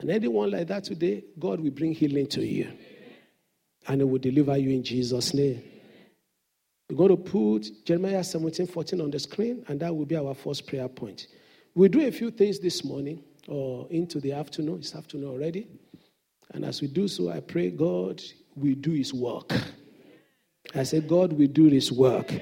And 0.00 0.10
anyone 0.10 0.50
like 0.50 0.68
that 0.68 0.84
today, 0.84 1.24
God 1.38 1.60
will 1.60 1.70
bring 1.70 1.92
healing 1.92 2.26
to 2.28 2.44
you. 2.44 2.70
And 3.86 4.00
it 4.00 4.04
will 4.04 4.18
deliver 4.18 4.56
you 4.56 4.70
in 4.70 4.82
Jesus' 4.82 5.34
name. 5.34 5.62
We're 6.90 6.96
going 6.96 7.10
to 7.10 7.16
put 7.16 7.84
Jeremiah 7.84 8.24
17 8.24 8.66
14 8.66 9.00
on 9.00 9.10
the 9.10 9.18
screen, 9.18 9.64
and 9.68 9.78
that 9.80 9.94
will 9.94 10.06
be 10.06 10.16
our 10.16 10.34
first 10.34 10.66
prayer 10.66 10.88
point. 10.88 11.26
We'll 11.74 11.90
do 11.90 12.06
a 12.06 12.10
few 12.10 12.30
things 12.30 12.58
this 12.58 12.84
morning 12.84 13.22
or 13.46 13.86
into 13.90 14.20
the 14.20 14.32
afternoon. 14.32 14.78
It's 14.78 14.94
afternoon 14.94 15.28
already. 15.28 15.68
And 16.52 16.64
as 16.64 16.80
we 16.80 16.88
do 16.88 17.08
so, 17.08 17.30
I 17.30 17.40
pray 17.40 17.70
God 17.70 18.22
will 18.56 18.74
do 18.74 18.92
his 18.92 19.12
work. 19.12 19.52
I 20.74 20.82
say, 20.82 21.00
God 21.00 21.32
will 21.32 21.46
do 21.46 21.66
his 21.66 21.90
work. 21.90 22.32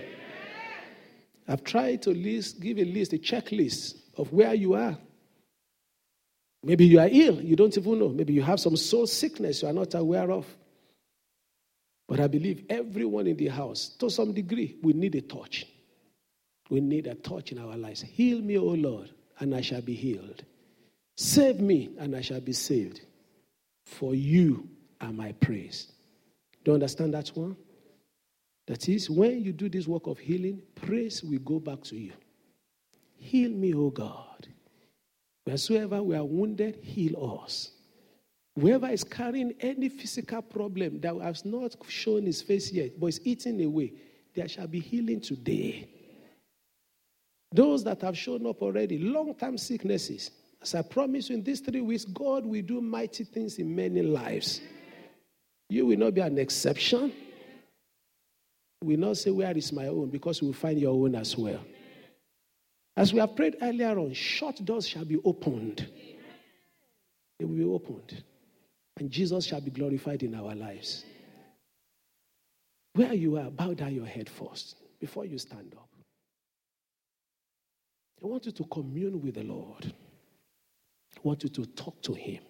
I've 1.48 1.62
tried 1.62 2.02
to 2.02 2.10
list, 2.10 2.60
give 2.60 2.78
a 2.78 2.84
list, 2.84 3.12
a 3.12 3.18
checklist 3.18 3.96
of 4.16 4.32
where 4.32 4.54
you 4.54 4.74
are. 4.74 4.96
Maybe 6.62 6.86
you 6.86 6.98
are 6.98 7.08
ill, 7.08 7.40
you 7.40 7.54
don't 7.54 7.76
even 7.76 7.98
know. 7.98 8.08
Maybe 8.08 8.32
you 8.32 8.42
have 8.42 8.58
some 8.58 8.76
soul 8.76 9.06
sickness 9.06 9.62
you 9.62 9.68
are 9.68 9.72
not 9.72 9.94
aware 9.94 10.32
of. 10.32 10.46
But 12.08 12.20
I 12.20 12.26
believe 12.26 12.64
everyone 12.68 13.26
in 13.26 13.36
the 13.36 13.48
house, 13.48 13.88
to 14.00 14.10
some 14.10 14.32
degree, 14.32 14.76
we 14.82 14.92
need 14.92 15.14
a 15.14 15.20
touch. 15.20 15.66
We 16.68 16.80
need 16.80 17.06
a 17.06 17.14
touch 17.14 17.52
in 17.52 17.58
our 17.58 17.76
lives. 17.76 18.02
Heal 18.02 18.40
me, 18.40 18.58
O 18.58 18.64
Lord, 18.64 19.10
and 19.38 19.54
I 19.54 19.60
shall 19.60 19.82
be 19.82 19.94
healed. 19.94 20.44
Save 21.16 21.60
me, 21.60 21.90
and 21.98 22.16
I 22.16 22.20
shall 22.20 22.40
be 22.40 22.52
saved. 22.52 23.00
For 23.86 24.14
you 24.14 24.68
are 25.00 25.12
my 25.12 25.32
praise. 25.32 25.92
Do 26.64 26.72
you 26.72 26.74
understand 26.74 27.14
that 27.14 27.28
one? 27.28 27.56
That 28.66 28.88
is, 28.88 29.08
when 29.08 29.44
you 29.44 29.52
do 29.52 29.68
this 29.68 29.86
work 29.86 30.08
of 30.08 30.18
healing, 30.18 30.60
praise 30.74 31.22
will 31.22 31.38
go 31.38 31.60
back 31.60 31.82
to 31.84 31.96
you. 31.96 32.12
Heal 33.16 33.50
me, 33.50 33.72
O 33.74 33.90
God. 33.90 34.48
Wheresoever 35.44 36.02
we 36.02 36.16
are 36.16 36.24
wounded, 36.24 36.80
heal 36.82 37.40
us. 37.44 37.70
Whoever 38.58 38.88
is 38.88 39.04
carrying 39.04 39.54
any 39.60 39.88
physical 39.88 40.42
problem 40.42 41.00
that 41.00 41.14
has 41.22 41.44
not 41.44 41.76
shown 41.88 42.26
his 42.26 42.42
face 42.42 42.72
yet, 42.72 42.98
but 42.98 43.06
is 43.06 43.20
eating 43.24 43.62
away, 43.64 43.92
there 44.34 44.48
shall 44.48 44.66
be 44.66 44.80
healing 44.80 45.20
today. 45.20 45.88
Those 47.52 47.84
that 47.84 48.02
have 48.02 48.18
shown 48.18 48.46
up 48.46 48.60
already, 48.62 48.98
long 48.98 49.34
time 49.34 49.56
sicknesses, 49.56 50.32
as 50.62 50.74
I 50.74 50.82
promise 50.82 51.28
you 51.30 51.36
in 51.36 51.42
these 51.44 51.60
three 51.60 51.80
weeks, 51.80 52.04
God 52.04 52.44
will 52.46 52.62
do 52.62 52.80
mighty 52.80 53.24
things 53.24 53.58
in 53.58 53.74
many 53.74 54.02
lives. 54.02 54.60
You 55.68 55.86
will 55.86 55.98
not 55.98 56.14
be 56.14 56.20
an 56.20 56.38
exception 56.38 57.12
We 58.82 58.96
will 58.96 59.08
not 59.08 59.16
say, 59.16 59.30
Where 59.30 59.56
is 59.56 59.72
my 59.72 59.86
own? 59.88 60.10
because 60.10 60.40
you 60.40 60.48
will 60.48 60.54
find 60.54 60.78
your 60.78 60.94
own 60.94 61.14
as 61.14 61.36
well. 61.36 61.60
As 62.96 63.12
we 63.12 63.20
have 63.20 63.36
prayed 63.36 63.56
earlier 63.60 63.98
on, 63.98 64.12
shut 64.14 64.64
doors 64.64 64.86
shall 64.88 65.04
be 65.04 65.18
opened. 65.24 65.86
They 67.38 67.44
will 67.44 67.56
be 67.56 67.64
opened. 67.64 68.22
And 68.98 69.10
Jesus 69.10 69.44
shall 69.44 69.60
be 69.60 69.70
glorified 69.70 70.22
in 70.22 70.34
our 70.34 70.54
lives. 70.54 71.04
Where 72.94 73.12
you 73.12 73.36
are, 73.36 73.50
bow 73.50 73.74
down 73.74 73.94
your 73.94 74.06
head 74.06 74.30
first 74.30 74.76
before 74.98 75.26
you 75.26 75.36
stand 75.38 75.74
up. 75.76 75.88
I 78.22 78.26
want 78.26 78.46
you 78.46 78.52
to 78.52 78.64
commune 78.64 79.20
with 79.20 79.34
the 79.34 79.42
Lord. 79.44 79.92
Want 81.26 81.42
you 81.42 81.48
to 81.48 81.66
talk 81.66 82.00
to 82.02 82.12
Him. 82.12 82.40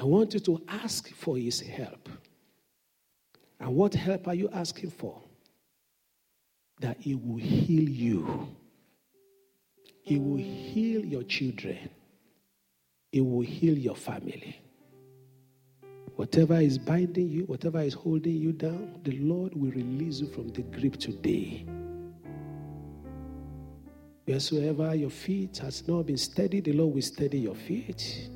I 0.00 0.02
want 0.02 0.34
you 0.34 0.40
to 0.40 0.60
ask 0.66 1.08
for 1.14 1.36
His 1.38 1.60
help. 1.60 2.08
And 3.60 3.76
what 3.76 3.94
help 3.94 4.26
are 4.26 4.34
you 4.34 4.48
asking 4.52 4.90
for? 4.90 5.22
That 6.80 6.96
He 6.98 7.14
will 7.14 7.36
heal 7.36 7.88
you. 7.88 8.48
He 10.02 10.18
will 10.18 10.38
heal 10.38 11.04
your 11.04 11.22
children. 11.22 11.88
He 13.12 13.20
will 13.20 13.42
heal 13.42 13.78
your 13.78 13.94
family. 13.94 14.60
Whatever 16.16 16.54
is 16.54 16.78
binding 16.78 17.28
you, 17.28 17.42
whatever 17.44 17.80
is 17.80 17.94
holding 17.94 18.34
you 18.34 18.50
down, 18.50 18.98
the 19.04 19.20
Lord 19.20 19.54
will 19.54 19.70
release 19.70 20.18
you 20.18 20.26
from 20.26 20.48
the 20.48 20.62
grip 20.62 20.96
today. 20.96 21.64
Wheresoever 24.26 24.94
your 24.94 25.10
feet 25.10 25.58
has 25.58 25.86
not 25.86 26.06
been 26.06 26.16
steady, 26.16 26.60
the 26.60 26.72
Lord 26.72 26.94
will 26.94 27.02
steady 27.02 27.40
your 27.40 27.54
feet. 27.54 28.30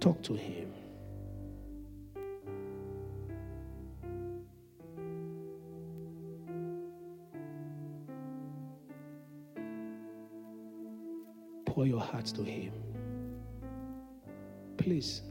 Talk 0.00 0.20
to 0.22 0.34
Him. 0.34 0.72
Pour 11.66 11.86
your 11.86 12.00
heart 12.00 12.26
to 12.26 12.42
Him. 12.42 12.72
Please 14.76 15.22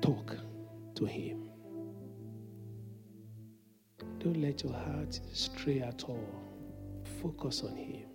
talk 0.00 0.36
to 0.94 1.04
Him. 1.04 1.33
Let 4.54 4.62
your 4.62 4.72
heart 4.72 5.20
stray 5.32 5.80
at 5.80 6.04
all. 6.04 6.28
Focus 7.20 7.62
on 7.62 7.76
Him. 7.76 8.06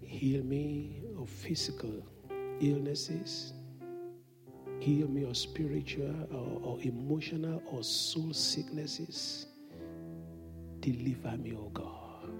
Heal 0.00 0.44
me 0.44 1.02
of 1.18 1.28
physical 1.28 2.06
illnesses. 2.60 3.52
Heal 4.78 5.08
me 5.08 5.24
of 5.24 5.36
spiritual 5.36 6.14
or, 6.30 6.74
or 6.74 6.80
emotional 6.82 7.60
or 7.72 7.82
soul 7.82 8.32
sicknesses. 8.32 9.46
Deliver 10.80 11.36
me, 11.36 11.56
O 11.56 11.70
God. 11.72 12.30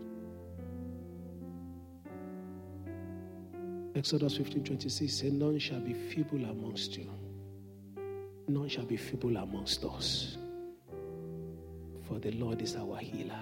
Exodus 3.97 4.37
15 4.37 4.65
26 4.65 5.13
says, 5.13 5.33
None 5.33 5.59
shall 5.59 5.81
be 5.81 5.95
feeble 5.95 6.45
amongst 6.45 6.97
you, 6.97 7.11
none 8.47 8.69
shall 8.69 8.85
be 8.85 8.97
feeble 8.97 9.37
amongst 9.37 9.85
us. 9.85 10.37
For 12.07 12.19
the 12.19 12.33
Lord 12.33 12.63
is 12.63 12.77
our 12.77 12.99
healer. 12.99 13.39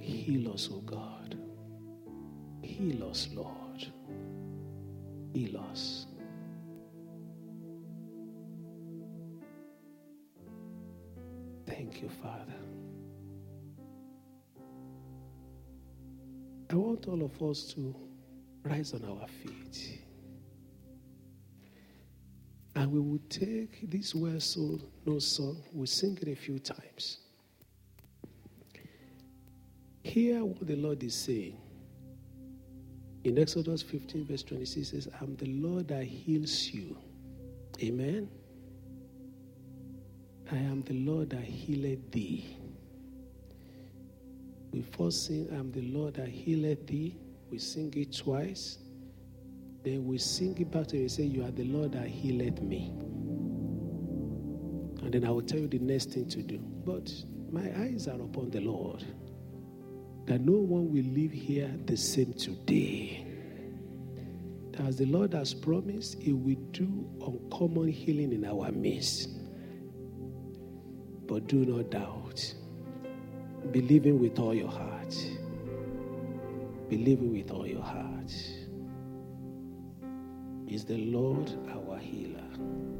Heal 0.00 0.52
us, 0.52 0.68
O 0.72 0.80
God. 0.80 1.36
Heal 2.62 3.10
us, 3.10 3.28
Lord 3.34 3.86
heal 5.34 5.58
us. 5.72 6.06
Thank 11.66 12.00
you, 12.02 12.08
Father. 12.08 12.54
I 16.70 16.76
want 16.76 17.06
all 17.08 17.22
of 17.22 17.42
us 17.42 17.64
to 17.74 17.94
rise 18.64 18.94
on 18.94 19.04
our 19.04 19.26
feet. 19.26 19.98
And 22.84 22.92
we 22.92 23.00
will 23.00 23.22
take 23.30 23.90
this 23.90 24.14
well 24.14 24.38
so 24.38 24.78
no 25.06 25.18
song, 25.18 25.62
we'll 25.72 25.86
sing 25.86 26.18
it 26.20 26.28
a 26.28 26.34
few 26.34 26.58
times. 26.58 27.16
Hear 30.02 30.44
what 30.44 30.66
the 30.66 30.76
Lord 30.76 31.02
is 31.02 31.14
saying. 31.14 31.56
In 33.24 33.38
Exodus 33.38 33.80
15, 33.80 34.26
verse 34.26 34.42
26 34.42 34.88
says, 34.90 35.08
I'm 35.18 35.34
the 35.36 35.46
Lord 35.46 35.88
that 35.88 36.04
heals 36.04 36.68
you. 36.74 36.94
Amen. 37.82 38.28
I 40.52 40.56
am 40.56 40.82
the 40.82 40.92
Lord 40.92 41.30
that 41.30 41.40
healed 41.40 42.12
thee. 42.12 42.58
We 44.72 44.82
first 44.82 45.24
sing, 45.24 45.48
I'm 45.52 45.72
the 45.72 45.80
Lord 45.80 46.16
that 46.16 46.28
healeth 46.28 46.86
thee. 46.86 47.16
We 47.50 47.56
sing 47.56 47.94
it 47.96 48.14
twice. 48.14 48.76
Then 49.84 50.06
we 50.06 50.16
sing 50.16 50.56
it 50.58 50.70
back 50.70 50.86
to 50.88 50.96
you 50.96 51.02
and 51.02 51.10
say, 51.10 51.24
You 51.24 51.44
are 51.44 51.50
the 51.50 51.64
Lord 51.64 51.92
that 51.92 52.08
healed 52.08 52.62
me. 52.62 52.94
And 55.02 55.12
then 55.12 55.26
I 55.26 55.30
will 55.30 55.42
tell 55.42 55.60
you 55.60 55.68
the 55.68 55.78
next 55.78 56.10
thing 56.12 56.26
to 56.30 56.42
do. 56.42 56.58
But 56.58 57.12
my 57.50 57.70
eyes 57.82 58.08
are 58.08 58.20
upon 58.20 58.50
the 58.50 58.60
Lord, 58.60 59.04
that 60.24 60.40
no 60.40 60.52
one 60.54 60.90
will 60.90 61.04
live 61.04 61.32
here 61.32 61.70
the 61.84 61.96
same 61.98 62.32
today. 62.32 63.26
As 64.78 64.96
the 64.96 65.04
Lord 65.04 65.34
has 65.34 65.52
promised, 65.52 66.18
He 66.18 66.32
will 66.32 66.56
do 66.72 67.06
uncommon 67.20 67.88
healing 67.88 68.32
in 68.32 68.46
our 68.46 68.72
midst. 68.72 69.28
But 71.26 71.46
do 71.46 71.66
not 71.66 71.90
doubt. 71.90 72.54
Believing 73.70 74.18
with 74.18 74.38
all 74.38 74.54
your 74.54 74.70
heart. 74.70 75.14
Believing 76.88 77.32
with 77.32 77.50
all 77.50 77.66
your 77.66 77.82
heart. 77.82 78.32
Is 80.66 80.84
the 80.86 80.96
Lord 80.96 81.52
our 81.68 81.98
healer? 81.98 82.93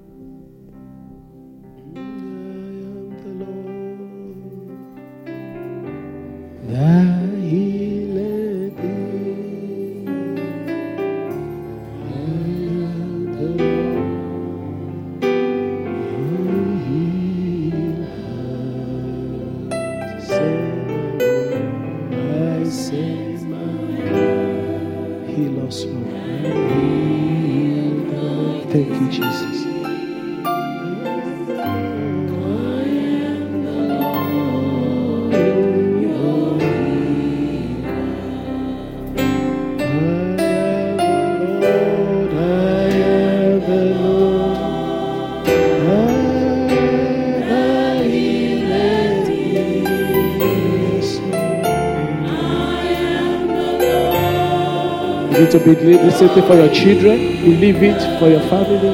To 55.54 55.60
believe 55.60 56.00
the 56.00 56.10
same 56.10 56.30
thing 56.30 56.44
for 56.48 56.56
your 56.56 56.68
children. 56.74 57.16
Believe 57.44 57.80
it 57.80 58.00
for 58.18 58.28
your 58.28 58.40
family. 58.50 58.90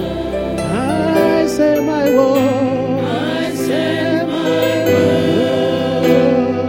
I 0.59 1.47
say 1.47 1.81
my 1.81 2.11
word. 2.15 3.03
I 3.03 3.55
say 3.55 4.23
my 4.29 4.85
word. 4.85 6.05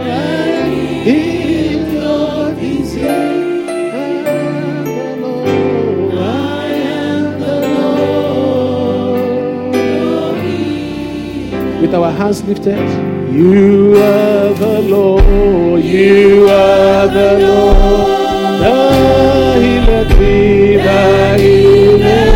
I 0.00 0.64
heal 1.04 1.92
your 1.92 2.54
disease. 2.54 3.04
I 3.04 3.06
am 4.32 4.84
the 4.86 5.16
Lord. 5.20 6.14
I 6.14 6.66
am 7.04 7.24
the 7.44 7.56
Lord. 7.76 9.20
With 11.82 11.94
our 11.94 12.10
hands 12.12 12.42
lifted. 12.44 12.88
You 13.30 13.96
are 13.96 14.54
the 14.54 14.80
Lord. 14.80 15.84
You 15.84 16.48
are 16.48 17.06
the 17.08 17.30
Lord. 17.46 18.22
The 18.62 19.41
healer 19.84 20.04
be, 20.18 20.76
the 20.76 22.31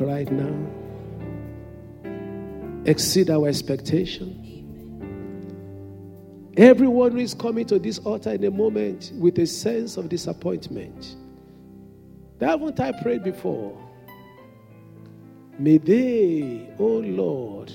right 0.00 0.30
now. 0.30 0.54
Exceed 2.84 3.30
our 3.30 3.48
expectation. 3.48 4.36
Everyone 6.56 7.12
who 7.12 7.18
is 7.18 7.34
coming 7.34 7.64
to 7.66 7.78
this 7.78 7.98
altar 8.00 8.32
in 8.32 8.44
a 8.44 8.50
moment 8.50 9.12
with 9.14 9.38
a 9.38 9.46
sense 9.46 9.96
of 9.96 10.08
disappointment. 10.08 11.16
That 12.38 12.50
Haven't 12.50 12.80
I 12.80 12.92
prayed 13.02 13.22
before? 13.22 13.78
May 15.58 15.78
they, 15.78 16.70
oh 16.78 16.98
Lord, 16.98 17.70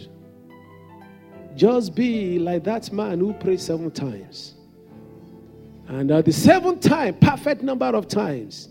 just 1.56 1.96
be 1.96 2.40
like 2.40 2.64
that 2.64 2.92
man 2.92 3.20
who 3.20 3.34
prayed 3.34 3.62
seven 3.62 3.92
times. 3.92 4.56
And 5.88 6.10
at 6.12 6.26
the 6.26 6.34
seventh 6.34 6.82
time, 6.82 7.16
perfect 7.16 7.62
number 7.62 7.86
of 7.86 8.08
times, 8.08 8.70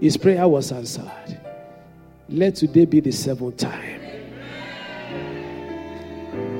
his 0.00 0.16
prayer 0.16 0.46
was 0.46 0.70
answered. 0.70 1.35
Let 2.28 2.56
today 2.56 2.84
be 2.84 3.00
the 3.00 3.12
seventh 3.12 3.58
time. 3.58 4.00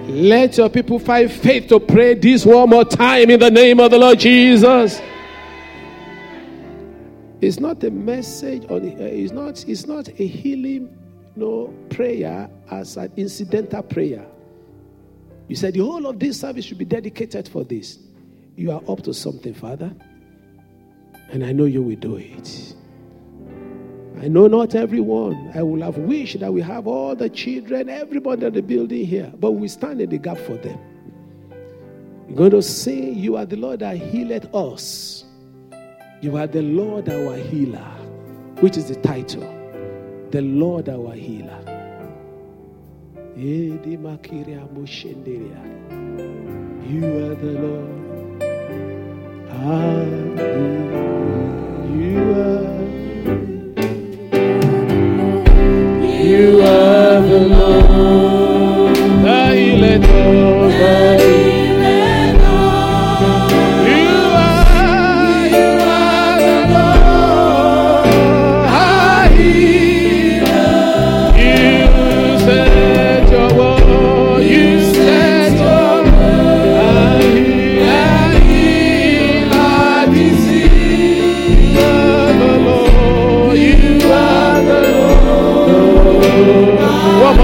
Let 0.09 0.57
your 0.57 0.69
people 0.69 1.01
find 1.01 1.31
faith 1.31 1.69
to 1.69 1.81
pray 1.81 2.15
this 2.15 2.47
one 2.47 2.71
more 2.71 2.85
time 2.85 3.29
in 3.31 3.41
the 3.41 3.51
name 3.51 3.81
of 3.81 3.91
the 3.91 3.99
Lord 3.99 4.21
Jesus. 4.21 5.01
It's 7.41 7.59
not 7.59 7.83
a 7.83 7.91
message 7.91 8.65
or 8.71 8.79
it's 8.83 9.33
not 9.33 9.69
it's 9.69 9.87
not 9.87 10.09
a 10.09 10.27
healing 10.27 10.97
no 11.35 11.75
prayer 11.91 12.49
as 12.71 12.97
an 12.97 13.13
incidental 13.17 13.83
prayer. 13.83 14.27
You 15.49 15.57
said 15.57 15.75
the 15.75 15.81
whole 15.81 16.07
of 16.07 16.19
this 16.19 16.41
service 16.41 16.65
should 16.65 16.79
be 16.79 16.85
dedicated 16.85 17.49
for 17.49 17.65
this. 17.65 17.99
You 18.57 18.71
are 18.71 18.83
up 18.89 19.03
to 19.03 19.13
something, 19.13 19.53
Father. 19.55 19.93
And 21.31 21.45
I 21.45 21.53
know 21.53 21.65
you 21.65 21.83
will 21.83 21.97
do 21.97 22.17
it. 22.17 22.76
I 24.19 24.29
know 24.29 24.47
not 24.47 24.75
everyone. 24.75 25.51
I 25.55 25.63
will 25.63 25.83
have 25.83 25.99
wished 25.99 26.41
that 26.41 26.51
we 26.53 26.63
have 26.63 26.87
all 26.87 27.15
the 27.15 27.29
children, 27.29 27.91
everybody 27.91 28.47
in 28.47 28.55
the 28.55 28.63
building 28.63 29.05
here, 29.05 29.31
but 29.39 29.53
we 29.53 29.69
stand 29.69 30.01
in 30.01 30.09
the 30.09 30.17
gap 30.19 30.39
for 30.39 30.57
them. 30.57 30.79
You're 32.27 32.37
going 32.37 32.51
to 32.53 32.63
sing, 32.63 33.17
You 33.17 33.37
are 33.37 33.45
the 33.45 33.57
Lord 33.57 33.81
that 33.81 33.99
healeth 33.99 34.53
us. 34.55 35.25
You 36.23 36.39
are 36.39 36.47
the 36.47 36.63
Lord 36.63 37.11
our 37.11 37.37
healer, 37.37 37.93
which 38.61 38.79
is 38.79 38.89
the 38.89 38.97
title. 38.97 39.43
The 40.31 40.41
Lord 40.41 40.89
our 40.89 41.13
healer. 41.13 41.61
You 43.37 43.75
are 43.75 43.79
the 47.35 47.53
Lord. 47.61 48.43
healer. 49.53 50.39
You 51.97 52.35
are. 52.35 53.56
You 56.27 56.61
are 56.61 57.21
the 57.23 57.39
Lord. 57.39 58.97
The 59.25 59.55
healer, 59.55 61.46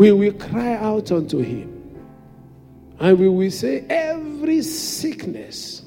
we 0.00 0.12
will 0.12 0.32
cry 0.32 0.76
out 0.76 1.12
unto 1.12 1.40
Him. 1.40 1.94
And 3.00 3.18
we 3.18 3.28
will 3.28 3.50
say, 3.50 3.84
every 3.90 4.62
sickness 4.62 5.82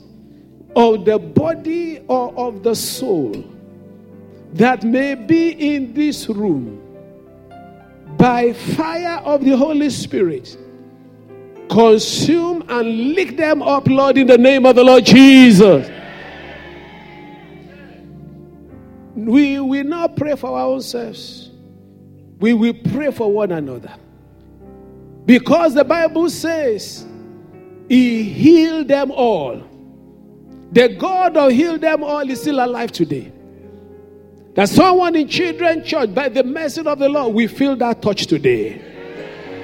of 0.76 1.06
the 1.06 1.18
body 1.18 2.00
or 2.08 2.32
of 2.38 2.62
the 2.62 2.76
soul 2.76 3.44
that 4.54 4.84
may 4.84 5.16
be 5.16 5.50
in 5.50 5.96
this 5.96 6.30
room, 6.30 6.80
by 8.16 8.54
fire 8.54 9.18
of 9.26 9.44
the 9.44 9.58
Holy 9.58 9.90
Spirit, 9.90 10.60
consume 11.68 12.64
and 12.70 13.16
lick 13.16 13.36
them 13.36 13.64
up, 13.64 13.88
Lord, 13.88 14.20
in 14.20 14.28
the 14.28 14.38
name 14.38 14.68
of 14.68 14.76
the 14.76 14.84
Lord 14.84 15.06
Jesus. 15.06 15.90
We 19.16 19.60
will 19.60 19.86
not 19.86 20.16
pray 20.16 20.36
for 20.36 20.52
our 20.52 20.68
own 20.68 20.82
selves, 20.84 21.50
we 22.40 22.54
will 22.54 22.76
pray 22.92 23.10
for 23.10 23.32
one 23.32 23.52
another. 23.52 23.96
Because 25.26 25.74
the 25.74 25.84
Bible 25.84 26.30
says 26.30 27.06
he 27.88 28.24
healed 28.24 28.88
them 28.88 29.12
all. 29.12 29.64
The 30.72 30.90
God 30.90 31.36
who 31.36 31.48
healed 31.50 31.82
them 31.82 32.04
all 32.04 32.28
is 32.30 32.42
still 32.42 32.64
alive 32.64 32.92
today. 32.92 33.32
That 34.56 34.70
someone 34.70 35.16
in 35.16 35.28
children 35.28 35.84
church, 35.84 36.14
by 36.14 36.30
the 36.30 36.44
mercy 36.44 36.82
of 36.82 37.00
the 37.00 37.10
Lord, 37.10 37.34
we 37.34 37.48
feel 37.48 37.76
that 37.78 38.02
touch 38.02 38.28
today. 38.28 38.82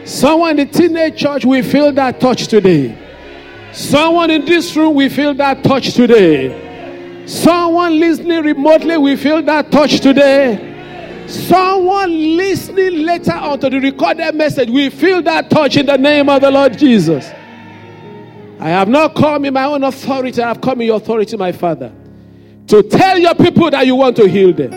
Someone 0.06 0.60
in 0.60 0.68
the 0.68 0.74
teenage 0.74 1.18
church, 1.18 1.46
we 1.46 1.62
feel 1.62 1.92
that 1.94 2.20
touch 2.20 2.48
today. 2.48 2.98
Someone 3.72 4.32
in 4.32 4.46
this 4.46 4.76
room, 4.76 4.96
we 4.96 5.10
feel 5.10 5.34
that 5.36 5.64
touch 5.64 5.94
today. 5.94 7.26
Someone 7.28 8.00
listening 8.00 8.44
remotely, 8.44 8.98
we 8.98 9.16
feel 9.16 9.44
that 9.44 9.72
touch 9.72 10.00
today. 10.00 10.69
Someone 11.30 12.38
listening 12.38 13.06
later 13.06 13.34
on 13.34 13.60
to 13.60 13.70
the 13.70 13.80
recorded 13.80 14.34
message, 14.34 14.68
we 14.70 14.90
feel 14.90 15.22
that 15.22 15.52
touch 15.52 15.78
in 15.78 15.86
the 15.86 15.98
name 15.98 16.28
of 16.28 16.42
the 16.42 16.50
Lord 16.50 16.76
Jesus. 16.76 17.30
I 18.60 18.70
have 18.70 18.90
not 18.90 19.14
come 19.14 19.46
in 19.46 19.54
my 19.54 19.66
own 19.66 19.84
authority, 19.84 20.42
I 20.42 20.48
have 20.48 20.60
come 20.60 20.82
in 20.82 20.88
your 20.88 20.98
authority, 20.98 21.38
my 21.38 21.52
Father, 21.52 21.94
to 22.68 22.82
tell 22.82 23.20
your 23.20 23.36
people 23.36 23.70
that 23.70 23.86
you 23.86 23.96
want 23.96 24.16
to 24.16 24.28
heal 24.28 24.54
them. 24.54 24.72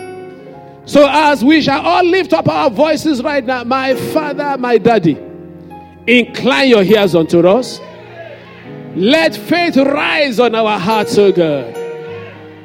So, 0.85 1.07
as 1.09 1.43
we 1.43 1.61
shall 1.61 1.81
all 1.81 2.03
lift 2.03 2.33
up 2.33 2.47
our 2.47 2.69
voices 2.69 3.23
right 3.23 3.43
now, 3.43 3.63
my 3.63 3.95
Father, 4.13 4.55
my 4.59 4.77
Daddy, 4.77 5.17
incline 6.05 6.69
your 6.69 6.83
ears 6.83 7.15
unto 7.15 7.45
us. 7.47 7.81
Let 8.95 9.35
faith 9.35 9.75
rise 9.75 10.39
on 10.39 10.53
our 10.53 10.77
hearts, 10.77 11.17
O 11.17 11.31
God. 11.31 11.82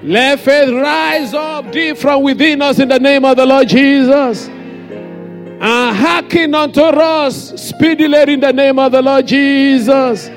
Let 0.03 0.41
faith 0.41 0.71
rise 0.71 1.35
up 1.35 1.73
deep 1.73 1.97
from 1.97 2.23
within 2.23 2.63
us 2.63 2.79
in 2.79 2.89
the 2.89 3.01
name 3.01 3.25
of 3.25 3.37
the 3.37 3.45
Lord 3.45 3.69
Jesus. 3.69 4.47
And 4.47 5.97
hearken 5.97 6.55
unto 6.55 6.81
us 6.81 7.61
speedily 7.61 8.35
in 8.35 8.41
the 8.41 8.53
name 8.53 8.79
of 8.79 8.93
the 8.93 9.03
Lord 9.03 9.27
Jesus. 9.27 10.31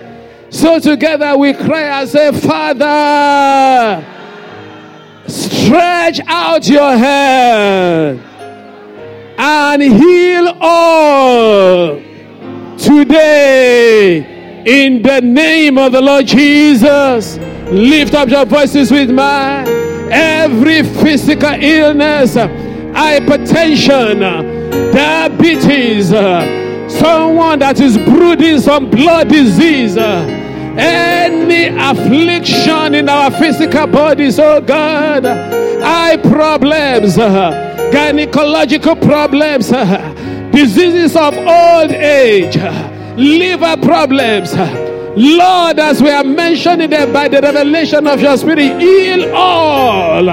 So 0.49 0.80
together 0.80 1.38
we 1.38 1.53
cry 1.53 2.01
and 2.01 2.09
say, 2.09 2.32
Father, 2.32 4.03
stretch 5.28 6.20
out 6.26 6.68
your 6.68 6.97
hand 6.97 8.20
and 9.38 9.82
heal 9.84 10.57
all 10.59 12.01
today 12.78 14.40
in 14.66 15.01
the 15.01 15.22
name 15.22 15.78
of 15.78 15.91
the 15.91 16.01
Lord 16.01 16.28
Jesus. 16.28 17.38
Lift 17.70 18.14
up 18.14 18.30
your 18.30 18.45
voices 18.45 18.91
with 18.91 19.09
mine. 19.09 19.68
Every 20.12 20.84
physical 20.84 21.53
illness, 21.53 22.36
hypertension, 22.36 24.20
diabetes, 24.91 26.09
someone 26.99 27.59
that 27.59 27.80
is 27.80 27.97
brooding 27.97 28.59
some 28.59 28.89
blood 28.89 29.30
disease, 29.30 29.95
any 29.97 31.68
affliction 31.68 32.93
in 32.93 33.07
our 33.07 33.32
physical 33.32 33.88
bodies, 33.88 34.38
oh 34.38 34.59
God, 34.59 35.26
eye 35.26 36.18
problems, 36.18 37.16
gynecological 37.16 39.01
problems, 39.01 39.70
diseases 40.51 41.16
of 41.16 41.38
old 41.38 41.91
age, 41.91 42.57
liver 43.18 43.78
problems. 43.82 44.53
Lord, 45.16 45.78
as 45.80 46.01
we 46.01 46.09
are 46.09 46.24
mentioning 46.24 46.89
them 46.89 47.12
by 47.12 47.28
the 47.28 47.41
revelation 47.41 48.07
of 48.07 48.22
your 48.22 48.38
spirit, 48.38 48.80
heal 48.80 49.34
all, 49.36 50.24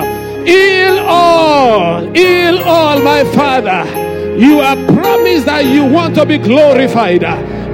heal 0.44 0.98
all, 1.00 2.14
heal 2.14 2.58
all, 2.60 3.00
my 3.02 3.24
Father. 3.34 3.84
You 4.38 4.60
have 4.60 4.78
promised 4.94 5.46
that 5.46 5.64
you 5.64 5.84
want 5.84 6.14
to 6.14 6.24
be 6.24 6.38
glorified. 6.38 7.22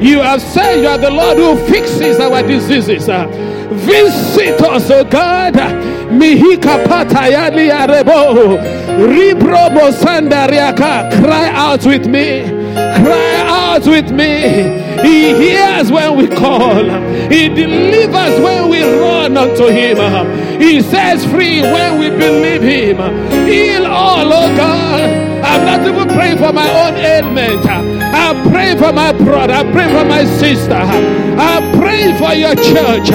You 0.02 0.20
have 0.22 0.40
said 0.40 0.80
you 0.80 0.88
are 0.88 0.98
the 0.98 1.10
Lord 1.10 1.36
who 1.36 1.56
fixes 1.70 2.18
our 2.20 2.42
diseases. 2.42 3.06
Visit 3.06 4.60
us, 4.62 4.90
O 4.90 5.04
God. 5.04 5.54
Mihika 5.54 6.84
patayali 6.86 7.70
arebo. 7.70 8.56
Ribrobo 8.96 9.92
sandariaka. 9.92 11.10
Cry 11.22 11.48
out 11.50 11.84
with 11.84 12.06
me. 12.06 12.44
Cry 12.74 13.42
out 13.46 13.86
with 13.86 14.10
me. 14.10 14.83
He 15.02 15.34
hears 15.34 15.90
when 15.90 16.16
we 16.16 16.28
call. 16.28 16.84
He 17.30 17.48
delivers 17.48 18.40
when 18.40 18.68
we 18.68 18.82
run 18.82 19.36
unto 19.36 19.66
him. 19.66 19.96
He 20.60 20.80
sets 20.80 21.24
free 21.24 21.62
when 21.62 21.98
we 21.98 22.10
believe 22.10 22.62
him. 22.62 22.96
Heal 23.46 23.86
all, 23.86 24.32
oh 24.32 24.56
God. 24.56 25.34
I'm 25.44 25.66
not 25.66 25.86
even 25.86 26.08
praying 26.14 26.38
for 26.38 26.52
my 26.52 26.68
own 26.86 26.94
ailment. 26.96 27.66
I'm 27.66 28.50
praying 28.50 28.78
for 28.78 28.92
my 28.92 29.12
brother. 29.12 29.52
I'm 29.52 29.72
praying 29.72 29.94
for 29.94 30.04
my 30.04 30.24
sister. 30.24 30.74
I'm 30.74 31.78
praying 31.78 32.16
for 32.16 32.32
your 32.32 32.54
church. 32.54 33.10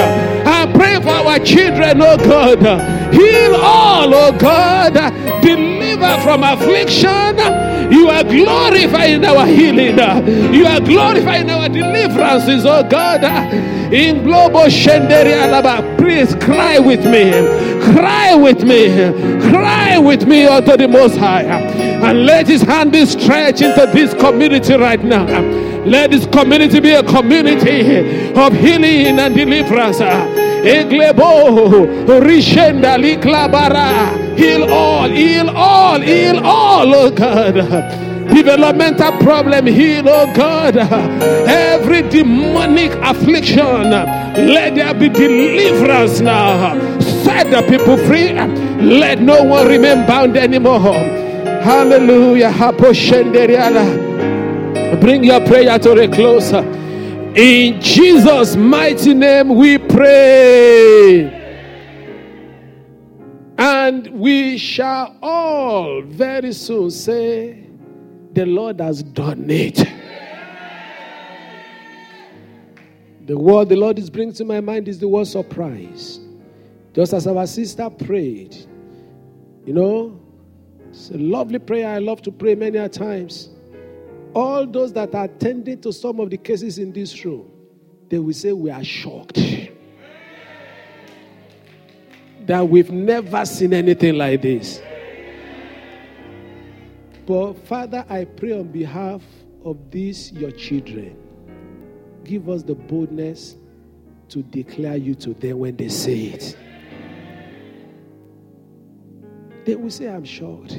I'm 0.81 1.01
for 1.01 1.09
our 1.09 1.39
children, 1.39 2.01
oh 2.01 2.17
God. 2.17 2.59
Heal 3.13 3.55
all, 3.55 4.13
oh 4.13 4.37
God. 4.37 4.93
Deliver 5.41 6.21
from 6.21 6.43
affliction. 6.43 7.37
You 7.91 8.07
are 8.09 8.23
glorified 8.23 9.11
in 9.11 9.25
our 9.25 9.45
healing. 9.47 9.97
You 10.53 10.65
are 10.65 10.79
glorified 10.79 11.41
in 11.41 11.49
our 11.49 11.69
deliverances, 11.69 12.65
oh 12.65 12.87
God. 12.87 13.23
In 13.93 14.23
global 14.23 14.69
Shenderia 14.69 15.97
please 15.97 16.35
cry 16.35 16.77
with 16.77 17.03
me. 17.05 17.31
Cry 17.93 18.35
with 18.35 18.63
me. 18.63 18.89
Cry 19.49 19.97
with 19.97 20.27
me 20.27 20.47
oh, 20.47 20.57
unto 20.57 20.77
the 20.77 20.87
Most 20.87 21.17
High. 21.17 21.43
And 21.43 22.25
let 22.25 22.47
His 22.47 22.61
hand 22.61 22.91
be 22.91 23.05
stretched 23.05 23.61
into 23.61 23.89
this 23.91 24.13
community 24.13 24.75
right 24.75 25.03
now. 25.03 25.25
Let 25.85 26.11
this 26.11 26.27
community 26.27 26.79
be 26.79 26.91
a 26.91 27.03
community 27.03 28.31
of 28.33 28.53
healing 28.53 29.19
and 29.19 29.33
deliverance. 29.35 29.99
Eglebo, 30.63 31.85
Rishenda, 32.21 32.97
Liklabara. 32.97 34.37
Heal 34.37 34.71
all, 34.71 35.09
heal 35.09 35.49
all, 35.49 35.99
heal 35.99 36.39
all, 36.45 36.93
oh 36.95 37.09
God. 37.11 37.55
Developmental 38.33 39.11
problem, 39.19 39.65
heal, 39.65 40.07
oh 40.07 40.31
God. 40.33 40.77
Every 40.77 42.03
demonic 42.03 42.91
affliction, 43.01 43.89
let 43.89 44.75
there 44.75 44.93
be 44.93 45.09
deliverance 45.09 46.19
now. 46.21 46.77
Set 46.99 47.49
the 47.49 47.61
people 47.67 47.97
free. 47.97 48.33
Let 48.33 49.19
no 49.19 49.43
one 49.43 49.67
remain 49.67 50.05
bound 50.07 50.37
anymore. 50.37 50.79
Hallelujah. 51.63 52.51
Bring 55.01 55.23
your 55.23 55.41
prayer 55.45 55.79
to 55.79 55.91
a 55.99 56.07
close. 56.07 56.51
In 57.35 57.79
Jesus' 57.79 58.55
mighty 58.55 59.13
name 59.13 59.55
we 59.55 59.77
pray. 59.77 61.35
And 63.57 64.07
we 64.07 64.57
shall 64.57 65.15
all 65.21 66.01
very 66.01 66.53
soon 66.53 66.89
say, 66.89 67.67
The 68.33 68.45
Lord 68.45 68.79
has 68.81 69.03
done 69.03 69.49
it. 69.49 69.77
The 73.25 73.37
word 73.37 73.69
the 73.69 73.75
Lord 73.75 73.99
is 73.99 74.09
bringing 74.09 74.33
to 74.33 74.45
my 74.45 74.59
mind 74.59 74.87
is 74.87 74.97
the 74.97 75.07
word 75.07 75.27
surprise. 75.27 76.19
Just 76.95 77.13
as 77.13 77.27
our 77.27 77.45
sister 77.45 77.87
prayed, 77.91 78.55
you 79.67 79.73
know, 79.73 80.19
it's 80.89 81.11
a 81.11 81.17
lovely 81.17 81.59
prayer. 81.59 81.89
I 81.89 81.99
love 81.99 82.23
to 82.23 82.31
pray 82.31 82.55
many 82.55 82.79
a 82.79 82.89
times. 82.89 83.49
All 84.33 84.67
those 84.67 84.93
that 84.93 85.15
are 85.15 85.25
attending 85.25 85.81
to 85.81 85.91
some 85.91 86.19
of 86.19 86.29
the 86.29 86.37
cases 86.37 86.77
in 86.77 86.91
this 86.91 87.25
room, 87.25 87.49
they 88.09 88.19
will 88.19 88.33
say, 88.33 88.51
We 88.51 88.69
are 88.69 88.83
shocked. 88.83 89.39
that 92.49 92.67
we've 92.67 92.89
never 92.91 93.45
seen 93.45 93.73
anything 93.73 94.15
like 94.15 94.41
this. 94.41 94.81
But 97.27 97.53
Father, 97.67 98.03
I 98.09 98.25
pray 98.25 98.53
on 98.53 98.71
behalf 98.71 99.21
of 99.63 99.91
these, 99.91 100.31
your 100.31 100.49
children, 100.49 101.15
give 102.23 102.49
us 102.49 102.63
the 102.63 102.73
boldness 102.73 103.55
to 104.29 104.41
declare 104.41 104.97
you 104.97 105.13
to 105.13 105.35
them 105.35 105.59
when 105.59 105.75
they 105.75 105.89
say 105.89 106.21
it. 106.21 106.57
They 109.65 109.75
will 109.75 109.91
say, 109.91 110.07
I'm 110.07 110.25
shocked. 110.25 110.75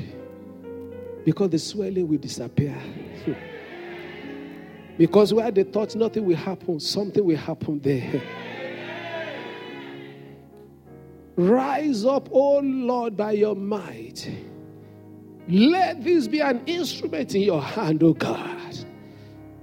Because 1.25 1.51
the 1.51 1.59
swelling 1.59 2.09
will 2.09 2.19
disappear. 2.19 2.77
because 4.99 5.35
where 5.35 5.51
they 5.51 5.65
thought 5.65 5.95
nothing 5.95 6.25
will 6.25 6.37
happen, 6.37 6.81
something 6.81 7.25
will 7.25 7.37
happen 7.37 7.81
there. 7.81 8.23
Rise 11.37 12.05
up, 12.05 12.29
O 12.33 12.59
Lord, 12.59 13.17
by 13.17 13.33
your 13.33 13.57
might. 13.57 14.31
Let 15.49 16.05
this 16.05 16.29
be 16.29 16.41
an 16.41 16.63
instrument 16.67 17.35
in 17.35 17.43
your 17.43 17.63
hand, 17.63 18.03
O 18.03 18.13
God. 18.13 18.77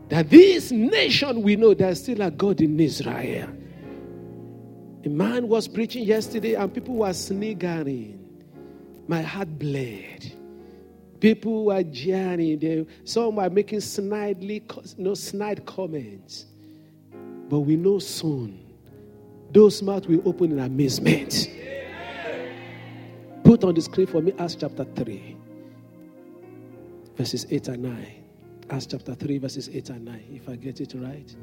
That 0.09 0.29
this 0.29 0.71
nation 0.71 1.41
we 1.43 1.55
know 1.55 1.73
there's 1.73 2.01
still 2.01 2.21
a 2.21 2.31
God 2.31 2.61
in 2.61 2.79
Israel. 2.79 3.49
A 5.05 5.09
man 5.09 5.47
was 5.47 5.67
preaching 5.67 6.03
yesterday 6.03 6.55
and 6.55 6.73
people 6.73 6.95
were 6.95 7.13
sniggering. 7.13 8.19
My 9.07 9.21
heart 9.21 9.59
bled. 9.59 10.33
People 11.19 11.65
were 11.65 11.83
jeering. 11.83 12.59
They, 12.59 12.85
some 13.03 13.35
were 13.35 13.49
making 13.49 13.79
snidely, 13.79 14.97
no 14.97 15.13
snide 15.13 15.65
comments. 15.65 16.45
But 17.49 17.59
we 17.59 17.75
know 17.75 17.99
soon 17.99 18.67
those 19.51 19.81
mouths 19.81 20.07
will 20.07 20.21
open 20.27 20.51
in 20.51 20.59
amazement. 20.59 21.49
Put 23.43 23.63
on 23.63 23.73
the 23.73 23.81
screen 23.81 24.07
for 24.07 24.21
me 24.21 24.33
Acts 24.37 24.55
chapter 24.55 24.83
3, 24.83 25.37
verses 27.15 27.47
8 27.49 27.69
and 27.69 27.83
9. 27.83 28.23
Acts 28.69 28.85
chapter 28.85 29.15
3, 29.15 29.37
verses 29.37 29.69
8 29.73 29.89
and 29.91 30.05
9, 30.05 30.23
if 30.33 30.49
I 30.49 30.57
get 30.57 30.81
it 30.81 30.93
right. 30.97 31.33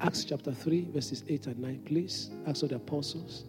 Acts 0.00 0.24
chapter 0.24 0.52
3, 0.52 0.88
verses 0.92 1.22
8 1.28 1.48
and 1.48 1.58
9, 1.58 1.82
please. 1.84 2.30
Acts 2.46 2.62
of 2.62 2.70
the 2.70 2.76
Apostles. 2.76 3.44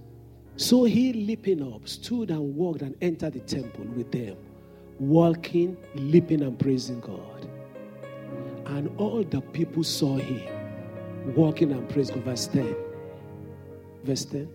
So 0.55 0.83
he, 0.83 1.13
leaping 1.13 1.73
up, 1.73 1.87
stood 1.87 2.29
and 2.29 2.55
walked 2.55 2.81
and 2.81 2.95
entered 3.01 3.33
the 3.33 3.39
temple 3.39 3.85
with 3.95 4.11
them, 4.11 4.37
walking, 4.99 5.77
leaping, 5.95 6.41
and 6.41 6.57
praising 6.57 6.99
God. 6.99 7.49
And 8.67 8.89
all 8.99 9.23
the 9.23 9.41
people 9.41 9.83
saw 9.83 10.17
him 10.17 10.47
walking 11.35 11.71
and 11.71 11.87
praising 11.89 12.15
God. 12.15 12.25
Verse 12.25 12.47
10. 12.47 12.75
Verse 14.03 14.25
10. 14.25 14.49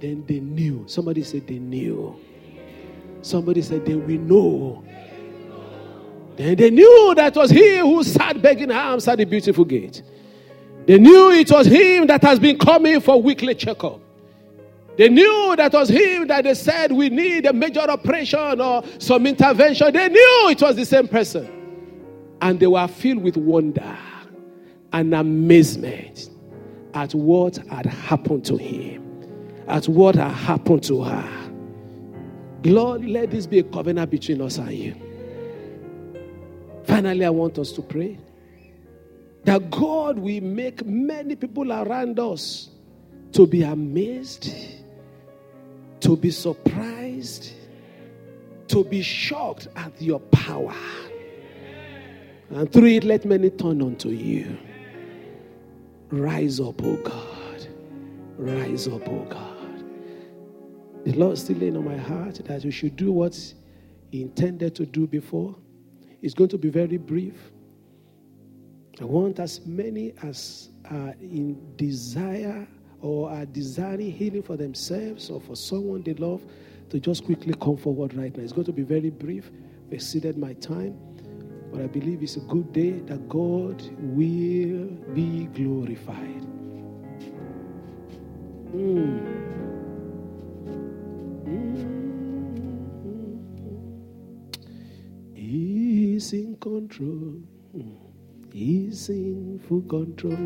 Then 0.00 0.24
they 0.26 0.40
knew. 0.40 0.84
Somebody 0.88 1.22
said 1.22 1.46
they 1.46 1.58
knew. 1.58 2.18
Somebody 3.22 3.62
said 3.62 3.86
they 3.86 3.94
will 3.94 4.20
know. 4.20 4.84
Then 6.36 6.56
they 6.56 6.70
knew 6.70 7.14
that 7.16 7.36
was 7.36 7.50
he 7.50 7.78
who 7.78 8.02
sat 8.02 8.42
begging 8.42 8.72
alms 8.72 9.06
at 9.06 9.18
the 9.18 9.24
beautiful 9.24 9.64
gate. 9.64 10.02
They 10.86 10.98
knew 10.98 11.30
it 11.30 11.50
was 11.50 11.66
him 11.66 12.08
that 12.08 12.22
has 12.22 12.40
been 12.40 12.58
coming 12.58 13.00
for 13.00 13.22
weekly 13.22 13.54
checkup. 13.54 14.00
They 14.96 15.08
knew 15.08 15.54
that 15.56 15.72
was 15.72 15.88
him 15.88 16.26
that 16.28 16.44
they 16.44 16.54
said 16.54 16.92
we 16.92 17.08
need 17.08 17.46
a 17.46 17.52
major 17.52 17.80
operation 17.80 18.60
or 18.60 18.82
some 18.98 19.26
intervention. 19.26 19.92
They 19.92 20.08
knew 20.08 20.48
it 20.50 20.60
was 20.60 20.76
the 20.76 20.84
same 20.84 21.08
person. 21.08 21.50
And 22.42 22.60
they 22.60 22.66
were 22.66 22.88
filled 22.88 23.22
with 23.22 23.36
wonder 23.36 23.96
and 24.92 25.14
amazement 25.14 26.28
at 26.92 27.14
what 27.14 27.56
had 27.68 27.86
happened 27.86 28.44
to 28.46 28.56
him 28.56 29.02
at 29.68 29.88
what 29.88 30.14
had 30.14 30.32
happened 30.32 30.82
to 30.84 31.02
her. 31.02 31.50
Lord, 32.64 33.04
let 33.04 33.30
this 33.30 33.46
be 33.46 33.60
a 33.60 33.62
covenant 33.62 34.10
between 34.10 34.40
us 34.40 34.58
and 34.58 34.72
you. 34.72 34.94
Finally, 36.84 37.24
I 37.24 37.30
want 37.30 37.58
us 37.58 37.72
to 37.72 37.82
pray 37.82 38.18
that 39.44 39.70
God 39.70 40.18
will 40.18 40.42
make 40.42 40.84
many 40.84 41.34
people 41.36 41.72
around 41.72 42.18
us 42.20 42.70
to 43.32 43.46
be 43.46 43.62
amazed, 43.62 44.52
to 46.02 46.16
be 46.16 46.30
surprised, 46.30 47.52
to 48.68 48.84
be 48.84 49.02
shocked 49.02 49.68
at 49.76 50.00
your 50.02 50.20
power. 50.20 50.74
And 52.50 52.70
through 52.70 52.88
it, 52.88 53.04
let 53.04 53.24
many 53.24 53.50
turn 53.50 53.80
unto 53.80 54.10
you. 54.10 54.58
Rise 56.10 56.60
up, 56.60 56.82
O 56.82 56.96
God. 56.96 57.66
Rise 58.36 58.88
up, 58.88 59.08
O 59.08 59.24
God. 59.24 59.84
The 61.04 61.12
Lord 61.12 61.38
still 61.38 61.56
laying 61.56 61.76
on 61.76 61.84
my 61.84 61.96
heart 61.96 62.40
that 62.44 62.64
we 62.64 62.70
should 62.70 62.96
do 62.96 63.12
what 63.12 63.34
He 64.10 64.22
intended 64.22 64.74
to 64.76 64.86
do 64.86 65.06
before. 65.06 65.56
It's 66.20 66.34
going 66.34 66.50
to 66.50 66.58
be 66.58 66.68
very 66.68 66.98
brief. 66.98 67.52
I 69.00 69.04
want 69.04 69.38
as 69.38 69.64
many 69.64 70.14
as 70.22 70.68
are 70.90 71.14
in 71.20 71.76
desire 71.76 72.66
or 73.02 73.30
are 73.30 73.44
desiring 73.44 74.12
healing 74.12 74.42
for 74.42 74.56
themselves 74.56 75.28
or 75.28 75.40
for 75.40 75.56
someone 75.56 76.02
they 76.02 76.14
love 76.14 76.42
to 76.90 77.00
just 77.00 77.24
quickly 77.24 77.54
come 77.60 77.76
forward 77.76 78.14
right 78.14 78.34
now. 78.36 78.42
It's 78.42 78.52
going 78.52 78.66
to 78.66 78.72
be 78.72 78.82
very 78.82 79.10
brief. 79.10 79.50
I've 79.86 79.94
exceeded 79.94 80.38
my 80.38 80.54
time, 80.54 80.96
but 81.72 81.82
I 81.82 81.86
believe 81.86 82.22
it's 82.22 82.36
a 82.36 82.40
good 82.40 82.72
day 82.72 82.92
that 83.00 83.28
God 83.28 83.82
will 83.98 84.86
be 85.14 85.48
glorified. 85.52 86.46
Mm. 88.74 89.42
He's 95.34 96.32
in 96.32 96.56
control. 96.56 97.42
He's 98.52 99.08
in 99.08 99.58
full 99.66 99.82
control. 99.82 100.36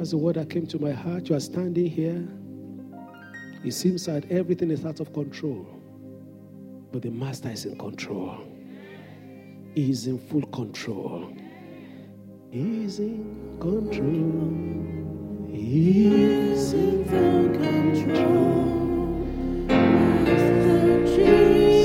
That's 0.00 0.12
the 0.12 0.16
word 0.16 0.36
that 0.36 0.48
came 0.48 0.66
to 0.68 0.78
my 0.78 0.92
heart. 0.92 1.28
You 1.28 1.36
are 1.36 1.40
standing 1.40 1.84
here. 1.84 2.26
It 3.62 3.72
seems 3.72 4.06
that 4.06 4.24
everything 4.32 4.70
is 4.70 4.86
out 4.86 4.98
of 4.98 5.12
control. 5.12 5.66
But 6.90 7.02
the 7.02 7.10
Master 7.10 7.50
is 7.50 7.66
in 7.66 7.76
control. 7.76 8.38
He 9.74 9.90
is 9.90 10.06
in 10.06 10.18
full 10.18 10.46
control. 10.46 11.32
He 12.50 12.84
is 12.84 12.98
in 12.98 13.58
control. 13.60 13.90
Control. 13.90 15.48
He's 15.52 16.72
in 16.72 17.04
full 17.04 17.50
control. 17.60 18.64
Master 19.68 21.06
Jesus. 21.06 21.79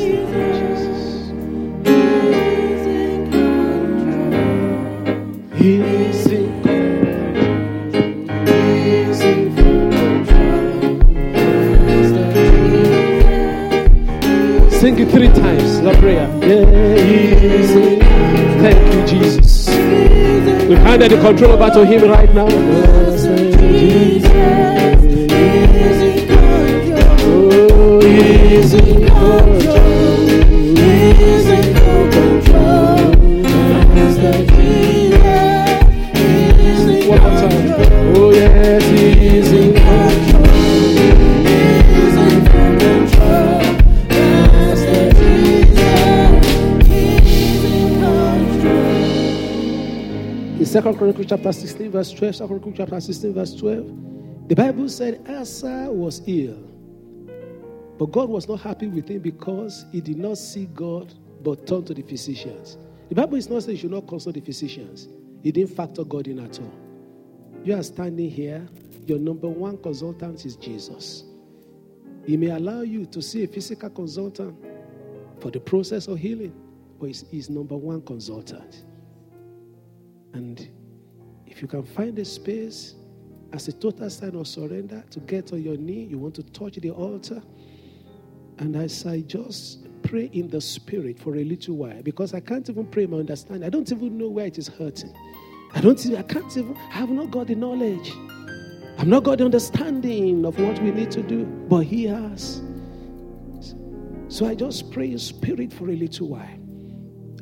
Sing 14.85 14.99
it 14.99 15.09
three 15.09 15.29
times, 15.29 15.81
the 15.81 15.93
prayer. 15.99 16.27
Yeah, 16.43 16.65
Thank 18.61 18.93
you, 18.93 19.01
Jesus. 19.07 19.67
We've 20.67 20.77
the 21.09 21.17
control 21.21 21.53
over 21.53 21.69
to 21.71 21.85
him 21.85 22.07
right 22.07 22.31
now. 22.35 22.47
Oh, 29.17 29.64
Second 50.63 50.97
Chronicles 50.97 51.27
chapter 51.27 51.51
16, 51.51 51.91
verse 51.91 52.11
12. 52.11 52.35
Second 52.35 52.47
Chronicles 52.47 52.75
chapter 52.77 52.99
16, 53.01 53.33
verse 53.33 53.55
12. 53.55 54.47
The 54.47 54.55
Bible 54.55 54.87
said 54.87 55.25
Asa 55.27 55.87
was 55.91 56.21
ill. 56.27 56.57
But 57.97 58.11
God 58.11 58.29
was 58.29 58.47
not 58.47 58.61
happy 58.61 58.87
with 58.87 59.09
him 59.09 59.19
because 59.19 59.85
he 59.91 60.01
did 60.01 60.17
not 60.17 60.37
see 60.37 60.65
God 60.67 61.13
but 61.43 61.67
turned 61.67 61.87
to 61.87 61.93
the 61.93 62.01
physicians. 62.01 62.77
The 63.09 63.15
Bible 63.15 63.35
is 63.35 63.49
not 63.49 63.63
saying 63.63 63.75
you 63.77 63.81
should 63.81 63.91
not 63.91 64.07
consult 64.07 64.35
the 64.35 64.41
physicians. 64.41 65.07
He 65.43 65.51
didn't 65.51 65.75
factor 65.75 66.03
God 66.03 66.27
in 66.27 66.39
at 66.39 66.59
all. 66.59 66.73
You 67.63 67.75
are 67.75 67.83
standing 67.83 68.29
here, 68.29 68.67
your 69.05 69.19
number 69.19 69.47
one 69.47 69.77
consultant 69.77 70.45
is 70.45 70.55
Jesus. 70.55 71.23
He 72.25 72.37
may 72.37 72.49
allow 72.49 72.81
you 72.81 73.05
to 73.07 73.21
see 73.21 73.43
a 73.43 73.47
physical 73.47 73.89
consultant 73.89 74.57
for 75.39 75.51
the 75.51 75.59
process 75.59 76.07
of 76.07 76.17
healing, 76.17 76.53
but 76.99 77.07
he's, 77.07 77.25
he's 77.29 77.49
number 77.49 77.75
one 77.75 78.01
consultant. 78.01 78.83
And 80.35 80.67
if 81.47 81.61
you 81.61 81.67
can 81.67 81.83
find 81.83 82.19
a 82.19 82.25
space 82.25 82.95
as 83.53 83.69
a 83.69 83.71
total 83.71 84.09
sign 84.09 84.35
of 84.35 84.45
surrender 84.47 85.01
to 85.11 85.19
get 85.21 85.53
on 85.53 85.63
your 85.63 85.77
knee, 85.77 86.03
you 86.03 86.17
want 86.17 86.35
to 86.35 86.43
touch 86.43 86.75
the 86.75 86.89
altar. 86.91 87.41
And 88.57 88.75
as 88.75 89.05
I 89.05 89.21
just 89.21 89.87
pray 90.03 90.29
in 90.33 90.49
the 90.49 90.59
spirit 90.59 91.17
for 91.19 91.37
a 91.37 91.43
little 91.45 91.77
while, 91.77 92.01
because 92.03 92.33
I 92.33 92.41
can't 92.41 92.69
even 92.69 92.85
pray 92.87 93.05
my 93.05 93.17
understanding. 93.17 93.63
I 93.63 93.69
don't 93.69 93.89
even 93.89 94.17
know 94.17 94.27
where 94.27 94.45
it 94.45 94.57
is 94.57 94.67
hurting. 94.67 95.15
I 95.73 95.79
don't 95.79 96.05
I 96.13 96.21
can't 96.23 96.57
even 96.57 96.75
I 96.75 96.97
have 96.97 97.09
not 97.09 97.31
got 97.31 97.47
the 97.47 97.55
knowledge. 97.55 98.11
I've 98.97 99.07
not 99.07 99.23
got 99.23 99.37
the 99.37 99.45
understanding 99.45 100.45
of 100.45 100.59
what 100.59 100.81
we 100.81 100.91
need 100.91 101.11
to 101.11 101.23
do, 101.23 101.45
but 101.45 101.85
he 101.85 102.05
has. 102.07 102.61
So 104.27 104.45
I 104.45 104.53
just 104.53 104.91
pray 104.91 105.11
in 105.11 105.19
spirit 105.19 105.71
for 105.71 105.89
a 105.89 105.95
little 105.95 106.27
while 106.27 106.59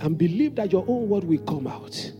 and 0.01 0.15
believe 0.15 0.53
that 0.55 0.71
your 0.71 0.85
own 0.87 1.09
word 1.09 1.23
will 1.23 1.39
come 1.39 1.65
out. 1.65 2.11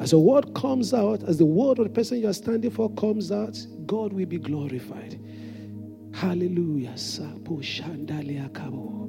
As 0.00 0.12
a 0.12 0.18
word 0.18 0.54
comes 0.54 0.92
out, 0.92 1.22
as 1.22 1.38
the 1.38 1.44
word 1.44 1.78
of 1.78 1.84
the 1.84 1.90
person 1.90 2.18
you 2.18 2.28
are 2.28 2.34
standing 2.34 2.70
for 2.70 2.90
comes 2.94 3.30
out, 3.30 3.56
God 3.86 4.12
will 4.12 4.26
be 4.26 4.38
glorified. 4.38 5.20
Hallelujah. 6.12 6.94
Sapo 6.94 7.60
shandalia 7.60 8.48
kabo. 8.50 9.08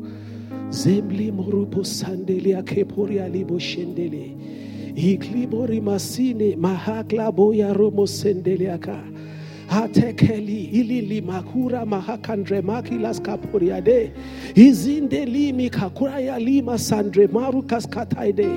Zembli 0.69 1.31
morupo 1.31 1.83
sandelia 1.83 2.63
keporia 2.63 3.31
libo 3.31 3.55
shendele. 3.55 4.36
Iklibori 4.95 5.81
masine 5.81 6.55
mahakla 6.55 7.31
boya 7.33 7.75
romo 7.75 8.05
sendeliaka 8.07 9.14
hatekeli 9.68 10.63
ilili 10.63 11.22
makura 11.22 11.86
mahakandre 11.86 12.61
makilas 12.61 13.22
kapuriade. 13.22 14.11
Izinde 14.55 15.26
limi 15.26 15.70
kakuraya 15.70 16.39
lima 16.39 16.78
sandre 16.78 17.28
marukas 17.28 17.88
kataide. 17.88 18.47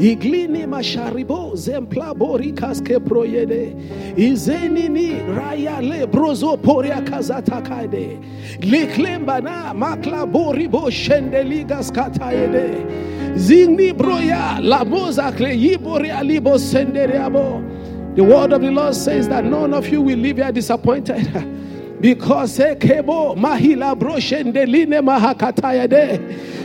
Iglini 0.00 0.66
masharibo 0.66 1.54
zempla 1.56 2.14
borikas 2.14 2.82
keproyede 2.82 3.74
izenini 4.16 5.20
raya 5.36 5.80
le 5.80 6.06
brozo 6.06 6.56
poria 6.56 7.00
kazatakaide. 7.02 8.18
Liklembana 8.60 9.74
makla 9.74 10.26
boribo 10.26 10.90
shendeligas 10.90 11.90
kataide. 11.92 12.86
Zingni 13.36 13.92
broya 13.92 14.58
lamoza 14.60 15.32
kle 15.36 15.54
yiboria 15.56 16.22
libo 16.22 16.58
senderiabo 16.58 17.77
the 18.18 18.24
word 18.24 18.52
of 18.52 18.62
the 18.62 18.70
Lord 18.72 18.96
says 18.96 19.28
that 19.28 19.44
none 19.44 19.72
of 19.72 19.86
you 19.86 20.02
will 20.02 20.18
leave 20.18 20.38
here 20.38 20.50
disappointed. 20.50 21.22
because 22.00 22.58
eh, 22.58 22.74
ekebo 22.74 23.36
mahila 23.36 23.96
broshendeline 23.96 25.00
mahakatayade 25.00 26.18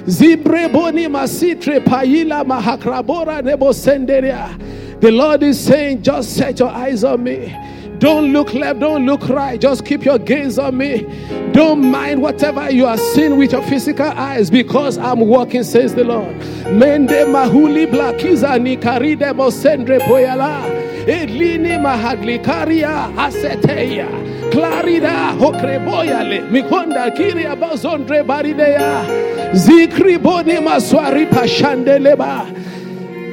zibreboni 0.06 1.08
masitre 1.08 1.80
paila 1.80 2.44
mahakrabora 2.44 3.44
nebo 3.44 3.72
senderia. 3.72 4.60
The 5.00 5.12
Lord 5.12 5.44
is 5.44 5.60
saying, 5.64 6.02
just 6.02 6.36
set 6.36 6.58
your 6.58 6.70
eyes 6.70 7.04
on 7.04 7.24
me. 7.24 7.56
Don't 8.00 8.34
look 8.34 8.56
left, 8.56 8.80
don't 8.80 9.06
look 9.06 9.30
right. 9.30 9.62
Just 9.62 9.86
keep 9.86 10.06
your 10.06 10.18
gaze 10.18 10.58
on 10.58 10.76
me. 10.76 11.04
Don't 11.52 11.92
mind 11.92 12.24
whatever 12.24 12.72
you 12.72 12.88
are 12.88 12.98
seeing 12.98 13.38
with 13.38 13.52
your 13.52 13.62
physical 13.62 14.08
eyes 14.08 14.50
because 14.50 14.98
I'm 14.98 15.20
walking, 15.20 15.64
says 15.64 15.94
the 15.94 16.04
Lord. 16.04 16.36
Mende 16.66 17.28
mahuli 17.28 17.86
blakiza 17.86 18.58
nikaride 18.58 19.32
mosendre 19.34 20.00
poyala. 20.00 20.93
Edlini 21.08 21.78
mahaglikaria 21.80 23.10
aseteia. 23.18 24.08
Clarida 24.52 25.38
hokreboyale. 25.38 26.42
Mikonda 26.50 27.12
kiria 27.12 27.56
bazondre 27.56 28.24
barideya. 28.24 29.06
Zikriboni 29.54 30.60
maswari 30.60 31.26
pashandeleba. 31.26 32.46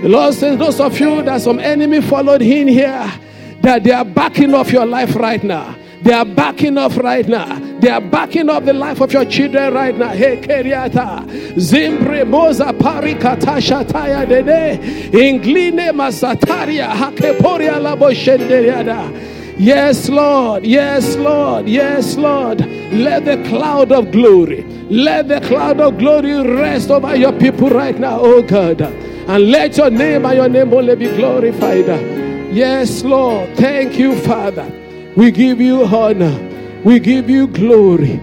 The 0.03 0.09
Lord 0.09 0.35
says, 0.35 0.59
those 0.59 0.81
of 0.81 0.99
you 0.99 1.23
that 1.23 1.43
some 1.43 1.61
enemy 1.61 2.01
followed 2.01 2.41
in 2.41 2.69
here, 2.69 3.13
that 3.61 3.85
they 3.85 3.93
are 3.93 4.05
backing 4.05 4.55
off 4.55 4.73
your 4.73 4.87
life 4.87 5.15
right 5.15 5.45
now. 5.45 5.77
They 6.03 6.13
are 6.13 6.25
backing 6.25 6.79
off 6.79 6.97
right 6.97 7.29
now. 7.29 7.59
They 7.81 7.91
are 7.91 8.01
backing 8.01 8.49
up 8.49 8.65
the 8.65 8.73
life 8.73 9.01
of 9.01 9.13
your 9.13 9.25
children 9.25 9.75
right 9.75 9.97
now. 9.97 10.09
Hey, 10.09 10.39
Keriata. 10.39 11.27
Zimbre 11.57 12.25
moza 12.25 12.79
pari 12.79 13.15
katasha 13.15 13.85
taya 13.85 14.27
dede. 14.27 14.79
Ingline 15.13 15.93
masataria 15.93 16.89
hakeporia 16.89 17.79
labo 17.79 18.11
shenderiada. 18.15 19.59
Yes, 19.59 20.09
Lord. 20.09 20.65
Yes, 20.65 21.17
Lord. 21.17 21.69
Yes, 21.69 22.17
Lord. 22.17 22.61
Let 22.93 23.27
the 23.27 23.37
cloud 23.49 23.93
of 23.93 24.11
glory, 24.11 24.65
let 24.89 25.29
the 25.29 25.41
cloud 25.43 25.81
of 25.81 25.99
glory 25.99 26.43
rest 26.43 26.91
over 26.91 27.15
your 27.15 27.33
people 27.33 27.69
right 27.69 27.99
now, 27.99 28.19
oh 28.21 28.43
God. 28.43 28.81
And 28.81 29.51
let 29.51 29.77
your 29.77 29.91
name 29.91 30.25
and 30.25 30.37
your 30.37 30.49
name 30.49 30.73
only 30.73 30.97
be 30.97 31.09
glorified. 31.15 31.87
Yes, 32.53 33.05
Lord. 33.05 33.55
Thank 33.57 33.99
you, 33.99 34.19
Father. 34.23 34.80
We 35.17 35.31
give 35.33 35.61
you 35.61 35.85
honor. 35.85 36.83
We 36.85 37.01
give 37.01 37.29
you 37.29 37.49
glory. 37.49 38.21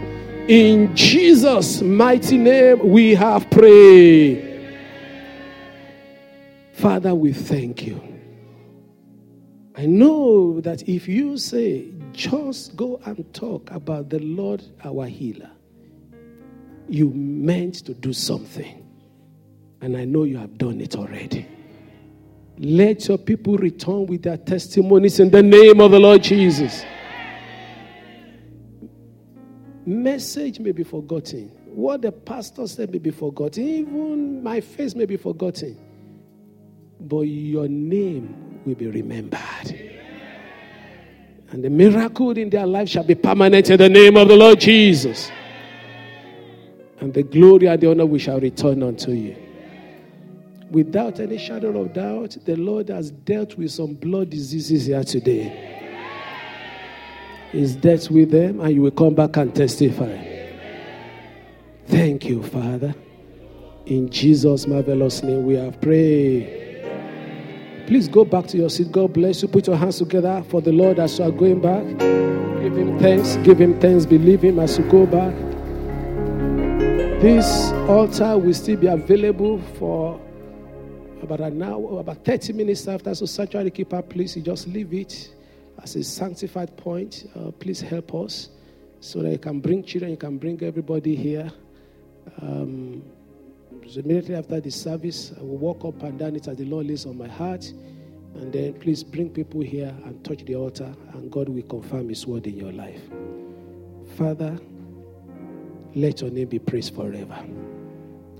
In 0.47 0.95
Jesus' 0.95 1.81
mighty 1.81 2.37
name, 2.37 2.79
we 2.89 3.13
have 3.13 3.49
prayed. 3.51 4.43
Father, 6.73 7.13
we 7.13 7.33
thank 7.33 7.85
you. 7.85 8.01
I 9.75 9.85
know 9.85 10.61
that 10.61 10.87
if 10.87 11.07
you 11.07 11.37
say, 11.37 11.91
just 12.13 12.75
go 12.75 13.01
and 13.05 13.31
talk 13.33 13.69
about 13.71 14.09
the 14.09 14.19
Lord 14.19 14.63
our 14.83 15.07
healer, 15.07 15.51
you 16.87 17.09
meant 17.09 17.85
to 17.85 17.93
do 17.93 18.13
something. 18.13 18.83
And 19.81 19.97
I 19.97 20.05
know 20.05 20.23
you 20.23 20.37
have 20.37 20.57
done 20.57 20.79
it 20.79 20.95
already. 20.95 21.45
Let 22.59 23.07
your 23.07 23.19
people 23.19 23.57
return 23.57 24.07
with 24.07 24.23
their 24.23 24.37
testimonies 24.37 25.19
in 25.19 25.29
the 25.29 25.43
name 25.43 25.79
of 25.79 25.91
the 25.91 25.99
Lord 25.99 26.23
Jesus. 26.23 26.83
Message 29.85 30.59
may 30.59 30.71
be 30.71 30.83
forgotten. 30.83 31.49
What 31.65 32.01
the 32.01 32.11
pastor 32.11 32.67
said 32.67 32.91
may 32.91 32.97
be 32.97 33.11
forgotten. 33.11 33.63
Even 33.63 34.43
my 34.43 34.59
face 34.59 34.95
may 34.95 35.05
be 35.05 35.17
forgotten. 35.17 35.77
But 36.99 37.21
your 37.21 37.67
name 37.67 38.61
will 38.65 38.75
be 38.75 38.87
remembered. 38.87 39.39
And 41.51 41.63
the 41.63 41.69
miracle 41.69 42.31
in 42.31 42.49
their 42.49 42.65
life 42.65 42.89
shall 42.89 43.03
be 43.03 43.15
permanent 43.15 43.69
in 43.69 43.77
the 43.77 43.87
name 43.87 44.17
of 44.17 44.27
the 44.27 44.35
Lord 44.35 44.59
Jesus. 44.59 45.31
And 46.99 47.13
the 47.13 47.23
glory 47.23 47.67
and 47.67 47.79
the 47.79 47.91
honor 47.91 48.05
we 48.05 48.17
shall 48.19 48.39
return 48.39 48.81
unto 48.81 49.11
you. 49.11 49.46
Without 50.71 51.19
any 51.21 51.37
shadow 51.37 51.79
of 51.79 51.93
doubt, 51.93 52.37
the 52.45 52.55
Lord 52.55 52.89
has 52.89 53.11
dealt 53.11 53.57
with 53.57 53.71
some 53.71 53.93
blood 53.93 54.29
diseases 54.29 54.87
here 54.87 55.03
today. 55.03 55.75
He's 57.51 57.75
dealt 57.75 58.11
with 58.11 58.31
them, 58.31 58.59
and 58.59 58.75
you 58.75 58.81
will 58.81 58.91
come 58.91 59.15
back 59.15 59.37
and 59.37 59.55
testify. 59.55 60.17
Thank 61.85 62.25
you, 62.25 62.43
Father. 62.43 62.93
In 63.85 64.09
Jesus' 64.09 64.67
marvelous 64.67 65.23
name, 65.23 65.45
we 65.45 65.55
have 65.55 65.79
prayed. 65.79 66.65
Please 67.87 68.09
go 68.09 68.25
back 68.25 68.47
to 68.47 68.57
your 68.57 68.69
seat. 68.69 68.91
God 68.91 69.13
bless 69.13 69.41
you. 69.41 69.47
Put 69.47 69.67
your 69.67 69.77
hands 69.77 69.99
together 69.99 70.43
for 70.49 70.59
the 70.59 70.73
Lord 70.73 70.99
as 70.99 71.17
you 71.17 71.23
are 71.23 71.31
going 71.31 71.61
back. 71.61 71.85
Give 72.61 72.75
him 72.75 72.99
thanks. 72.99 73.37
Give 73.37 73.57
him 73.61 73.79
thanks. 73.79 74.05
Believe 74.05 74.41
him 74.41 74.59
as 74.59 74.77
you 74.77 74.83
go 74.89 75.05
back. 75.05 75.33
This 77.21 77.71
altar 77.87 78.37
will 78.37 78.53
still 78.53 78.75
be 78.75 78.87
available 78.87 79.61
for 79.79 80.19
about 81.21 81.41
an 81.41 81.61
hour, 81.61 81.99
about 81.99 82.23
30 82.23 82.53
minutes 82.53 82.87
after. 82.87 83.13
So, 83.15 83.25
sanctuary 83.25 83.71
keeper, 83.71 84.01
please, 84.01 84.35
you 84.35 84.41
just 84.41 84.67
leave 84.67 84.93
it 84.93 85.33
as 85.81 85.95
a 85.95 86.03
sanctified 86.03 86.75
point. 86.77 87.29
Uh, 87.35 87.51
please 87.51 87.81
help 87.81 88.13
us 88.15 88.49
so 88.99 89.21
that 89.21 89.31
you 89.31 89.37
can 89.37 89.59
bring 89.59 89.83
children, 89.83 90.11
you 90.11 90.17
can 90.17 90.37
bring 90.37 90.61
everybody 90.63 91.15
here. 91.15 91.51
Um, 92.41 93.03
so 93.87 94.01
immediately 94.01 94.35
after 94.35 94.59
the 94.59 94.71
service, 94.71 95.31
I 95.37 95.41
will 95.41 95.57
walk 95.57 95.85
up 95.85 96.01
and 96.03 96.19
down 96.19 96.35
it 96.35 96.47
as 96.47 96.57
the 96.57 96.65
Lord 96.65 96.87
lays 96.87 97.05
on 97.05 97.17
my 97.17 97.27
heart. 97.27 97.71
And 98.35 98.51
then 98.51 98.73
please 98.73 99.03
bring 99.03 99.29
people 99.29 99.61
here 99.61 99.95
and 100.05 100.23
touch 100.23 100.43
the 100.45 100.55
altar, 100.55 100.93
and 101.13 101.31
God 101.31 101.49
will 101.49 101.63
confirm 101.63 102.09
His 102.09 102.27
word 102.27 102.45
in 102.47 102.57
your 102.57 102.71
life. 102.71 103.01
Father, 104.17 104.59
let 105.95 106.21
your 106.21 106.29
name 106.29 106.49
be 106.49 106.59
praised 106.59 106.95
forever. 106.95 107.39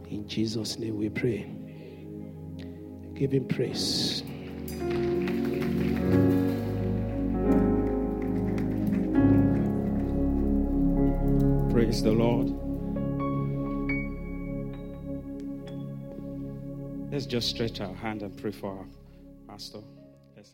In 0.09 0.27
Jesus' 0.27 0.77
name 0.77 0.97
we 0.97 1.09
pray. 1.09 1.56
Give 3.17 3.31
him 3.31 3.45
praise. 3.45 4.21
Praise 11.71 12.03
the 12.03 12.11
Lord. 12.11 12.53
Let's 17.11 17.25
just 17.25 17.49
stretch 17.49 17.81
our 17.81 17.95
hand 17.95 18.21
and 18.21 18.37
pray 18.37 18.51
for 18.51 18.69
our 18.69 18.85
pastor. 19.47 19.79
Yes, 20.35 20.53